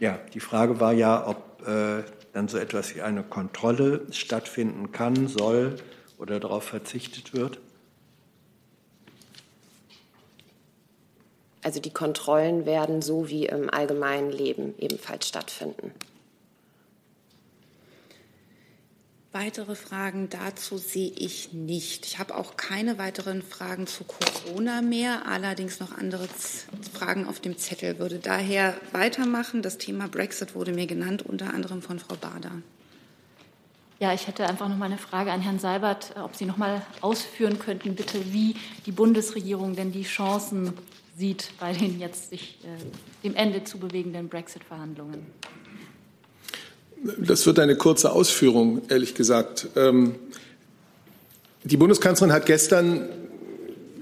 Ja, 0.00 0.18
die 0.32 0.40
Frage 0.40 0.80
war 0.80 0.92
ja, 0.92 1.26
ob 1.26 1.66
äh, 1.66 2.04
dann 2.32 2.48
so 2.48 2.58
etwas 2.58 2.94
wie 2.94 3.02
eine 3.02 3.22
Kontrolle 3.22 4.06
stattfinden 4.10 4.92
kann, 4.92 5.26
soll 5.26 5.76
oder 6.18 6.38
darauf 6.38 6.64
verzichtet 6.64 7.34
wird. 7.34 7.58
Also 11.62 11.80
die 11.80 11.92
Kontrollen 11.92 12.64
werden 12.64 13.02
so 13.02 13.28
wie 13.28 13.46
im 13.46 13.68
allgemeinen 13.68 14.30
Leben 14.30 14.74
ebenfalls 14.78 15.26
stattfinden. 15.26 15.92
Weitere 19.40 19.76
Fragen 19.76 20.28
dazu 20.30 20.78
sehe 20.78 21.12
ich 21.14 21.52
nicht. 21.52 22.06
Ich 22.06 22.18
habe 22.18 22.34
auch 22.34 22.56
keine 22.56 22.98
weiteren 22.98 23.40
Fragen 23.40 23.86
zu 23.86 24.02
Corona 24.02 24.82
mehr, 24.82 25.28
allerdings 25.28 25.78
noch 25.78 25.96
andere 25.96 26.26
Fragen 26.92 27.24
auf 27.24 27.38
dem 27.38 27.56
Zettel. 27.56 28.00
Würde 28.00 28.18
daher 28.18 28.74
weitermachen. 28.90 29.62
Das 29.62 29.78
Thema 29.78 30.08
Brexit 30.08 30.56
wurde 30.56 30.72
mir 30.72 30.88
genannt, 30.88 31.22
unter 31.22 31.54
anderem 31.54 31.82
von 31.82 32.00
Frau 32.00 32.16
Bader. 32.16 32.50
Ja, 34.00 34.12
ich 34.12 34.26
hätte 34.26 34.44
einfach 34.44 34.68
noch 34.68 34.76
mal 34.76 34.86
eine 34.86 34.98
Frage 34.98 35.30
an 35.30 35.40
Herrn 35.40 35.60
Seibert, 35.60 36.16
ob 36.16 36.34
Sie 36.34 36.44
noch 36.44 36.56
mal 36.56 36.84
ausführen 37.00 37.60
könnten, 37.60 37.94
bitte, 37.94 38.32
wie 38.32 38.56
die 38.86 38.92
Bundesregierung 38.92 39.76
denn 39.76 39.92
die 39.92 40.02
Chancen 40.02 40.72
sieht 41.16 41.52
bei 41.60 41.72
den 41.72 42.00
jetzt 42.00 42.30
sich 42.30 42.58
äh, 42.64 43.22
dem 43.22 43.36
Ende 43.36 43.62
zu 43.62 43.78
bewegenden 43.78 44.28
Brexit-Verhandlungen. 44.28 45.24
Das 47.18 47.46
wird 47.46 47.58
eine 47.58 47.76
kurze 47.76 48.12
Ausführung, 48.12 48.82
ehrlich 48.88 49.14
gesagt. 49.14 49.68
Ähm, 49.76 50.16
die 51.64 51.76
Bundeskanzlerin 51.76 52.32
hat 52.32 52.46
gestern, 52.46 53.08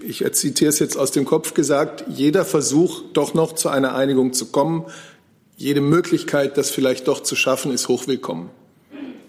ich 0.00 0.24
zitiere 0.32 0.70
es 0.70 0.78
jetzt 0.78 0.96
aus 0.96 1.10
dem 1.10 1.24
Kopf, 1.24 1.54
gesagt, 1.54 2.04
jeder 2.08 2.44
Versuch, 2.44 3.02
doch 3.12 3.34
noch 3.34 3.54
zu 3.54 3.68
einer 3.68 3.94
Einigung 3.94 4.32
zu 4.32 4.46
kommen, 4.46 4.86
jede 5.56 5.80
Möglichkeit, 5.80 6.56
das 6.56 6.70
vielleicht 6.70 7.08
doch 7.08 7.22
zu 7.22 7.34
schaffen, 7.36 7.72
ist 7.72 7.88
hochwillkommen. 7.88 8.50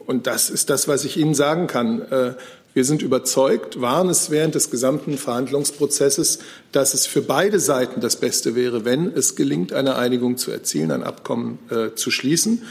Und 0.06 0.28
das 0.28 0.50
ist 0.50 0.70
das, 0.70 0.88
was 0.88 1.04
ich 1.04 1.18
Ihnen 1.18 1.34
sagen 1.34 1.68
kann. 1.68 2.02
Äh, 2.02 2.34
wir 2.74 2.86
sind 2.86 3.02
überzeugt, 3.02 3.82
waren 3.82 4.08
es 4.08 4.30
während 4.30 4.56
des 4.56 4.70
gesamten 4.70 5.18
Verhandlungsprozesses, 5.18 6.40
dass 6.72 6.94
es 6.94 7.08
für 7.08 7.22
beide 7.22 7.60
Seiten 7.60 8.02
das 8.02 8.18
Beste 8.18 8.56
wäre, 8.56 8.86
wenn 8.86 9.12
es 9.12 9.36
gelingt, 9.36 9.74
eine 9.74 9.96
Einigung 9.96 10.38
zu 10.38 10.52
erzielen, 10.52 10.92
ein 10.92 11.04
Abkommen 11.04 11.60
äh, 11.70 11.96
zu 11.96 12.12
schließen. 12.12 12.62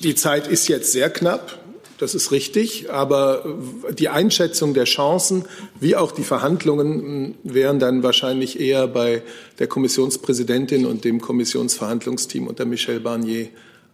Die 0.00 0.14
Zeit 0.14 0.46
ist 0.46 0.68
jetzt 0.68 0.92
sehr 0.92 1.10
knapp. 1.10 1.58
Das 1.98 2.14
ist 2.14 2.32
richtig, 2.32 2.90
aber 2.90 3.44
die 3.92 4.08
Einschätzung 4.08 4.72
der 4.72 4.84
Chancen 4.84 5.44
wie 5.78 5.96
auch 5.96 6.12
die 6.12 6.22
Verhandlungen 6.24 7.36
wären 7.42 7.78
dann 7.78 8.02
wahrscheinlich 8.02 8.58
eher 8.58 8.88
bei 8.88 9.22
der 9.58 9.66
Kommissionspräsidentin 9.66 10.86
und 10.86 11.04
dem 11.04 11.20
Kommissionsverhandlungsteam 11.20 12.46
unter 12.46 12.64
Michel 12.64 13.00
Barnier 13.00 13.48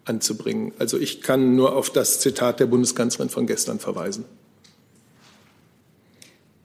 anzubringen. 0.05 0.73
Also 0.79 0.99
ich 0.99 1.21
kann 1.21 1.57
nur 1.57 1.75
auf 1.75 1.91
das 1.91 2.21
Zitat 2.21 2.61
der 2.61 2.67
Bundeskanzlerin 2.67 3.29
von 3.29 3.49
gestern 3.49 3.81
verweisen. 3.81 4.25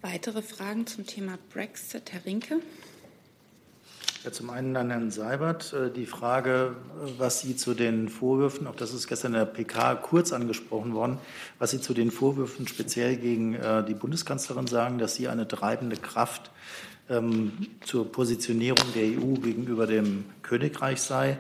Weitere 0.02 0.44
Fragen 0.44 0.86
zum 0.86 1.08
Thema 1.08 1.40
Brexit, 1.52 2.12
Herr 2.12 2.24
Rinke? 2.26 2.60
Ja, 4.24 4.32
zum 4.32 4.52
einen 4.52 4.78
an 4.78 4.92
Herrn 4.92 5.10
Seibert 5.10 5.74
äh, 5.74 5.90
die 5.90 6.06
Frage, 6.06 6.76
was 7.18 7.40
Sie 7.42 7.56
zu 7.56 7.74
den 7.74 8.08
Vorwürfen, 8.08 8.68
auch 8.68 8.76
das 8.76 8.94
ist 8.94 9.08
gestern 9.08 9.34
in 9.34 9.40
der 9.40 9.46
PK 9.46 9.96
kurz 9.96 10.32
angesprochen 10.32 10.94
worden, 10.94 11.18
was 11.58 11.72
Sie 11.72 11.82
zu 11.82 11.96
den 11.96 12.12
Vorwürfen 12.12 12.68
speziell 12.68 13.16
gegen 13.16 13.56
äh, 13.56 13.84
die 13.84 13.96
Bundeskanzlerin 13.96 14.68
sagen, 14.68 15.00
dass 15.00 15.16
sie 15.16 15.28
eine 15.28 15.48
treibende 15.48 15.96
Kraft 15.96 16.52
ähm, 17.10 17.54
zur 17.84 18.12
Positionierung 18.12 18.94
der 18.94 19.06
EU 19.06 19.40
gegenüber 19.42 19.88
dem 19.88 20.26
Königreich 20.44 21.02
sei. 21.02 21.40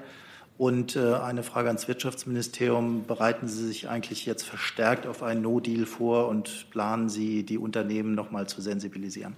Und 0.57 0.95
äh, 0.95 1.13
eine 1.13 1.43
Frage 1.43 1.67
ans 1.67 1.87
Wirtschaftsministerium. 1.87 3.05
Bereiten 3.05 3.47
Sie 3.47 3.67
sich 3.67 3.89
eigentlich 3.89 4.25
jetzt 4.25 4.43
verstärkt 4.43 5.05
auf 5.05 5.21
einen 5.21 5.43
No-Deal 5.43 5.85
vor 5.85 6.29
und 6.29 6.71
planen 6.71 7.09
Sie, 7.09 7.43
die 7.43 7.59
Unternehmen 7.59 8.15
noch 8.15 8.31
mal 8.31 8.47
zu 8.47 8.59
sensibilisieren? 8.59 9.35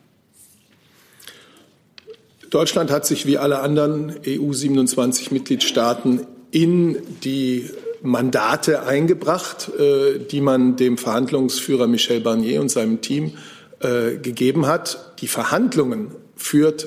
Deutschland 2.54 2.92
hat 2.92 3.08
sich 3.08 3.26
wie 3.26 3.40
alle 3.40 3.62
anderen 3.62 4.14
EU 4.28 4.54
27 4.54 5.32
Mitgliedstaaten 5.32 6.28
in 6.52 7.02
die 7.24 7.68
Mandate 8.04 8.84
eingebracht, 8.84 9.72
äh, 9.80 10.20
die 10.20 10.40
man 10.40 10.76
dem 10.76 11.00
Verhandlungsführer 11.00 11.88
Michel 11.88 12.22
Barnier 12.22 12.62
und 12.62 12.70
seinem 12.70 13.02
Team 13.02 13.32
äh, 13.80 14.18
gegeben 14.18 14.68
hat. 14.68 15.16
Die 15.22 15.28
Verhandlungen 15.28 16.12
führt 16.36 16.86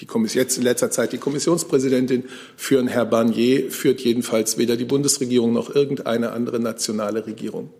die 0.00 0.04
Kommission, 0.04 0.42
jetzt 0.42 0.58
in 0.58 0.64
letzter 0.64 0.90
Zeit 0.90 1.14
die 1.14 1.18
Kommissionspräsidentin 1.18 2.24
führen, 2.58 2.86
Herr 2.86 3.06
Barnier, 3.06 3.70
führt 3.70 4.02
jedenfalls 4.02 4.58
weder 4.58 4.76
die 4.76 4.84
Bundesregierung 4.84 5.54
noch 5.54 5.74
irgendeine 5.74 6.32
andere 6.32 6.60
nationale 6.60 7.26
Regierung. 7.26 7.70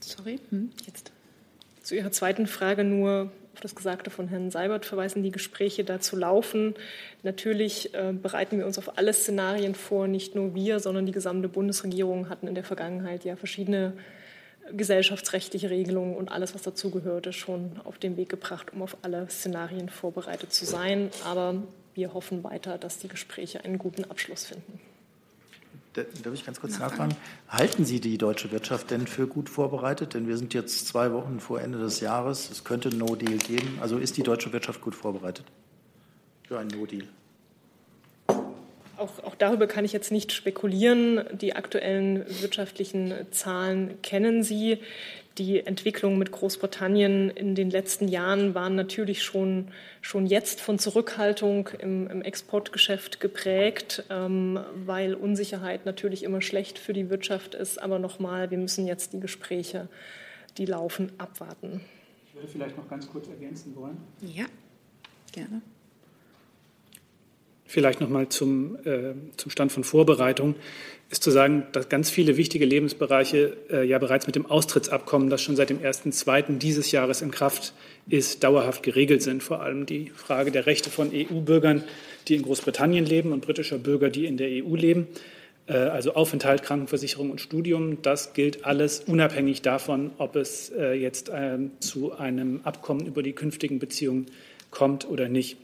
Sorry, 0.00 0.38
hm, 0.50 0.70
jetzt. 0.86 1.01
Zu 1.92 1.96
Ihrer 1.98 2.10
zweiten 2.10 2.46
Frage 2.46 2.84
nur 2.84 3.30
auf 3.52 3.60
das 3.60 3.74
Gesagte 3.74 4.08
von 4.08 4.26
Herrn 4.26 4.50
Seibert 4.50 4.86
verweisen, 4.86 5.22
die 5.22 5.30
Gespräche 5.30 5.84
dazu 5.84 6.16
laufen. 6.16 6.74
Natürlich 7.22 7.92
äh, 7.92 8.14
bereiten 8.14 8.56
wir 8.56 8.64
uns 8.64 8.78
auf 8.78 8.96
alle 8.96 9.12
Szenarien 9.12 9.74
vor, 9.74 10.08
nicht 10.08 10.34
nur 10.34 10.54
wir, 10.54 10.80
sondern 10.80 11.04
die 11.04 11.12
gesamte 11.12 11.50
Bundesregierung 11.50 12.30
hatten 12.30 12.48
in 12.48 12.54
der 12.54 12.64
Vergangenheit 12.64 13.26
ja 13.26 13.36
verschiedene 13.36 13.92
gesellschaftsrechtliche 14.72 15.68
Regelungen 15.68 16.16
und 16.16 16.32
alles, 16.32 16.54
was 16.54 16.62
dazugehörte, 16.62 17.34
schon 17.34 17.72
auf 17.84 17.98
den 17.98 18.16
Weg 18.16 18.30
gebracht, 18.30 18.72
um 18.72 18.80
auf 18.80 18.96
alle 19.02 19.28
Szenarien 19.28 19.90
vorbereitet 19.90 20.50
zu 20.50 20.64
sein. 20.64 21.10
Aber 21.26 21.62
wir 21.92 22.14
hoffen 22.14 22.42
weiter, 22.42 22.78
dass 22.78 23.00
die 23.00 23.08
Gespräche 23.08 23.66
einen 23.66 23.76
guten 23.76 24.04
Abschluss 24.04 24.46
finden. 24.46 24.80
Darf 25.94 26.32
ich 26.32 26.46
ganz 26.46 26.58
kurz 26.58 26.78
nachfragen? 26.78 27.14
Halten 27.48 27.84
Sie 27.84 28.00
die 28.00 28.16
deutsche 28.16 28.50
Wirtschaft 28.50 28.90
denn 28.90 29.06
für 29.06 29.26
gut 29.26 29.50
vorbereitet? 29.50 30.14
Denn 30.14 30.26
wir 30.26 30.38
sind 30.38 30.54
jetzt 30.54 30.86
zwei 30.86 31.12
Wochen 31.12 31.38
vor 31.38 31.60
Ende 31.60 31.78
des 31.78 32.00
Jahres. 32.00 32.50
Es 32.50 32.64
könnte 32.64 32.88
ein 32.88 32.96
No-Deal 32.96 33.36
geben. 33.36 33.78
Also 33.80 33.98
ist 33.98 34.16
die 34.16 34.22
deutsche 34.22 34.52
Wirtschaft 34.52 34.80
gut 34.80 34.94
vorbereitet 34.94 35.44
für 36.44 36.58
einen 36.58 36.70
No-Deal? 36.70 37.06
Auch, 38.96 39.24
auch, 39.24 39.34
darüber 39.34 39.66
kann 39.66 39.84
ich 39.84 39.92
jetzt 39.92 40.12
nicht 40.12 40.32
spekulieren. 40.32 41.24
Die 41.32 41.56
aktuellen 41.56 42.24
wirtschaftlichen 42.40 43.14
Zahlen 43.30 44.00
kennen 44.00 44.42
Sie. 44.42 44.78
Die 45.38 45.64
Entwicklung 45.64 46.18
mit 46.18 46.30
Großbritannien 46.30 47.30
in 47.30 47.54
den 47.54 47.70
letzten 47.70 48.06
Jahren 48.08 48.54
waren 48.54 48.74
natürlich 48.74 49.22
schon, 49.22 49.68
schon 50.02 50.26
jetzt 50.26 50.60
von 50.60 50.78
Zurückhaltung 50.78 51.70
im, 51.78 52.06
im 52.08 52.20
Exportgeschäft 52.20 53.18
geprägt, 53.18 54.04
ähm, 54.10 54.60
weil 54.84 55.14
Unsicherheit 55.14 55.86
natürlich 55.86 56.22
immer 56.22 56.42
schlecht 56.42 56.78
für 56.78 56.92
die 56.92 57.08
Wirtschaft 57.08 57.54
ist. 57.54 57.80
Aber 57.80 57.98
nochmal, 57.98 58.50
wir 58.50 58.58
müssen 58.58 58.86
jetzt 58.86 59.14
die 59.14 59.20
Gespräche, 59.20 59.88
die 60.58 60.66
laufen, 60.66 61.12
abwarten. 61.16 61.80
Ich 62.28 62.34
würde 62.34 62.48
vielleicht 62.48 62.76
noch 62.76 62.88
ganz 62.88 63.08
kurz 63.10 63.28
ergänzen 63.28 63.74
wollen. 63.74 63.96
Ja, 64.20 64.44
gerne. 65.32 65.62
Vielleicht 67.64 68.02
noch 68.02 68.10
mal 68.10 68.28
zum, 68.28 68.76
äh, 68.84 69.14
zum 69.38 69.50
Stand 69.50 69.72
von 69.72 69.82
Vorbereitung 69.82 70.56
ist 71.12 71.22
zu 71.22 71.30
sagen, 71.30 71.64
dass 71.72 71.90
ganz 71.90 72.08
viele 72.08 72.38
wichtige 72.38 72.64
Lebensbereiche 72.64 73.54
äh, 73.70 73.86
ja 73.86 73.98
bereits 73.98 74.26
mit 74.26 74.34
dem 74.34 74.46
Austrittsabkommen, 74.46 75.28
das 75.28 75.42
schon 75.42 75.56
seit 75.56 75.68
dem 75.68 75.78
1.2. 75.78 76.56
dieses 76.56 76.90
Jahres 76.90 77.20
in 77.20 77.30
Kraft 77.30 77.74
ist, 78.08 78.42
dauerhaft 78.42 78.82
geregelt 78.82 79.22
sind. 79.22 79.42
Vor 79.42 79.60
allem 79.60 79.84
die 79.84 80.10
Frage 80.16 80.50
der 80.50 80.64
Rechte 80.64 80.88
von 80.88 81.10
EU-Bürgern, 81.12 81.84
die 82.28 82.36
in 82.36 82.42
Großbritannien 82.42 83.04
leben 83.04 83.32
und 83.32 83.44
britischer 83.44 83.76
Bürger, 83.76 84.08
die 84.08 84.24
in 84.24 84.38
der 84.38 84.48
EU 84.64 84.74
leben. 84.74 85.06
Äh, 85.66 85.74
also 85.74 86.14
Aufenthalt, 86.14 86.62
Krankenversicherung 86.62 87.30
und 87.30 87.42
Studium, 87.42 88.00
das 88.00 88.32
gilt 88.32 88.64
alles 88.64 89.00
unabhängig 89.00 89.60
davon, 89.60 90.12
ob 90.16 90.34
es 90.34 90.70
äh, 90.70 90.94
jetzt 90.94 91.28
äh, 91.28 91.58
zu 91.80 92.12
einem 92.12 92.62
Abkommen 92.64 93.06
über 93.06 93.22
die 93.22 93.34
künftigen 93.34 93.78
Beziehungen 93.78 94.26
kommt 94.70 95.06
oder 95.06 95.28
nicht. 95.28 95.58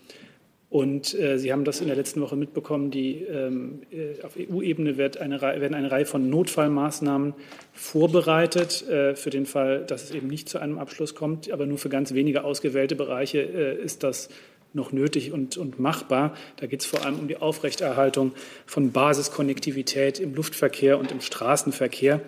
Und 0.70 1.18
äh, 1.18 1.38
Sie 1.38 1.50
haben 1.50 1.64
das 1.64 1.80
in 1.80 1.86
der 1.86 1.96
letzten 1.96 2.20
Woche 2.20 2.36
mitbekommen, 2.36 2.90
die, 2.90 3.22
ähm, 3.22 3.80
äh, 3.90 4.22
auf 4.22 4.36
EU-Ebene 4.36 4.98
wird 4.98 5.16
eine, 5.16 5.40
werden 5.40 5.74
eine 5.74 5.90
Reihe 5.90 6.04
von 6.04 6.28
Notfallmaßnahmen 6.28 7.32
vorbereitet 7.72 8.86
äh, 8.86 9.16
für 9.16 9.30
den 9.30 9.46
Fall, 9.46 9.84
dass 9.86 10.04
es 10.04 10.10
eben 10.10 10.26
nicht 10.28 10.48
zu 10.48 10.58
einem 10.58 10.78
Abschluss 10.78 11.14
kommt. 11.14 11.50
Aber 11.50 11.64
nur 11.64 11.78
für 11.78 11.88
ganz 11.88 12.12
wenige 12.12 12.44
ausgewählte 12.44 12.96
Bereiche 12.96 13.38
äh, 13.40 13.82
ist 13.82 14.02
das 14.02 14.28
noch 14.74 14.92
nötig 14.92 15.32
und, 15.32 15.56
und 15.56 15.80
machbar. 15.80 16.34
Da 16.56 16.66
geht 16.66 16.80
es 16.80 16.86
vor 16.86 17.04
allem 17.04 17.18
um 17.18 17.28
die 17.28 17.38
Aufrechterhaltung 17.38 18.32
von 18.66 18.92
Basiskonnektivität 18.92 20.20
im 20.20 20.34
Luftverkehr 20.34 20.98
und 20.98 21.10
im 21.10 21.22
Straßenverkehr. 21.22 22.20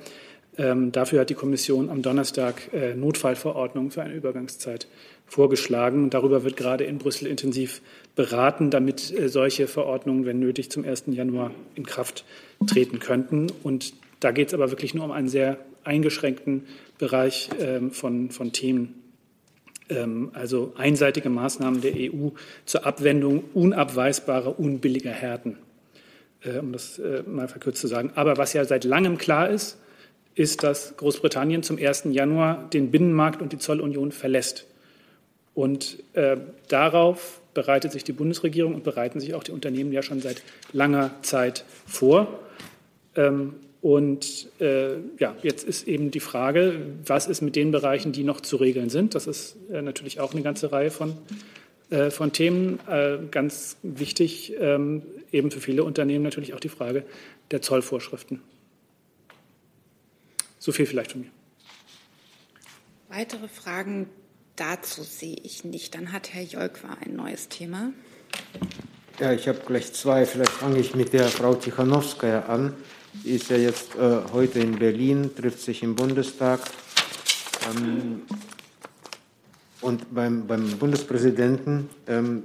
Ähm, 0.59 0.93
dafür 0.93 1.21
hat 1.21 1.31
die 1.31 1.35
Kommission 1.35 1.91
am 1.91 2.03
Donnerstag 2.03 2.73
äh, 2.73 2.95
Notfallverordnungen 2.95 3.91
für 3.91 4.03
eine 4.03 4.15
Übergangszeit 4.15 4.89
vorgeschlagen. 5.27 6.11
Darüber 6.11 6.43
wird 6.45 6.57
gerade 6.57 6.85
in 6.85 6.99
Brüssel 6.99 7.29
intensiv 7.29 7.83
beraten, 8.17 8.71
damit 8.71 9.17
äh, 9.17 9.29
solche 9.29 9.69
Verordnungen, 9.69 10.27
wenn 10.27 10.41
nötig, 10.41 10.71
zum 10.71 10.85
1. 10.85 11.05
Januar 11.07 11.53
in 11.75 11.87
Kraft 11.87 12.25
treten 12.67 12.99
könnten. 12.99 13.47
Und 13.63 13.95
Da 14.21 14.33
geht 14.33 14.49
es 14.49 14.55
aber 14.55 14.71
wirklich 14.71 14.95
nur 14.95 15.05
um 15.05 15.13
einen 15.13 15.29
sehr 15.29 15.59
eingeschränkten 15.85 16.67
Bereich 16.99 17.49
ähm, 17.59 17.91
von, 17.91 18.31
von 18.31 18.53
Themen. 18.53 19.03
Ähm, 19.89 20.31
also 20.35 20.73
einseitige 20.77 21.31
Maßnahmen 21.31 21.81
der 21.81 21.95
EU 21.95 22.29
zur 22.67 22.87
Abwendung 22.87 23.45
unabweisbarer, 23.55 24.59
unbilliger 24.59 25.11
Härten, 25.11 25.57
äh, 26.43 26.59
um 26.59 26.73
das 26.73 26.99
äh, 26.99 27.23
mal 27.27 27.49
verkürzt 27.49 27.81
zu 27.81 27.87
sagen. 27.87 28.13
Aber 28.15 28.37
was 28.37 28.53
ja 28.53 28.65
seit 28.65 28.85
langem 28.85 29.19
klar 29.19 29.49
ist, 29.49 29.79
ist, 30.41 30.63
dass 30.63 30.97
Großbritannien 30.97 31.63
zum 31.63 31.77
1. 31.77 32.05
Januar 32.13 32.67
den 32.73 32.91
Binnenmarkt 32.91 33.43
und 33.43 33.53
die 33.53 33.59
Zollunion 33.59 34.11
verlässt. 34.11 34.67
Und 35.53 36.03
äh, 36.15 36.39
darauf 36.69 37.43
bereitet 37.53 37.93
sich 37.93 38.05
die 38.05 38.13
Bundesregierung 38.13 38.75
und 38.75 38.83
bereiten 38.83 39.21
sich 39.21 39.35
auch 39.35 39.43
die 39.43 39.53
Unternehmen 39.53 39.93
ja 39.93 40.03
schon 40.03 40.23
seit 40.23 40.43
langer 40.73 41.11
Zeit 41.21 41.67
vor. 41.87 42.41
Ähm, 43.17 43.53
und 43.83 44.49
äh, 44.61 44.95
ja, 45.19 45.37
jetzt 45.43 45.65
ist 45.65 45.87
eben 45.87 46.11
die 46.11 46.21
Frage, 46.21 46.81
was 47.05 47.27
ist 47.27 47.43
mit 47.43 47.55
den 47.55 47.71
Bereichen, 47.71 48.13
die 48.13 48.25
noch 48.25 48.41
zu 48.41 48.57
regeln 48.57 48.89
sind? 48.89 49.15
Das 49.15 49.27
ist 49.27 49.59
äh, 49.71 49.83
natürlich 49.83 50.21
auch 50.21 50.33
eine 50.33 50.43
ganze 50.43 50.73
Reihe 50.73 50.91
von, 50.91 51.19
äh, 51.91 52.09
von 52.09 52.33
Themen. 52.33 52.79
Äh, 52.89 53.19
ganz 53.31 53.77
wichtig, 53.83 54.55
ähm, 54.59 55.03
eben 55.33 55.51
für 55.51 55.61
viele 55.61 55.85
Unternehmen 55.85 56.25
natürlich 56.25 56.55
auch 56.55 56.61
die 56.61 56.71
Frage 56.71 57.05
der 57.51 57.61
Zollvorschriften. 57.61 58.41
So 60.61 60.73
viel 60.73 60.87
vielleicht 60.87 61.13
von 61.13 61.23
mir. 61.23 61.31
Weitere 63.09 63.49
Fragen 63.49 64.09
dazu 64.57 65.03
sehe 65.03 65.37
ich 65.43 65.65
nicht. 65.65 65.95
Dann 65.95 66.13
hat 66.13 66.35
Herr 66.35 66.43
Jolkwa 66.43 66.97
ein 67.03 67.17
neues 67.17 67.49
Thema. 67.49 67.93
Ja, 69.19 69.33
ich 69.33 69.49
habe 69.49 69.61
gleich 69.67 69.93
zwei. 69.95 70.27
Vielleicht 70.27 70.53
fange 70.53 70.79
ich 70.79 70.95
mit 70.95 71.15
der 71.15 71.29
Frau 71.29 71.55
Tichanowskaja 71.55 72.43
an. 72.43 72.75
Die 73.25 73.31
ist 73.31 73.49
ja 73.49 73.57
jetzt 73.57 73.97
äh, 73.97 74.21
heute 74.33 74.61
in 74.61 74.79
Berlin, 74.79 75.31
trifft 75.35 75.61
sich 75.61 75.83
im 75.83 75.97
Bundestag. 75.97 76.61
Ähm, 77.69 78.23
und 79.81 80.15
beim, 80.15 80.47
beim 80.47 80.79
Bundespräsidenten, 80.79 81.89
ähm, 82.07 82.45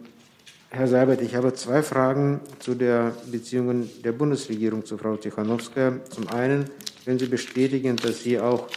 Herr 0.69 0.87
Seibert, 0.87 1.21
ich 1.21 1.35
habe 1.35 1.53
zwei 1.53 1.83
Fragen 1.83 2.39
zu 2.59 2.75
der 2.75 3.13
Beziehungen 3.29 3.89
der 4.03 4.13
Bundesregierung 4.13 4.85
zu 4.85 4.97
Frau 4.97 5.17
Tichanowskaja. 5.17 6.03
Zum 6.09 6.29
einen, 6.29 6.69
wenn 7.05 7.19
Sie 7.19 7.27
bestätigen, 7.27 7.95
dass 7.95 8.23
Sie 8.23 8.39
auch 8.39 8.67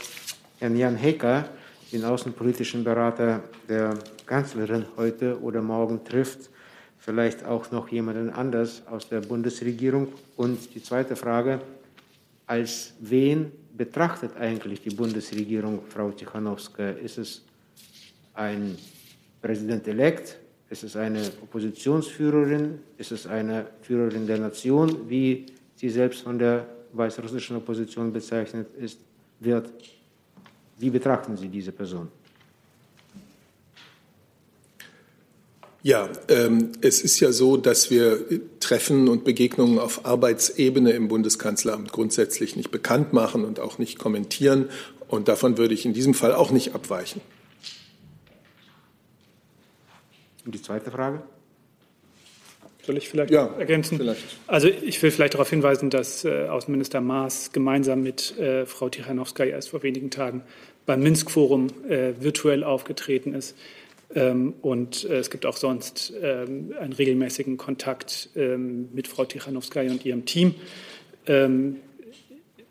Herrn 0.59 0.76
Jan 0.76 0.97
Hecker, 0.97 1.49
den 1.93 2.05
außenpolitischen 2.05 2.85
Berater 2.85 3.43
der 3.68 3.99
Kanzlerin, 4.26 4.85
heute 4.97 5.41
oder 5.41 5.62
morgen 5.62 6.05
trifft, 6.05 6.51
vielleicht 6.99 7.45
auch 7.45 7.70
noch 7.70 7.89
jemanden 7.89 8.31
anders 8.31 8.83
aus 8.87 9.09
der 9.09 9.20
Bundesregierung. 9.20 10.09
Und 10.37 10.74
die 10.74 10.83
zweite 10.83 11.16
Frage, 11.16 11.61
als 12.47 12.93
wen 13.01 13.51
betrachtet 13.74 14.37
eigentlich 14.37 14.83
die 14.83 14.91
Bundesregierung 14.91 15.81
Frau 15.89 16.11
Tichanowska? 16.11 16.91
Ist 16.91 17.16
es 17.18 17.45
ein 18.35 18.76
Präsident-elekt? 19.41 20.39
Ist 20.68 20.85
es 20.85 20.97
eine 20.97 21.22
Oppositionsführerin? 21.43 22.81
Ist 22.99 23.12
es 23.12 23.26
eine 23.26 23.66
Führerin 23.81 24.26
der 24.26 24.39
Nation, 24.39 25.09
wie 25.09 25.47
sie 25.76 25.89
selbst 25.89 26.22
von 26.22 26.39
der 26.39 26.66
weißrussischen 26.93 27.57
Opposition 27.57 28.12
bezeichnet 28.12 28.68
ist, 28.76 28.99
wird? 29.41 29.70
Wie 30.78 30.91
betrachten 30.91 31.36
Sie 31.36 31.49
diese 31.49 31.72
Person? 31.72 32.09
Ja, 35.82 36.09
ähm, 36.28 36.72
es 36.80 37.01
ist 37.01 37.20
ja 37.20 37.32
so, 37.32 37.57
dass 37.57 37.91
wir 37.91 38.26
Treffen 38.59 39.09
und 39.09 39.24
Begegnungen 39.24 39.78
auf 39.78 40.05
Arbeitsebene 40.05 40.91
im 40.91 41.09
Bundeskanzleramt 41.09 41.93
grundsätzlich 41.93 42.57
nicht 42.57 42.70
bekannt 42.70 43.12
machen 43.12 43.45
und 43.45 43.61
auch 43.61 43.78
nicht 43.78 43.99
kommentieren. 43.99 44.68
Und 45.07 45.28
davon 45.28 45.57
würde 45.57 45.74
ich 45.74 45.86
in 45.86 45.95
diesem 45.95 46.14
Fall 46.14 46.34
auch 46.34 46.51
nicht 46.51 46.74
abweichen. 46.74 47.20
Und 50.45 50.55
die 50.55 50.62
zweite 50.62 50.91
Frage? 50.91 51.22
Soll 52.89 52.97
ich 52.97 53.11
vielleicht 53.11 53.30
ja, 53.30 53.55
ergänzen? 53.59 53.99
Vielleicht. 53.99 54.22
Also 54.47 54.68
ich 54.68 55.03
will 55.03 55.11
vielleicht 55.11 55.34
darauf 55.34 55.51
hinweisen, 55.51 55.91
dass 55.91 56.24
äh, 56.24 56.49
Außenminister 56.49 57.03
Maas 57.03 57.53
gemeinsam 57.53 58.03
mit 58.03 58.39
äh, 58.39 58.64
Frau 58.64 58.89
Tichanowskaja 58.89 59.57
erst 59.57 59.68
vor 59.68 59.82
wenigen 59.82 60.11
Tagen 60.11 60.41
beim 60.86 61.03
Minsk-Forum 61.03 61.66
äh, 61.86 62.14
virtuell 62.18 62.64
aufgetreten 62.64 63.34
ist. 63.34 63.55
Ähm, 64.14 64.55
und 64.62 65.05
äh, 65.05 65.18
es 65.18 65.28
gibt 65.28 65.45
auch 65.45 65.59
sonst 65.59 66.14
ähm, 66.22 66.72
einen 66.80 66.95
regelmäßigen 66.95 67.59
Kontakt 67.59 68.30
ähm, 68.36 68.89
mit 68.95 69.07
Frau 69.07 69.26
Tichanowskaja 69.26 69.91
und 69.91 70.07
ihrem 70.07 70.24
Team. 70.24 70.55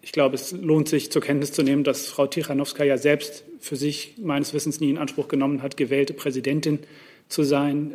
ich 0.01 0.11
glaube, 0.11 0.34
es 0.34 0.51
lohnt 0.51 0.89
sich 0.89 1.11
zur 1.11 1.22
Kenntnis 1.22 1.51
zu 1.51 1.61
nehmen, 1.61 1.84
dass 1.84 2.07
Frau 2.07 2.26
Tichanowskaja 2.26 2.97
selbst 2.97 3.43
für 3.59 3.76
sich 3.76 4.15
meines 4.18 4.51
Wissens 4.55 4.80
nie 4.80 4.89
in 4.89 4.97
Anspruch 4.97 5.28
genommen 5.28 5.61
hat, 5.61 5.78
gewählte 5.78 6.15
Präsidentin 6.15 6.80
zu 7.30 7.43
sein. 7.43 7.93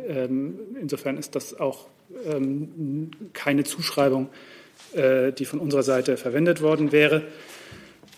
insofern 0.79 1.17
ist 1.17 1.35
das 1.35 1.59
auch 1.59 1.89
keine 3.33 3.63
Zuschreibung, 3.63 4.29
äh, 4.93 5.31
die 5.31 5.45
von 5.45 5.59
unserer 5.59 5.83
Seite 5.83 6.17
verwendet 6.17 6.61
worden 6.61 6.91
wäre. 6.91 7.23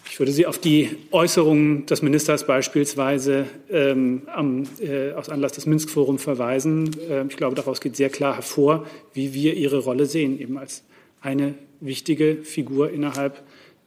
Ich 0.09 0.19
würde 0.19 0.31
Sie 0.31 0.45
auf 0.45 0.59
die 0.59 0.95
Äußerungen 1.11 1.87
des 1.87 2.01
Ministers 2.01 2.47
beispielsweise 2.47 3.47
ähm, 3.69 4.21
am, 4.27 4.63
äh, 4.79 5.11
aus 5.11 5.29
Anlass 5.29 5.53
des 5.53 5.65
Minsk-Forums 5.65 6.23
verweisen. 6.23 6.91
Äh, 7.09 7.25
ich 7.27 7.35
glaube, 7.35 7.55
daraus 7.55 7.81
geht 7.81 7.95
sehr 7.95 8.09
klar 8.09 8.35
hervor, 8.35 8.85
wie 9.13 9.33
wir 9.33 9.55
Ihre 9.55 9.79
Rolle 9.79 10.05
sehen, 10.05 10.39
eben 10.39 10.57
als 10.57 10.83
eine 11.21 11.55
wichtige 11.81 12.37
Figur 12.43 12.91
innerhalb 12.91 13.43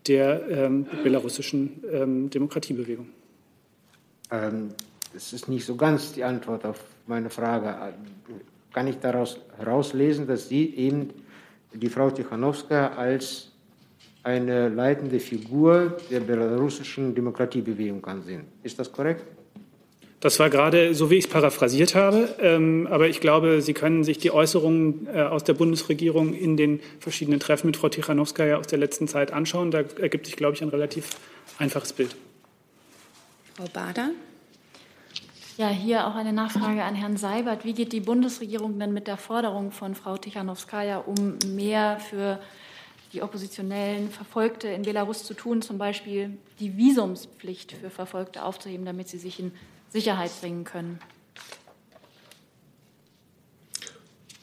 der 0.07 0.49
ähm, 0.51 0.87
belarussischen 1.03 1.83
ähm, 1.91 2.31
Demokratiebewegung. 2.31 3.07
Ähm, 4.31 4.71
das 5.15 5.33
ist 5.33 5.49
nicht 5.49 5.65
so 5.65 5.77
ganz 5.77 6.13
die 6.13 6.25
Antwort 6.25 6.65
auf 6.65 6.79
meine 7.07 7.31
Frage. 7.31 7.75
Kann 8.79 8.87
ich 8.87 9.01
daraus 9.01 9.41
herauslesen, 9.57 10.29
dass 10.29 10.49
Sie 10.49 10.73
eben 10.77 11.11
die 11.75 11.89
Frau 11.89 12.11
Tichanowska 12.13 12.91
als 12.91 13.51
eine 14.23 14.69
leitende 14.69 15.19
Figur 15.19 15.97
der 16.13 16.21
belarussischen 16.21 17.13
Demokratiebewegung 17.13 18.05
ansehen. 18.05 18.45
Ist 18.63 18.79
das 18.79 18.93
korrekt? 18.93 19.25
Das 20.21 20.39
war 20.39 20.49
gerade 20.49 20.95
so, 20.95 21.11
wie 21.11 21.17
ich 21.17 21.25
es 21.25 21.29
paraphrasiert 21.29 21.97
habe. 21.97 22.29
Ähm, 22.41 22.87
aber 22.89 23.09
ich 23.09 23.19
glaube, 23.19 23.63
Sie 23.63 23.75
können 23.75 24.05
sich 24.05 24.19
die 24.19 24.31
Äußerungen 24.31 25.09
äh, 25.13 25.23
aus 25.23 25.43
der 25.43 25.55
Bundesregierung 25.55 26.33
in 26.33 26.57
den 26.57 26.79
verschiedenen 27.01 27.41
Treffen 27.41 27.67
mit 27.67 27.77
Frau 27.77 27.89
Tichanowskaja 27.89 28.59
aus 28.59 28.69
der 28.69 28.79
letzten 28.79 29.09
Zeit 29.09 29.33
anschauen. 29.33 29.73
Da 29.73 29.83
ergibt 30.01 30.27
sich, 30.27 30.37
glaube 30.37 30.55
ich, 30.55 30.63
ein 30.63 30.69
relativ 30.69 31.17
einfaches 31.59 31.93
Bild. 31.93 32.15
Frau 33.57 33.65
Bader. 33.73 34.11
Ja, 35.59 35.71
hier 35.71 36.07
auch 36.07 36.15
eine 36.15 36.33
Nachfrage 36.33 36.85
an 36.85 36.95
Herrn 36.95 37.17
Seibert. 37.17 37.65
Wie 37.65 37.73
geht 37.73 37.93
die 37.93 37.99
Bundesregierung 37.99 38.79
denn 38.79 38.93
mit 38.93 39.09
der 39.09 39.17
Forderung 39.17 39.73
von 39.73 39.97
Frau 39.97 40.17
Tichanowskaja 40.17 40.99
um 40.99 41.37
mehr 41.49 41.99
für 41.99 42.39
die 43.13 43.23
oppositionellen 43.23 44.09
Verfolgte 44.09 44.69
in 44.69 44.83
Belarus 44.83 45.25
zu 45.25 45.35
tun, 45.35 45.61
zum 45.61 45.77
Beispiel 45.77 46.39
die 46.61 46.77
Visumspflicht 46.77 47.73
für 47.73 47.91
Verfolgte 47.91 48.45
aufzuheben, 48.45 48.87
damit 48.87 49.09
sie 49.09 49.19
sich 49.19 49.41
in 49.41 49.51
Sicherheit 49.89 50.31
bringen 50.41 50.63
können? 50.63 51.01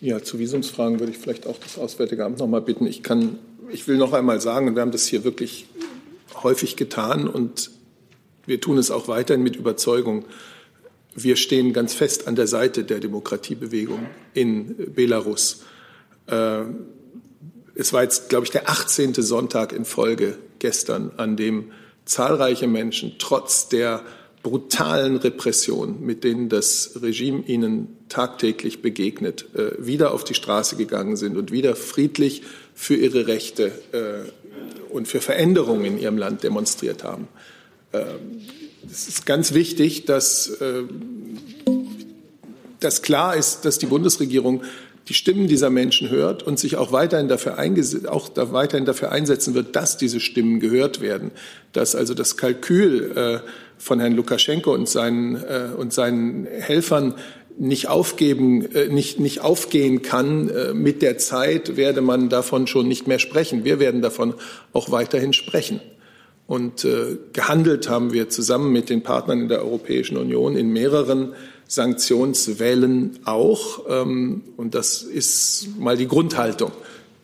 Ja, 0.01 0.21
zu 0.21 0.37
Visumsfragen 0.37 0.99
würde 0.99 1.13
ich 1.13 1.17
vielleicht 1.17 1.47
auch 1.47 1.57
das 1.59 1.77
Auswärtige 1.77 2.25
Amt 2.25 2.39
noch 2.39 2.47
mal 2.47 2.61
bitten. 2.61 2.85
Ich 2.87 3.03
kann, 3.03 3.39
ich 3.69 3.87
will 3.87 3.95
noch 3.95 4.11
einmal 4.11 4.41
sagen, 4.41 4.75
wir 4.75 4.81
haben 4.81 4.91
das 4.91 5.07
hier 5.07 5.23
wirklich 5.23 5.67
häufig 6.43 6.75
getan 6.75 7.29
und 7.29 7.71
wir 8.45 8.59
tun 8.59 8.77
es 8.77 8.91
auch 8.91 9.07
weiterhin 9.07 9.43
mit 9.43 9.55
Überzeugung. 9.55 10.25
Wir 11.17 11.37
stehen 11.37 11.71
ganz 11.71 11.93
fest 11.93 12.27
an 12.27 12.35
der 12.35 12.45
Seite 12.45 12.83
der 12.83 12.99
Demokratiebewegung 12.99 14.07
in 14.33 14.93
Belarus. 14.93 15.63
Äh, 16.27 16.63
es 17.73 17.93
war 17.93 18.03
jetzt, 18.03 18.27
glaube 18.27 18.43
ich, 18.43 18.51
der 18.51 18.69
18. 18.69 19.13
Sonntag 19.13 19.71
in 19.71 19.85
Folge 19.85 20.37
gestern, 20.59 21.11
an 21.15 21.37
dem 21.37 21.71
zahlreiche 22.03 22.67
Menschen 22.67 23.15
trotz 23.17 23.69
der 23.69 24.03
brutalen 24.43 25.15
Repression, 25.15 26.01
mit 26.01 26.25
denen 26.25 26.49
das 26.49 26.99
Regime 27.01 27.43
ihnen 27.47 27.95
tagtäglich 28.09 28.81
begegnet, 28.81 29.45
äh, 29.55 29.71
wieder 29.79 30.13
auf 30.13 30.25
die 30.25 30.33
Straße 30.33 30.75
gegangen 30.75 31.15
sind 31.15 31.37
und 31.37 31.49
wieder 31.49 31.77
friedlich 31.77 32.43
für 32.73 32.95
ihre 32.95 33.25
Rechte 33.27 33.71
äh, 33.93 34.93
und 34.93 35.07
für 35.07 35.21
Veränderungen 35.21 35.85
in 35.85 35.97
ihrem 35.97 36.17
Land 36.17 36.43
demonstriert 36.43 37.05
haben. 37.05 37.29
Es 38.89 39.07
ist 39.07 39.25
ganz 39.25 39.53
wichtig, 39.53 40.05
dass, 40.05 40.47
äh, 40.47 40.83
dass 42.79 43.01
klar 43.01 43.35
ist, 43.35 43.65
dass 43.65 43.77
die 43.79 43.87
Bundesregierung 43.87 44.63
die 45.07 45.13
Stimmen 45.13 45.47
dieser 45.47 45.69
Menschen 45.69 46.09
hört 46.09 46.43
und 46.43 46.57
sich 46.57 46.77
auch 46.77 46.91
weiterhin 46.91 47.27
dafür, 47.27 47.57
auch 48.09 48.27
da 48.29 48.51
weiterhin 48.51 48.85
dafür 48.85 49.11
einsetzen 49.11 49.53
wird, 49.53 49.75
dass 49.75 49.97
diese 49.97 50.19
Stimmen 50.19 50.59
gehört 50.59 50.99
werden. 50.99 51.31
Dass 51.73 51.95
also 51.95 52.13
das 52.13 52.37
Kalkül 52.37 53.11
äh, 53.15 53.39
von 53.77 53.99
Herrn 53.99 54.13
Lukaschenko 54.13 54.73
und 54.73 54.89
seinen, 54.89 55.35
äh, 55.35 55.69
und 55.77 55.93
seinen 55.93 56.45
Helfern 56.45 57.15
nicht 57.57 57.87
aufgeben, 57.87 58.65
äh, 58.73 58.87
nicht, 58.87 59.19
nicht 59.19 59.41
aufgehen 59.41 60.01
kann. 60.01 60.49
Äh, 60.49 60.73
mit 60.73 61.01
der 61.01 61.17
Zeit 61.17 61.77
werde 61.77 62.01
man 62.01 62.29
davon 62.29 62.67
schon 62.67 62.87
nicht 62.87 63.07
mehr 63.07 63.19
sprechen. 63.19 63.63
Wir 63.63 63.79
werden 63.79 64.01
davon 64.01 64.33
auch 64.73 64.91
weiterhin 64.91 65.33
sprechen. 65.33 65.79
Und 66.47 66.85
äh, 66.85 67.17
gehandelt 67.33 67.89
haben 67.89 68.13
wir 68.13 68.29
zusammen 68.29 68.71
mit 68.71 68.89
den 68.89 69.01
Partnern 69.01 69.41
in 69.41 69.47
der 69.49 69.63
Europäischen 69.63 70.17
Union 70.17 70.55
in 70.55 70.71
mehreren 70.71 71.33
Sanktionswellen 71.67 73.19
auch. 73.25 73.85
Ähm, 73.89 74.43
und 74.55 74.75
das 74.75 75.01
ist 75.01 75.69
mal 75.79 75.97
die 75.97 76.07
Grundhaltung. 76.07 76.71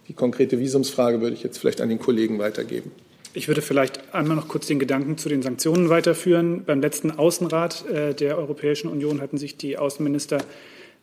Die 0.08 0.14
konkrete 0.14 0.60
Visumsfrage 0.60 1.22
würde 1.22 1.36
ich 1.36 1.44
jetzt 1.44 1.60
vielleicht 1.60 1.82
an 1.82 1.90
den 1.90 2.00
Kollegen 2.00 2.40
weitergeben. 2.40 2.92
Ich 3.34 3.48
würde 3.48 3.62
vielleicht 3.62 4.14
einmal 4.14 4.36
noch 4.36 4.50
kurz 4.50 4.68
den 4.68 4.80
Gedanken 4.80 5.18
zu 5.18 5.30
den 5.30 5.42
Sanktionen 5.42 5.90
weiterführen. 5.90 6.64
Beim 6.66 6.82
letzten 6.82 7.12
Außenrat 7.12 7.86
äh, 7.88 8.14
der 8.14 8.38
Europäischen 8.38 8.90
Union 8.90 9.22
hatten 9.22 9.38
sich 9.38 9.56
die 9.56 9.78
Außenminister 9.78 10.40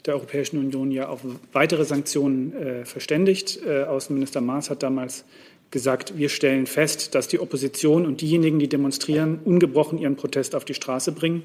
der 0.04 0.14
Europäischen 0.14 0.58
Union 0.58 0.90
ja 0.90 1.08
auf 1.08 1.20
weitere 1.52 1.84
Sanktionen 1.84 2.52
äh, 2.52 2.84
verständigt. 2.84 3.60
Äh, 3.66 3.84
Außenminister 3.84 4.40
Maas 4.40 4.70
hat 4.70 4.82
damals 4.82 5.24
gesagt, 5.70 6.16
wir 6.16 6.28
stellen 6.28 6.66
fest, 6.66 7.14
dass 7.14 7.28
die 7.28 7.40
Opposition 7.40 8.06
und 8.06 8.20
diejenigen, 8.20 8.58
die 8.58 8.68
demonstrieren, 8.68 9.40
ungebrochen 9.44 9.98
ihren 9.98 10.16
Protest 10.16 10.54
auf 10.54 10.64
die 10.64 10.74
Straße 10.74 11.12
bringen. 11.12 11.42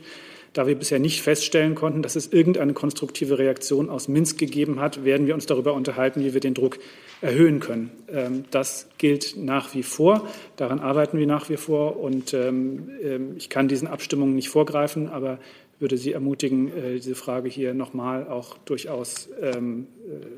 Da 0.53 0.67
wir 0.67 0.76
bisher 0.76 0.99
nicht 0.99 1.24
feststellen 1.24 1.74
konnten, 1.74 2.03
dass 2.03 2.15
es 2.15 2.32
irgendeine 2.32 2.74
konstruktive 2.74 3.39
Reaktion 3.39 3.89
aus 3.89 4.07
Minsk 4.07 4.38
gegeben 4.38 4.80
hat, 4.80 5.03
werden 5.03 5.26
wir 5.26 5.34
uns 5.34 5.47
darüber 5.47 5.74
unterhalten, 5.74 6.24
wie 6.24 6.36
wir 6.36 6.41
den 6.41 6.53
Druck 6.53 6.78
erhöhen 7.21 7.59
können. 7.59 7.89
Ähm, 8.07 8.45
das 8.51 8.88
gilt 8.99 9.36
nach 9.36 9.74
wie 9.74 9.82
vor. 9.82 10.28
Daran 10.55 10.80
arbeiten 10.80 11.17
wir 11.17 11.26
nach 11.26 11.49
wie 11.49 11.57
vor. 11.57 11.99
Und 11.99 12.36
ähm, 12.36 12.89
ähm, 13.03 13.34
ich 13.36 13.49
kann 13.49 13.67
diesen 13.67 13.88
Abstimmungen 13.88 14.36
nicht 14.36 14.49
vorgreifen, 14.49 15.09
aber 15.09 15.39
würde 15.80 15.97
Sie 15.97 16.11
ermutigen, 16.11 16.67
äh, 16.67 16.93
diese 16.93 17.15
Frage 17.15 17.49
hier 17.49 17.74
nochmal 17.74 18.28
auch 18.28 18.55
durchaus 18.59 19.30
äh, 19.41 19.59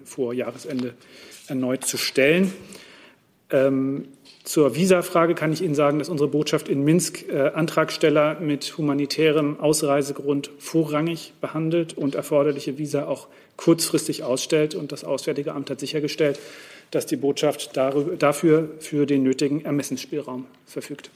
vor 0.06 0.34
Jahresende 0.34 0.94
erneut 1.50 1.84
zu 1.84 1.98
stellen. 1.98 2.54
Zur 3.50 4.76
Visafrage 4.76 5.36
kann 5.36 5.54
ich 5.54 5.62
Ihnen 5.62 5.76
sagen, 5.76 6.00
dass 6.00 6.10
unsere 6.10 6.30
Botschaft 6.30 6.70
in 6.70 6.84
Minsk 6.84 7.28
äh, 7.30 7.50
Antragsteller 7.50 8.40
mit 8.40 8.78
humanitärem 8.78 9.60
Ausreisegrund 9.60 10.52
vorrangig 10.60 11.34
behandelt 11.42 11.98
und 11.98 12.16
erforderliche 12.16 12.78
Visa 12.78 13.06
auch 13.08 13.28
kurzfristig 13.58 14.24
ausstellt. 14.24 14.76
Und 14.76 14.92
das 14.92 15.04
Auswärtige 15.04 15.54
Amt 15.54 15.70
hat 15.70 15.80
sichergestellt, 15.80 16.40
dass 16.92 17.06
die 17.06 17.16
Botschaft 17.16 17.76
darüber, 17.76 18.16
dafür 18.16 18.70
für 18.80 19.06
den 19.06 19.24
nötigen 19.24 19.66
Ermessensspielraum 19.66 20.46
verfügt. 20.66 21.10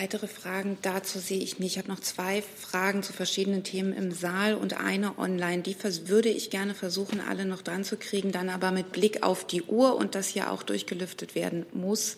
Weitere 0.00 0.28
Fragen 0.28 0.78
dazu 0.82 1.18
sehe 1.18 1.40
ich 1.40 1.58
nicht. 1.58 1.72
Ich 1.72 1.78
habe 1.78 1.88
noch 1.88 1.98
zwei 1.98 2.42
Fragen 2.42 3.02
zu 3.02 3.12
verschiedenen 3.12 3.64
Themen 3.64 3.92
im 3.92 4.12
Saal 4.12 4.54
und 4.54 4.78
eine 4.78 5.18
online. 5.18 5.62
Die 5.62 5.76
würde 6.06 6.28
ich 6.28 6.50
gerne 6.50 6.74
versuchen, 6.74 7.20
alle 7.20 7.44
noch 7.44 7.62
dran 7.62 7.82
zu 7.82 7.96
kriegen, 7.96 8.30
dann 8.30 8.48
aber 8.48 8.70
mit 8.70 8.92
Blick 8.92 9.24
auf 9.24 9.44
die 9.44 9.62
Uhr 9.62 9.96
und 9.96 10.14
das 10.14 10.28
hier 10.28 10.52
auch 10.52 10.62
durchgelüftet 10.62 11.34
werden 11.34 11.66
muss, 11.72 12.16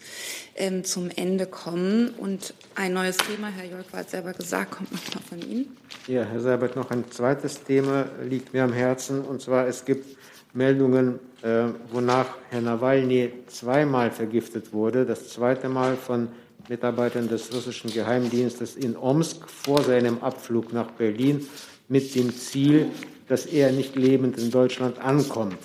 ähm, 0.57 0.85
zum 0.85 1.09
Ende 1.15 1.47
kommen. 1.47 2.11
Und 2.11 2.53
ein 2.75 2.93
neues 2.93 3.17
Thema, 3.17 3.49
Herr 3.49 3.65
Jörg 3.65 3.87
hat 3.95 4.11
selber 4.11 4.35
gesagt, 4.35 4.73
kommt 4.73 4.93
noch 4.93 5.23
von 5.23 5.41
Ihnen. 5.41 5.75
Ja, 6.07 6.25
Herr 6.25 6.41
Seibert, 6.41 6.77
noch 6.77 6.91
ein 6.91 7.11
zweites 7.11 7.65
Thema 7.65 8.11
liegt 8.29 8.53
mir 8.53 8.65
am 8.65 8.75
Herzen. 8.75 9.23
Und 9.23 9.41
zwar, 9.41 9.67
es 9.67 9.87
gibt 9.87 10.19
Meldungen, 10.53 11.19
äh, 11.41 11.69
wonach 11.91 12.37
Herr 12.51 12.61
Nawalny 12.61 13.33
zweimal 13.47 14.11
vergiftet 14.11 14.75
wurde. 14.75 15.07
Das 15.07 15.31
zweite 15.31 15.71
Mal 15.71 15.97
von 15.97 16.29
Mitarbeitern 16.71 17.27
des 17.27 17.53
russischen 17.53 17.93
Geheimdienstes 17.93 18.77
in 18.77 18.97
Omsk 18.97 19.51
vor 19.51 19.83
seinem 19.83 20.19
Abflug 20.23 20.73
nach 20.73 20.93
Berlin 20.93 21.45
mit 21.89 22.15
dem 22.15 22.33
Ziel, 22.33 22.87
dass 23.27 23.45
er 23.45 23.73
nicht 23.73 23.97
lebend 23.97 24.39
in 24.39 24.53
Deutschland 24.53 25.01
ankommt. 25.01 25.57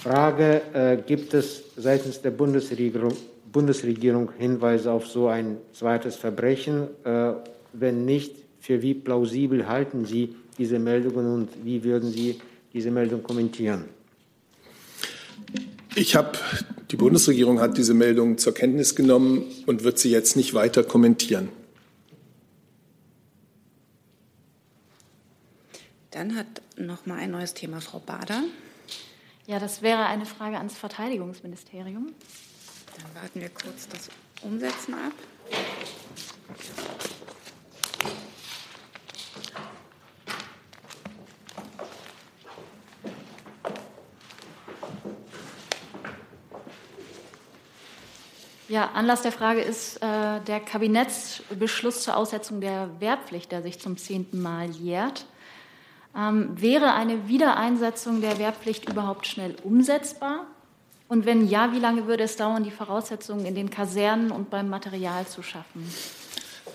Frage, 0.00 0.62
äh, 0.74 0.96
gibt 1.04 1.34
es 1.34 1.64
seitens 1.76 2.22
der 2.22 2.30
Bundesregierung, 2.30 3.16
Bundesregierung 3.50 4.30
Hinweise 4.38 4.92
auf 4.92 5.08
so 5.08 5.26
ein 5.26 5.58
zweites 5.72 6.14
Verbrechen? 6.14 6.86
Äh, 7.02 7.32
wenn 7.72 8.04
nicht, 8.04 8.36
für 8.60 8.80
wie 8.80 8.94
plausibel 8.94 9.66
halten 9.66 10.04
Sie 10.04 10.36
diese 10.56 10.78
Meldungen 10.78 11.34
und 11.34 11.48
wie 11.64 11.82
würden 11.82 12.12
Sie 12.12 12.40
diese 12.72 12.92
Meldung 12.92 13.24
kommentieren? 13.24 13.86
Ich 15.96 16.14
habe, 16.14 16.38
die 16.92 16.96
Bundesregierung 16.96 17.58
hat 17.58 17.78
diese 17.78 17.94
Meldung 17.94 18.36
zur 18.36 18.52
Kenntnis 18.52 18.94
genommen 18.94 19.46
und 19.64 19.82
wird 19.82 19.98
sie 19.98 20.10
jetzt 20.10 20.36
nicht 20.36 20.52
weiter 20.52 20.84
kommentieren. 20.84 21.48
Dann 26.10 26.36
hat 26.36 26.60
noch 26.76 27.06
mal 27.06 27.18
ein 27.18 27.30
neues 27.30 27.54
Thema 27.54 27.80
Frau 27.80 27.98
Bader. 27.98 28.44
Ja, 29.46 29.58
das 29.58 29.80
wäre 29.80 30.04
eine 30.04 30.26
Frage 30.26 30.58
ans 30.58 30.74
Verteidigungsministerium. 30.76 32.12
Dann 32.98 33.22
warten 33.22 33.40
wir 33.40 33.48
kurz 33.48 33.88
das 33.88 34.10
Umsetzen 34.42 34.92
ab. 34.92 35.12
Ja, 48.72 48.92
Anlass 48.94 49.20
der 49.20 49.32
Frage 49.32 49.60
ist 49.60 49.98
äh, 49.98 50.40
der 50.46 50.58
Kabinettsbeschluss 50.58 52.04
zur 52.04 52.16
Aussetzung 52.16 52.62
der 52.62 52.88
Wehrpflicht, 53.00 53.52
der 53.52 53.60
sich 53.60 53.78
zum 53.78 53.98
zehnten 53.98 54.40
Mal 54.40 54.70
jährt. 54.70 55.26
Ähm, 56.16 56.48
wäre 56.54 56.94
eine 56.94 57.28
Wiedereinsetzung 57.28 58.22
der 58.22 58.38
Wehrpflicht 58.38 58.88
überhaupt 58.88 59.26
schnell 59.26 59.56
umsetzbar? 59.62 60.46
Und 61.06 61.26
wenn 61.26 61.46
ja, 61.46 61.74
wie 61.74 61.80
lange 61.80 62.06
würde 62.06 62.24
es 62.24 62.36
dauern, 62.36 62.64
die 62.64 62.70
Voraussetzungen 62.70 63.44
in 63.44 63.54
den 63.54 63.68
Kasernen 63.68 64.30
und 64.30 64.48
beim 64.48 64.70
Material 64.70 65.26
zu 65.26 65.42
schaffen? 65.42 65.86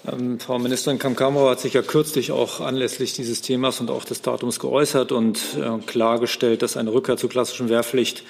Ähm, 0.06 0.40
Frau 0.40 0.60
Ministerin 0.60 1.00
Kamkamauer 1.00 1.50
hat 1.50 1.62
sich 1.62 1.74
ja 1.74 1.82
kürzlich 1.82 2.32
auch 2.32 2.62
anlässlich 2.62 3.14
dieses 3.14 3.42
Themas 3.42 3.80
und 3.80 3.90
auch 3.90 4.06
des 4.06 4.22
Datums 4.22 4.60
geäußert 4.60 5.12
und 5.12 5.40
äh, 5.56 5.80
klargestellt, 5.88 6.62
dass 6.62 6.78
eine 6.78 6.94
Rückkehr 6.94 7.18
zur 7.18 7.32
klassischen 7.32 7.70
Wehrpflicht 7.70 8.24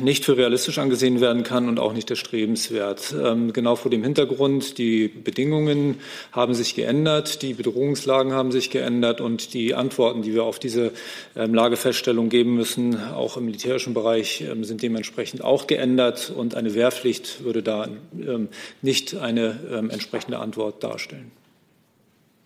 nicht 0.00 0.24
für 0.24 0.36
realistisch 0.36 0.78
angesehen 0.78 1.20
werden 1.20 1.42
kann 1.42 1.68
und 1.68 1.78
auch 1.78 1.92
nicht 1.92 2.10
erstrebenswert. 2.10 3.14
Ähm, 3.22 3.52
genau 3.52 3.76
vor 3.76 3.90
dem 3.90 4.02
Hintergrund, 4.02 4.78
die 4.78 5.08
Bedingungen 5.08 6.00
haben 6.32 6.54
sich 6.54 6.74
geändert, 6.74 7.42
die 7.42 7.52
Bedrohungslagen 7.52 8.32
haben 8.32 8.50
sich 8.50 8.70
geändert 8.70 9.20
und 9.20 9.52
die 9.52 9.74
Antworten, 9.74 10.22
die 10.22 10.32
wir 10.32 10.44
auf 10.44 10.58
diese 10.58 10.92
ähm, 11.36 11.52
Lagefeststellung 11.52 12.28
geben 12.28 12.54
müssen, 12.54 12.98
auch 13.12 13.36
im 13.36 13.44
militärischen 13.44 13.94
Bereich, 13.94 14.40
ähm, 14.40 14.64
sind 14.64 14.82
dementsprechend 14.82 15.44
auch 15.44 15.66
geändert 15.66 16.32
und 16.34 16.54
eine 16.54 16.74
Wehrpflicht 16.74 17.44
würde 17.44 17.62
da 17.62 17.88
ähm, 18.18 18.48
nicht 18.80 19.16
eine 19.16 19.60
ähm, 19.70 19.90
entsprechende 19.90 20.38
Antwort 20.38 20.82
darstellen. 20.82 21.30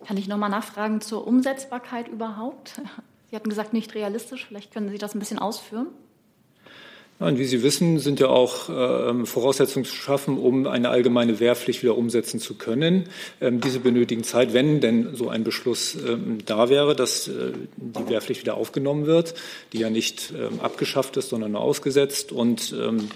Kann 0.05 0.17
ich 0.17 0.27
noch 0.27 0.37
mal 0.37 0.49
nachfragen 0.49 0.99
zur 1.01 1.25
Umsetzbarkeit 1.25 2.07
überhaupt? 2.07 2.81
Sie 3.29 3.35
hatten 3.35 3.49
gesagt, 3.49 3.71
nicht 3.71 3.95
realistisch. 3.95 4.45
Vielleicht 4.45 4.73
können 4.73 4.89
Sie 4.89 4.97
das 4.97 5.15
ein 5.15 5.19
bisschen 5.19 5.39
ausführen. 5.39 5.87
Nein, 7.21 7.37
wie 7.37 7.45
Sie 7.45 7.61
wissen, 7.61 7.99
sind 7.99 8.19
ja 8.19 8.29
auch 8.29 8.67
äh, 8.67 9.25
Voraussetzungen 9.27 9.85
zu 9.85 9.93
schaffen, 9.95 10.39
um 10.39 10.65
eine 10.65 10.89
allgemeine 10.89 11.39
Wehrpflicht 11.39 11.83
wieder 11.83 11.95
umsetzen 11.95 12.39
zu 12.39 12.55
können. 12.55 13.09
Ähm, 13.39 13.61
diese 13.61 13.79
benötigen 13.79 14.23
Zeit, 14.23 14.55
wenn 14.55 14.81
denn 14.81 15.13
so 15.13 15.29
ein 15.29 15.43
Beschluss 15.43 15.95
ähm, 15.95 16.39
da 16.47 16.69
wäre, 16.69 16.95
dass 16.95 17.27
äh, 17.27 17.51
die 17.77 18.09
Wehrpflicht 18.09 18.41
wieder 18.41 18.55
aufgenommen 18.55 19.05
wird, 19.05 19.35
die 19.71 19.77
ja 19.77 19.91
nicht 19.91 20.33
ähm, 20.35 20.61
abgeschafft 20.61 21.15
ist, 21.15 21.29
sondern 21.29 21.51
nur 21.51 21.61
ausgesetzt. 21.61 22.31
Und 22.31 22.73
ähm, 22.75 23.07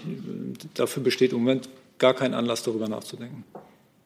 dafür 0.74 1.02
besteht 1.02 1.32
im 1.32 1.40
Moment 1.40 1.68
gar 1.98 2.14
kein 2.14 2.32
Anlass, 2.32 2.62
darüber 2.62 2.88
nachzudenken. 2.88 3.42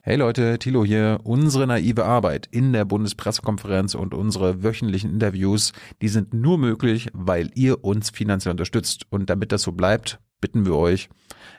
Hey 0.03 0.17
Leute, 0.17 0.59
Thilo 0.59 0.83
hier. 0.83 1.21
Unsere 1.25 1.67
naive 1.67 2.07
Arbeit 2.07 2.49
in 2.51 2.73
der 2.73 2.87
Bundespressekonferenz 2.87 3.95
und 3.95 4.15
unsere 4.15 4.63
wöchentlichen 4.63 5.13
Interviews, 5.13 5.75
die 6.01 6.09
sind 6.09 6.33
nur 6.33 6.57
möglich, 6.57 7.09
weil 7.13 7.51
ihr 7.55 7.85
uns 7.85 8.09
finanziell 8.09 8.53
unterstützt. 8.53 9.05
Und 9.11 9.29
damit 9.29 9.53
das 9.53 9.61
so 9.61 9.73
bleibt, 9.73 10.19
bitten 10.41 10.65
wir 10.65 10.75
euch, 10.75 11.11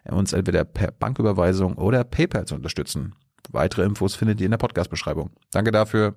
uns 0.10 0.34
entweder 0.34 0.66
per 0.66 0.92
Banküberweisung 0.92 1.78
oder 1.78 2.04
PayPal 2.04 2.46
zu 2.46 2.56
unterstützen. 2.56 3.14
Weitere 3.52 3.84
Infos 3.84 4.16
findet 4.16 4.42
ihr 4.42 4.46
in 4.46 4.52
der 4.52 4.58
Podcast-Beschreibung. 4.58 5.30
Danke 5.52 5.70
dafür. 5.72 6.16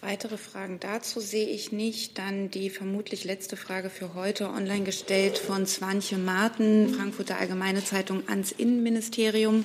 Weitere 0.00 0.36
Fragen 0.36 0.78
dazu 0.78 1.20
sehe 1.20 1.48
ich 1.48 1.72
nicht. 1.72 2.18
Dann 2.18 2.50
die 2.50 2.68
vermutlich 2.68 3.24
letzte 3.24 3.56
Frage 3.56 3.88
für 3.88 4.12
heute 4.12 4.50
online 4.50 4.84
gestellt 4.84 5.38
von 5.38 5.64
Swanche 5.64 6.18
Marten, 6.18 6.90
Frankfurter 6.90 7.38
Allgemeine 7.38 7.82
Zeitung 7.82 8.28
ans 8.28 8.52
Innenministerium. 8.52 9.64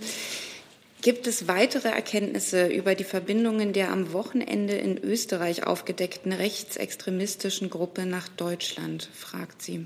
Gibt 1.03 1.27
es 1.27 1.49
weitere 1.49 1.89
Erkenntnisse 1.89 2.67
über 2.67 2.95
die 2.95 3.03
Verbindungen 3.03 3.73
der 3.73 3.91
am 3.91 4.13
Wochenende 4.13 4.75
in 4.75 4.97
Österreich 4.97 5.67
aufgedeckten 5.67 6.31
rechtsextremistischen 6.31 7.69
Gruppe 7.69 8.05
nach 8.05 8.29
Deutschland? 8.29 9.09
fragt 9.13 9.61
sie. 9.61 9.85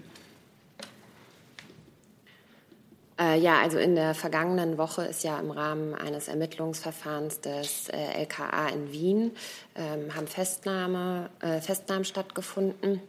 Äh, 3.19 3.39
ja, 3.39 3.59
also 3.59 3.79
in 3.79 3.95
der 3.95 4.13
vergangenen 4.13 4.77
Woche 4.77 5.05
ist 5.05 5.23
ja 5.23 5.39
im 5.39 5.49
Rahmen 5.49 5.95
eines 5.95 6.27
Ermittlungsverfahrens 6.27 7.41
des 7.41 7.89
äh, 7.89 7.97
LKA 8.21 8.69
in 8.69 8.91
Wien 8.91 9.31
ähm, 9.75 10.13
haben 10.13 10.27
Festnahme, 10.27 11.31
äh, 11.39 11.61
Festnahmen 11.61 12.05
stattgefunden 12.05 13.01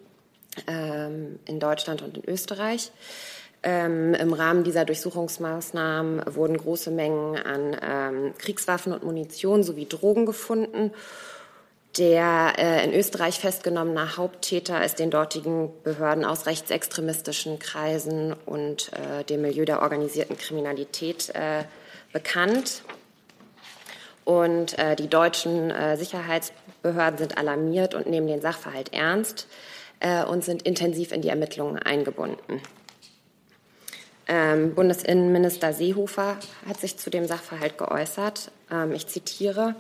ähm, 0.67 1.39
in 1.45 1.61
Deutschland 1.61 2.01
und 2.01 2.17
in 2.17 2.25
Österreich. 2.25 2.91
Ähm, 3.63 4.15
Im 4.15 4.33
Rahmen 4.33 4.63
dieser 4.63 4.85
Durchsuchungsmaßnahmen 4.85 6.23
wurden 6.35 6.57
große 6.57 6.91
Mengen 6.91 7.37
an 7.37 7.77
ähm, 7.83 8.35
Kriegswaffen 8.39 8.93
und 8.93 9.03
Munition 9.03 9.65
sowie 9.65 9.87
Drogen 9.87 10.27
gefunden. 10.27 10.93
Der 11.97 12.53
äh, 12.59 12.85
in 12.85 12.95
Österreich 12.95 13.41
festgenommene 13.41 14.17
Haupttäter 14.17 14.85
ist 14.85 15.01
den 15.01 15.11
dortigen 15.11 15.71
Behörden 15.83 16.25
aus 16.25 16.47
rechtsextremistischen 16.47 17.59
Kreisen 17.59 18.35
und 18.47 18.93
äh, 18.93 19.25
dem 19.25 19.43
Milieu 19.43 19.65
der 19.65 19.83
organisierten 19.83 20.39
Kriminalität 20.39 21.31
äh, 21.31 21.65
bekannt. 22.13 22.83
Und 24.25 24.79
äh, 24.79 24.95
die 24.95 25.09
deutschen 25.09 25.71
äh, 25.71 25.97
Sicherheitsbehörden 25.97 27.19
sind 27.19 27.39
alarmiert 27.39 27.95
und 27.95 28.07
nehmen 28.07 28.29
den 28.29 28.43
Sachverhalt 28.43 28.93
ernst 28.93 29.49
äh, 29.99 30.23
und 30.23 30.45
sind 30.45 30.63
intensiv 30.63 31.11
in 31.11 31.23
die 31.23 31.31
Ermittlungen 31.31 31.79
eingebunden. 31.79 32.61
Ähm, 34.29 34.75
Bundesinnenminister 34.75 35.73
Seehofer 35.73 36.37
hat 36.69 36.79
sich 36.79 36.99
zu 36.99 37.09
dem 37.09 37.27
Sachverhalt 37.27 37.79
geäußert. 37.79 38.51
Ähm, 38.71 38.93
ich 38.93 39.07
zitiere. 39.07 39.75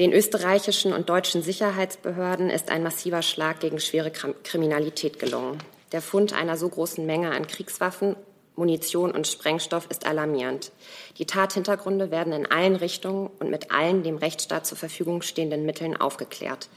Den 0.00 0.12
österreichischen 0.12 0.92
und 0.92 1.08
deutschen 1.08 1.42
Sicherheitsbehörden 1.42 2.50
ist 2.50 2.70
ein 2.70 2.82
massiver 2.82 3.22
Schlag 3.22 3.60
gegen 3.60 3.78
schwere 3.78 4.10
Kriminalität 4.10 5.18
gelungen. 5.18 5.58
Der 5.92 6.02
Fund 6.02 6.32
einer 6.32 6.56
so 6.56 6.68
großen 6.68 7.04
Menge 7.04 7.32
an 7.32 7.46
Kriegswaffen, 7.46 8.16
Munition 8.56 9.10
und 9.10 9.26
Sprengstoff 9.26 9.86
ist 9.90 10.06
alarmierend. 10.06 10.72
Die 11.18 11.26
Tathintergründe 11.26 12.10
werden 12.10 12.32
in 12.32 12.50
allen 12.50 12.76
Richtungen 12.76 13.30
und 13.38 13.50
mit 13.50 13.70
allen 13.70 14.02
dem 14.02 14.16
Rechtsstaat 14.16 14.66
zur 14.66 14.78
Verfügung 14.78 15.22
stehenden 15.22 15.64
Mitteln 15.64 15.96
aufgeklärt. 15.96 16.68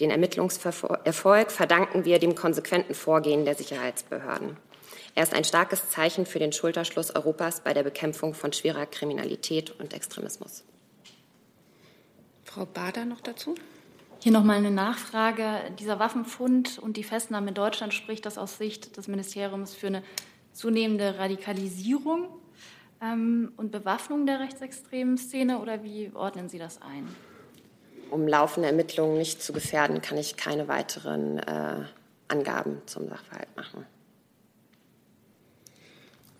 Den 0.00 0.10
Ermittlungserfolg 0.10 1.50
verdanken 1.50 2.04
wir 2.04 2.18
dem 2.18 2.34
konsequenten 2.34 2.94
Vorgehen 2.94 3.44
der 3.44 3.54
Sicherheitsbehörden. 3.54 4.56
Er 5.14 5.22
ist 5.22 5.34
ein 5.34 5.44
starkes 5.44 5.88
Zeichen 5.90 6.26
für 6.26 6.38
den 6.38 6.52
Schulterschluss 6.52 7.14
Europas 7.14 7.60
bei 7.60 7.74
der 7.74 7.82
Bekämpfung 7.82 8.34
von 8.34 8.52
schwerer 8.52 8.86
Kriminalität 8.86 9.70
und 9.78 9.92
Extremismus. 9.92 10.64
Frau 12.44 12.64
Bader 12.66 13.04
noch 13.04 13.20
dazu? 13.20 13.54
Hier 14.20 14.32
noch 14.32 14.42
mal 14.42 14.56
eine 14.56 14.70
Nachfrage. 14.70 15.44
Dieser 15.78 15.98
Waffenfund 15.98 16.78
und 16.78 16.96
die 16.96 17.04
Festnahme 17.04 17.48
in 17.48 17.54
Deutschland 17.54 17.94
spricht 17.94 18.26
das 18.26 18.36
aus 18.36 18.58
Sicht 18.58 18.96
des 18.96 19.06
Ministeriums 19.06 19.74
für 19.74 19.88
eine 19.88 20.02
zunehmende 20.52 21.18
Radikalisierung 21.18 22.28
ähm, 23.00 23.52
und 23.56 23.70
Bewaffnung 23.70 24.26
der 24.26 24.40
rechtsextremen 24.40 25.18
Szene 25.18 25.60
oder 25.60 25.84
wie 25.84 26.10
ordnen 26.14 26.48
Sie 26.48 26.58
das 26.58 26.82
ein? 26.82 27.08
Um 28.10 28.26
laufende 28.26 28.68
Ermittlungen 28.68 29.18
nicht 29.18 29.42
zu 29.42 29.52
gefährden, 29.52 30.00
kann 30.00 30.18
ich 30.18 30.36
keine 30.36 30.66
weiteren 30.66 31.38
äh, 31.38 31.84
Angaben 32.26 32.82
zum 32.86 33.08
Sachverhalt 33.08 33.54
machen. 33.56 33.86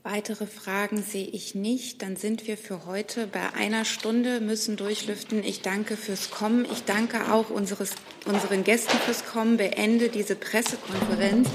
Weitere 0.05 0.47
Fragen 0.47 1.03
sehe 1.03 1.27
ich 1.27 1.55
nicht. 1.55 2.03
Dann 2.03 2.17
sind 2.17 2.47
wir 2.47 2.57
für 2.57 2.87
heute 2.87 3.27
bei 3.27 3.53
einer 3.53 3.85
Stunde, 3.85 4.41
müssen 4.41 4.77
durchlüften. 4.77 5.43
Ich 5.43 5.61
danke 5.61 5.97
fürs 5.97 6.31
Kommen. 6.31 6.65
Ich 6.73 6.85
danke 6.85 7.33
auch 7.33 7.51
unseres, 7.51 7.91
unseren 8.25 8.65
Gästen 8.65 8.97
fürs 8.99 9.27
Kommen. 9.27 9.57
Beende 9.57 10.09
diese 10.09 10.37
Pressekonferenz. 10.37 11.49